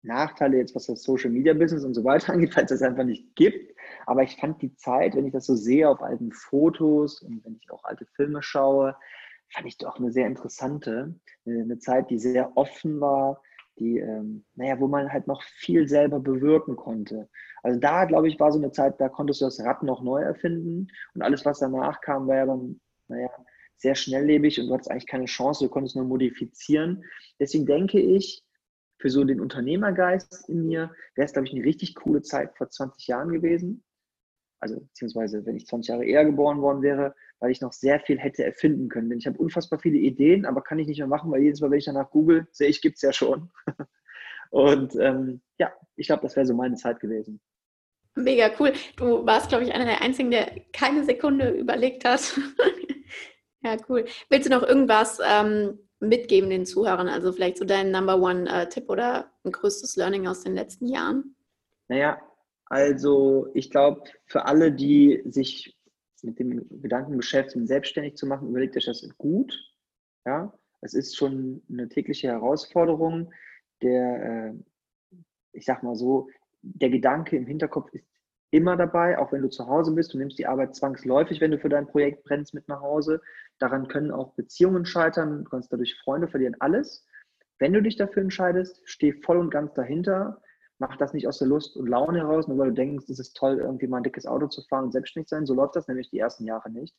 Nachteile 0.01 0.57
jetzt, 0.57 0.75
was 0.75 0.85
das 0.85 1.03
Social 1.03 1.29
Media 1.29 1.53
Business 1.53 1.83
und 1.83 1.93
so 1.93 2.03
weiter 2.03 2.33
angeht, 2.33 2.55
weil 2.55 2.63
es 2.63 2.71
das 2.71 2.81
einfach 2.81 3.03
nicht 3.03 3.35
gibt. 3.35 3.75
Aber 4.05 4.23
ich 4.23 4.37
fand 4.37 4.61
die 4.61 4.75
Zeit, 4.75 5.15
wenn 5.15 5.25
ich 5.25 5.33
das 5.33 5.45
so 5.45 5.55
sehe 5.55 5.89
auf 5.89 6.01
alten 6.01 6.31
Fotos 6.31 7.21
und 7.21 7.43
wenn 7.45 7.55
ich 7.61 7.71
auch 7.71 7.83
alte 7.83 8.05
Filme 8.15 8.41
schaue, 8.41 8.95
fand 9.51 9.67
ich 9.67 9.77
doch 9.77 9.97
eine 9.97 10.11
sehr 10.11 10.27
interessante, 10.27 11.15
eine 11.45 11.79
Zeit, 11.79 12.09
die 12.09 12.19
sehr 12.19 12.55
offen 12.55 13.01
war, 13.01 13.41
die, 13.79 13.97
ähm, 13.97 14.45
naja, 14.55 14.79
wo 14.79 14.87
man 14.87 15.11
halt 15.11 15.27
noch 15.27 15.41
viel 15.41 15.87
selber 15.87 16.19
bewirken 16.19 16.75
konnte. 16.75 17.29
Also 17.63 17.79
da, 17.79 18.05
glaube 18.05 18.27
ich, 18.27 18.39
war 18.39 18.51
so 18.51 18.59
eine 18.59 18.71
Zeit, 18.71 18.99
da 18.99 19.09
konntest 19.09 19.41
du 19.41 19.45
das 19.45 19.59
Rad 19.61 19.83
noch 19.83 20.01
neu 20.03 20.21
erfinden 20.21 20.87
und 21.13 21.21
alles, 21.21 21.45
was 21.45 21.59
danach 21.59 22.01
kam, 22.01 22.27
war 22.27 22.35
ja 22.35 22.45
dann, 22.45 22.79
naja, 23.07 23.29
sehr 23.77 23.95
schnelllebig 23.95 24.59
und 24.59 24.67
du 24.67 24.73
hattest 24.73 24.91
eigentlich 24.91 25.07
keine 25.07 25.25
Chance, 25.25 25.63
du 25.63 25.69
konntest 25.69 25.95
nur 25.95 26.05
modifizieren. 26.05 27.03
Deswegen 27.39 27.65
denke 27.65 27.99
ich, 27.99 28.43
für 28.99 29.09
so 29.09 29.23
den 29.23 29.39
Unternehmergeist 29.39 30.49
in 30.49 30.67
mir 30.67 30.91
wäre 31.15 31.25
es, 31.25 31.33
glaube 31.33 31.47
ich, 31.47 31.53
eine 31.53 31.63
richtig 31.63 31.95
coole 31.95 32.21
Zeit 32.21 32.55
vor 32.57 32.69
20 32.69 33.07
Jahren 33.07 33.31
gewesen. 33.31 33.83
Also 34.59 34.81
beziehungsweise, 34.81 35.45
wenn 35.45 35.55
ich 35.55 35.65
20 35.65 35.89
Jahre 35.89 36.05
eher 36.05 36.25
geboren 36.25 36.61
worden 36.61 36.81
wäre, 36.81 37.15
weil 37.39 37.51
ich 37.51 37.61
noch 37.61 37.71
sehr 37.71 38.01
viel 38.01 38.19
hätte 38.19 38.43
erfinden 38.43 38.89
können. 38.89 39.09
Denn 39.09 39.19
ich 39.19 39.25
habe 39.25 39.37
unfassbar 39.37 39.79
viele 39.79 39.97
Ideen, 39.97 40.45
aber 40.45 40.61
kann 40.61 40.79
ich 40.79 40.87
nicht 40.87 40.99
mehr 40.99 41.07
machen, 41.07 41.31
weil 41.31 41.41
jedes 41.41 41.61
Mal, 41.61 41.71
wenn 41.71 41.79
ich 41.79 41.85
danach 41.85 42.11
google, 42.11 42.45
sehe 42.51 42.67
ich, 42.67 42.81
gibt 42.81 42.97
es 42.97 43.01
ja 43.01 43.13
schon. 43.13 43.49
Und 44.51 44.95
ähm, 44.95 45.41
ja, 45.57 45.71
ich 45.95 46.07
glaube, 46.07 46.23
das 46.23 46.35
wäre 46.35 46.45
so 46.45 46.53
meine 46.53 46.75
Zeit 46.75 46.99
gewesen. 46.99 47.39
Mega 48.15 48.51
cool. 48.59 48.73
Du 48.97 49.25
warst, 49.25 49.47
glaube 49.47 49.63
ich, 49.63 49.73
einer 49.73 49.85
der 49.85 50.01
Einzigen, 50.01 50.31
der 50.31 50.51
keine 50.73 51.05
Sekunde 51.05 51.51
überlegt 51.51 52.03
hat. 52.03 52.37
ja, 53.63 53.77
cool. 53.87 54.05
Willst 54.29 54.49
du 54.49 54.53
noch 54.53 54.63
irgendwas 54.63 55.19
ähm, 55.25 55.79
mitgeben 55.99 56.49
den 56.49 56.65
Zuhörern? 56.65 57.07
Also 57.07 57.31
vielleicht 57.31 57.57
so 57.57 57.65
dein 57.65 57.91
Number 57.91 58.21
One-Tipp 58.21 58.85
äh, 58.87 58.91
oder 58.91 59.31
ein 59.43 59.51
größtes 59.51 59.95
Learning 59.95 60.27
aus 60.27 60.41
den 60.41 60.55
letzten 60.55 60.87
Jahren? 60.87 61.35
Naja, 61.87 62.19
also 62.65 63.47
ich 63.53 63.69
glaube, 63.69 64.03
für 64.25 64.45
alle, 64.45 64.71
die 64.71 65.21
sich 65.25 65.75
mit 66.21 66.39
dem 66.39 66.67
Gedanken 66.81 67.17
beschäftigen, 67.17 67.65
selbstständig 67.65 68.15
zu 68.15 68.27
machen, 68.27 68.49
überlegt 68.49 68.77
euch 68.77 68.85
das 68.85 69.07
gut. 69.17 69.57
Ja, 70.25 70.53
es 70.81 70.93
ist 70.93 71.17
schon 71.17 71.61
eine 71.69 71.89
tägliche 71.89 72.27
Herausforderung. 72.27 73.31
Der, 73.81 74.53
äh, 74.53 74.53
ich 75.53 75.65
sag 75.65 75.83
mal 75.83 75.95
so, 75.95 76.27
der 76.61 76.89
Gedanke 76.89 77.37
im 77.37 77.47
Hinterkopf 77.47 77.89
ist 77.93 78.05
immer 78.51 78.75
dabei, 78.75 79.17
auch 79.17 79.31
wenn 79.31 79.41
du 79.41 79.49
zu 79.49 79.67
Hause 79.67 79.93
bist. 79.93 80.13
Du 80.13 80.17
nimmst 80.17 80.39
die 80.39 80.47
Arbeit 80.47 80.75
zwangsläufig, 80.75 81.39
wenn 81.41 81.51
du 81.51 81.59
für 81.59 81.69
dein 81.69 81.87
Projekt 81.87 82.23
brennst, 82.23 82.53
mit 82.53 82.67
nach 82.67 82.81
Hause. 82.81 83.21
Daran 83.59 83.87
können 83.87 84.11
auch 84.11 84.33
Beziehungen 84.33 84.85
scheitern. 84.85 85.43
Du 85.43 85.49
kannst 85.49 85.71
dadurch 85.71 85.95
Freunde 86.03 86.27
verlieren, 86.27 86.55
alles. 86.59 87.05
Wenn 87.59 87.73
du 87.73 87.81
dich 87.81 87.97
dafür 87.97 88.23
entscheidest, 88.23 88.81
steh 88.85 89.13
voll 89.13 89.37
und 89.37 89.51
ganz 89.51 89.73
dahinter. 89.73 90.41
Mach 90.79 90.95
das 90.95 91.13
nicht 91.13 91.27
aus 91.27 91.39
der 91.39 91.49
Lust 91.49 91.75
und 91.75 91.87
Laune 91.87 92.19
heraus, 92.19 92.47
nur 92.47 92.57
weil 92.57 92.69
du 92.69 92.75
denkst, 92.75 93.09
es 93.09 93.19
ist 93.19 93.35
toll, 93.35 93.59
irgendwie 93.59 93.87
mal 93.87 93.97
ein 93.97 94.03
dickes 94.03 94.25
Auto 94.25 94.47
zu 94.47 94.61
fahren 94.63 94.85
und 94.85 94.91
selbstständig 94.93 95.27
sein. 95.27 95.45
So 95.45 95.53
läuft 95.53 95.75
das 95.75 95.89
nämlich 95.89 96.09
die 96.09 96.19
ersten 96.19 96.45
Jahre 96.45 96.71
nicht. 96.71 96.95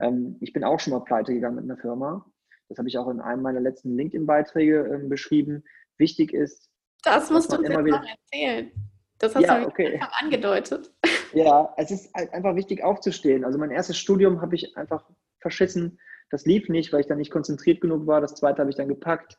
Ähm, 0.00 0.36
ich 0.40 0.52
bin 0.52 0.64
auch 0.64 0.78
schon 0.78 0.92
mal 0.92 1.00
pleite 1.00 1.32
gegangen 1.32 1.56
mit 1.56 1.64
einer 1.64 1.78
Firma. 1.78 2.26
Das 2.68 2.76
habe 2.76 2.88
ich 2.88 2.98
auch 2.98 3.08
in 3.08 3.20
einem 3.20 3.42
meiner 3.42 3.60
letzten 3.60 3.96
LinkedIn-Beiträge 3.96 4.90
ähm, 4.92 5.08
beschrieben. 5.08 5.64
Wichtig 5.96 6.34
ist, 6.34 6.70
das 7.02 7.30
musst 7.30 7.52
du 7.52 7.58
uns 7.58 7.68
immer 7.68 7.84
wieder 7.84 8.02
erzählen. 8.04 8.70
Das 9.18 9.34
hast 9.34 9.44
ja, 9.44 9.60
du 9.60 9.66
okay. 9.66 10.00
angedeutet. 10.20 10.92
Ja, 11.32 11.72
es 11.76 11.90
ist 11.90 12.14
einfach 12.14 12.54
wichtig 12.54 12.82
aufzustehen. 12.84 13.44
Also 13.44 13.58
mein 13.58 13.70
erstes 13.70 13.96
Studium 13.96 14.42
habe 14.42 14.54
ich 14.54 14.76
einfach 14.76 15.08
verschissen. 15.46 16.00
Das 16.30 16.44
lief 16.44 16.68
nicht, 16.68 16.92
weil 16.92 17.00
ich 17.00 17.06
dann 17.06 17.18
nicht 17.18 17.30
konzentriert 17.30 17.80
genug 17.80 18.08
war. 18.08 18.20
Das 18.20 18.34
zweite 18.34 18.58
habe 18.58 18.70
ich 18.70 18.76
dann 18.76 18.88
gepackt. 18.88 19.38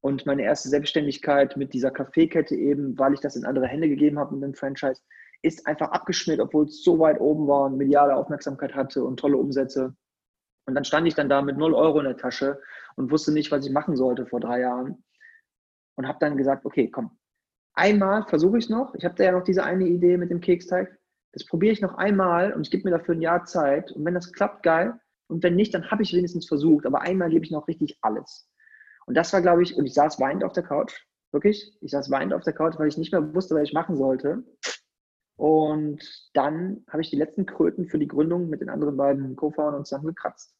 Und 0.00 0.24
meine 0.24 0.42
erste 0.42 0.70
Selbstständigkeit 0.70 1.56
mit 1.58 1.74
dieser 1.74 1.90
Kaffeekette 1.90 2.56
eben, 2.56 2.98
weil 2.98 3.12
ich 3.12 3.20
das 3.20 3.36
in 3.36 3.44
andere 3.44 3.66
Hände 3.66 3.88
gegeben 3.88 4.18
habe 4.18 4.34
mit 4.34 4.42
dem 4.42 4.54
Franchise, 4.54 5.02
ist 5.42 5.66
einfach 5.66 5.90
abgeschmiert, 5.90 6.40
obwohl 6.40 6.64
es 6.64 6.82
so 6.82 6.98
weit 6.98 7.20
oben 7.20 7.46
war 7.46 7.66
und 7.66 7.76
mediale 7.76 8.16
Aufmerksamkeit 8.16 8.74
hatte 8.74 9.04
und 9.04 9.18
tolle 9.18 9.36
Umsätze. 9.36 9.94
Und 10.66 10.74
dann 10.74 10.84
stand 10.84 11.06
ich 11.06 11.14
dann 11.14 11.28
da 11.28 11.42
mit 11.42 11.58
0 11.58 11.74
Euro 11.74 11.98
in 11.98 12.06
der 12.06 12.16
Tasche 12.16 12.60
und 12.96 13.10
wusste 13.10 13.32
nicht, 13.32 13.52
was 13.52 13.66
ich 13.66 13.72
machen 13.72 13.96
sollte 13.96 14.26
vor 14.26 14.40
drei 14.40 14.60
Jahren. 14.60 15.04
Und 15.96 16.08
habe 16.08 16.18
dann 16.20 16.38
gesagt, 16.38 16.64
okay, 16.64 16.88
komm, 16.88 17.18
einmal 17.74 18.24
versuche 18.26 18.58
ich 18.58 18.64
es 18.64 18.70
noch. 18.70 18.94
Ich 18.94 19.04
habe 19.04 19.14
da 19.16 19.24
ja 19.24 19.32
noch 19.32 19.44
diese 19.44 19.64
eine 19.64 19.86
Idee 19.86 20.16
mit 20.16 20.30
dem 20.30 20.40
Keksteig. 20.40 20.98
Das 21.32 21.44
probiere 21.44 21.72
ich 21.72 21.82
noch 21.82 21.94
einmal 21.94 22.52
und 22.52 22.62
ich 22.62 22.70
gebe 22.70 22.88
mir 22.88 22.96
dafür 22.96 23.14
ein 23.14 23.20
Jahr 23.22 23.44
Zeit. 23.44 23.92
Und 23.92 24.04
wenn 24.04 24.14
das 24.14 24.32
klappt, 24.32 24.62
geil. 24.62 24.98
Und 25.32 25.42
wenn 25.42 25.56
nicht, 25.56 25.72
dann 25.74 25.90
habe 25.90 26.02
ich 26.02 26.12
wenigstens 26.12 26.46
versucht. 26.46 26.86
Aber 26.86 27.00
einmal 27.00 27.30
gebe 27.30 27.44
ich 27.44 27.50
noch 27.50 27.66
richtig 27.66 27.98
alles. 28.02 28.48
Und 29.06 29.16
das 29.16 29.32
war, 29.32 29.40
glaube 29.40 29.62
ich, 29.62 29.76
und 29.76 29.86
ich 29.86 29.94
saß 29.94 30.20
weinend 30.20 30.44
auf 30.44 30.52
der 30.52 30.62
Couch. 30.62 31.06
Wirklich. 31.32 31.76
Ich 31.80 31.90
saß 31.90 32.10
weinend 32.10 32.34
auf 32.34 32.42
der 32.42 32.52
Couch, 32.52 32.78
weil 32.78 32.88
ich 32.88 32.98
nicht 32.98 33.12
mehr 33.12 33.34
wusste, 33.34 33.54
was 33.54 33.62
ich 33.62 33.72
machen 33.72 33.96
sollte. 33.96 34.44
Und 35.36 36.30
dann 36.34 36.84
habe 36.88 37.00
ich 37.00 37.10
die 37.10 37.16
letzten 37.16 37.46
Kröten 37.46 37.88
für 37.88 37.98
die 37.98 38.06
Gründung 38.06 38.48
mit 38.50 38.60
den 38.60 38.68
anderen 38.68 38.96
beiden 38.96 39.34
Co-Foundern 39.34 39.84
zusammen 39.84 40.08
gekratzt. 40.08 40.54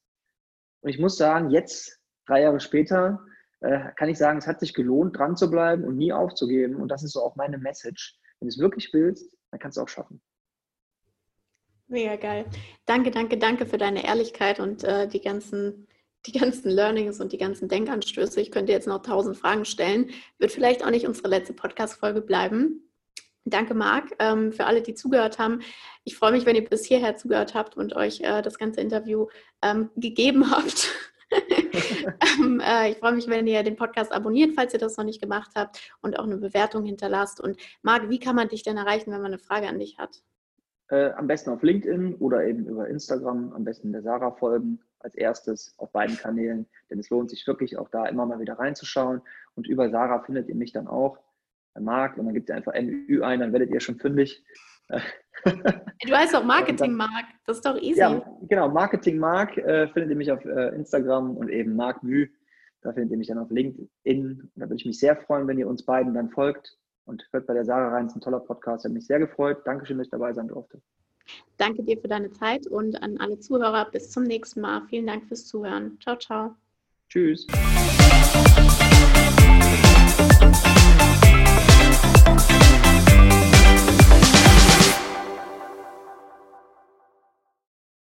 Und 0.81 0.91
ich 0.91 0.99
muss 0.99 1.17
sagen, 1.17 1.51
jetzt, 1.51 2.01
drei 2.27 2.43
Jahre 2.43 2.59
später, 2.59 3.21
äh, 3.61 3.93
kann 3.97 4.09
ich 4.09 4.19
sagen, 4.19 4.39
es 4.39 4.47
hat 4.47 4.61
sich 4.61 4.73
gelohnt, 4.73 5.17
dran 5.19 5.37
zu 5.37 5.51
bleiben 5.51 5.85
und 5.85 5.97
nie 5.97 6.13
aufzugeben. 6.13 6.77
Und 6.77 6.89
das 6.89 7.05
ist 7.05 7.13
so 7.13 7.23
auch 7.23 7.37
meine 7.37 7.59
Message. 7.59 8.19
Wenn 8.41 8.49
du 8.49 8.53
es 8.55 8.59
wirklich 8.59 8.93
willst, 8.95 9.37
dann 9.51 9.61
kannst 9.61 9.77
du 9.77 9.83
auch 9.83 9.89
schaffen. 9.89 10.23
Mega 11.89 12.17
geil. 12.17 12.47
Danke, 12.87 13.11
danke, 13.11 13.37
danke 13.37 13.67
für 13.67 13.79
deine 13.79 14.05
Ehrlichkeit 14.05 14.61
und 14.61 14.85
äh, 14.85 15.09
die 15.09 15.21
ganzen 15.21 15.87
die 16.27 16.33
ganzen 16.33 16.71
Learnings 16.71 17.21
und 17.21 17.33
die 17.33 17.39
ganzen 17.39 17.69
Denkanstöße. 17.69 18.41
Ich 18.41 18.53
könnte 18.53 18.73
jetzt 18.73 18.87
noch 18.87 19.03
tausend 19.03 19.37
Fragen 19.37 19.65
stellen. 19.65 20.11
Wird 20.39 20.53
vielleicht 20.53 20.85
auch 20.85 20.91
nicht 20.91 21.07
unsere 21.07 21.29
letzte 21.29 21.53
Podcast-Folge 21.53 22.21
bleiben. 22.21 22.89
Danke, 23.45 23.75
Marc, 23.75 24.15
ähm, 24.21 24.53
für 24.53 24.67
alle, 24.67 24.83
die 24.83 24.95
zugehört 24.95 25.41
haben. 25.41 25.63
Ich 26.05 26.17
freue 26.17 26.31
mich, 26.31 26.47
wenn 26.47 26.55
ihr 26.55 26.65
bis 26.65 26.85
hierher 26.85 27.17
zugehört 27.17 27.55
habt 27.55 27.77
und 27.77 27.97
euch 27.97 28.21
äh, 28.21 28.41
das 28.41 28.57
ganze 28.57 28.81
Interview 28.81 29.27
ähm, 29.63 29.91
gegeben 29.97 30.49
habt. 30.53 30.93
ähm, 32.39 32.61
äh, 32.61 32.93
ich 32.93 32.99
freue 32.99 33.13
mich, 33.13 33.27
wenn 33.27 33.49
ihr 33.49 33.65
den 33.65 33.75
Podcast 33.75 34.13
abonniert, 34.13 34.53
falls 34.55 34.75
ihr 34.75 34.79
das 34.79 34.97
noch 34.97 35.05
nicht 35.05 35.21
gemacht 35.21 35.51
habt 35.57 35.93
und 36.03 36.21
auch 36.21 36.25
eine 36.25 36.37
Bewertung 36.37 36.85
hinterlasst. 36.85 37.41
Und 37.41 37.59
Marc, 37.83 38.09
wie 38.11 38.21
kann 38.21 38.37
man 38.37 38.49
dich 38.49 38.63
denn 38.63 38.77
erreichen, 38.77 39.11
wenn 39.11 39.23
man 39.23 39.33
eine 39.33 39.41
Frage 39.41 39.67
an 39.67 39.81
dich 39.81 39.99
hat? 39.99 40.23
Äh, 40.93 41.11
am 41.13 41.27
besten 41.27 41.49
auf 41.49 41.63
LinkedIn 41.63 42.17
oder 42.17 42.45
eben 42.45 42.67
über 42.67 42.87
Instagram, 42.87 43.55
am 43.55 43.65
besten 43.65 43.93
der 43.93 44.03
Sarah 44.03 44.31
folgen 44.33 44.79
als 44.99 45.15
erstes 45.15 45.75
auf 45.79 45.91
beiden 45.91 46.19
Kanälen, 46.19 46.67
denn 46.91 46.99
es 46.99 47.09
lohnt 47.09 47.31
sich 47.31 47.47
wirklich 47.47 47.79
auch 47.79 47.89
da 47.89 48.05
immer 48.05 48.27
mal 48.27 48.41
wieder 48.41 48.59
reinzuschauen. 48.59 49.23
Und 49.55 49.67
über 49.67 49.89
Sarah 49.89 50.21
findet 50.21 50.51
ihr 50.51 50.55
mich 50.55 50.73
dann 50.73 50.87
auch, 50.87 51.19
Marc, 51.81 52.19
und 52.19 52.27
dann 52.27 52.35
gibt 52.35 52.51
ihr 52.51 52.57
einfach 52.57 52.75
MÜ 52.75 53.23
ein, 53.23 53.41
dann 53.41 53.55
werdet 53.55 53.71
ihr 53.71 53.81
schon 53.81 53.97
fündig. 53.97 54.45
Du 55.45 56.15
heißt 56.15 56.37
auch 56.37 56.45
Marketing 56.45 56.93
Marc, 56.93 57.25
das 57.47 57.57
ist 57.57 57.67
doch 57.67 57.77
easy. 57.77 57.99
Ja, 57.99 58.23
genau, 58.43 58.69
Marketing 58.69 59.19
Marc 59.19 59.57
äh, 59.57 59.89
findet 59.89 60.11
ihr 60.11 60.17
mich 60.17 60.31
auf 60.31 60.45
äh, 60.45 60.69
Instagram 60.75 61.37
und 61.37 61.49
eben 61.49 61.75
Marc 61.75 62.03
Mü. 62.03 62.29
Da 62.83 62.93
findet 62.93 63.13
ihr 63.13 63.19
mich 63.19 63.29
dann 63.29 63.39
auf 63.39 63.51
LinkedIn. 63.51 64.51
Da 64.55 64.67
würde 64.67 64.77
ich 64.77 64.85
mich 64.85 65.01
sehr 65.01 65.17
freuen, 65.17 65.49
wenn 65.49 65.59
ihr 65.59 65.67
uns 65.67 65.85
beiden 65.85 66.13
dann 66.13 66.29
folgt 66.31 66.77
und 67.13 67.29
wird 67.31 67.47
bei 67.47 67.53
der 67.53 67.67
Sarah 67.67 67.91
rein, 67.91 68.09
ein 68.09 68.21
toller 68.23 68.41
Podcast, 68.41 68.87
hat 68.87 68.93
mich 68.93 69.07
sehr 69.07 69.19
gefreut. 69.19 69.59
Dankeschön, 69.67 69.99
dass 69.99 70.07
ich 70.07 70.11
dabei 70.11 70.33
sein 70.33 70.49
durfte. 70.49 70.81
Danke 71.59 71.83
dir 71.83 72.01
für 72.01 72.09
deine 72.09 72.33
Zeit 72.33 72.67
und 72.67 73.03
an 73.03 73.19
alle 73.19 73.39
Zuhörer. 73.39 73.91
Bis 73.91 74.11
zum 74.11 74.23
nächsten 74.23 74.63
Mal. 74.63 74.81
Vielen 74.89 75.07
Dank 75.07 75.27
fürs 75.27 75.45
Zuhören. 75.47 75.99
Ciao, 76.01 76.17
ciao. 76.17 76.57
Tschüss. 77.11 77.47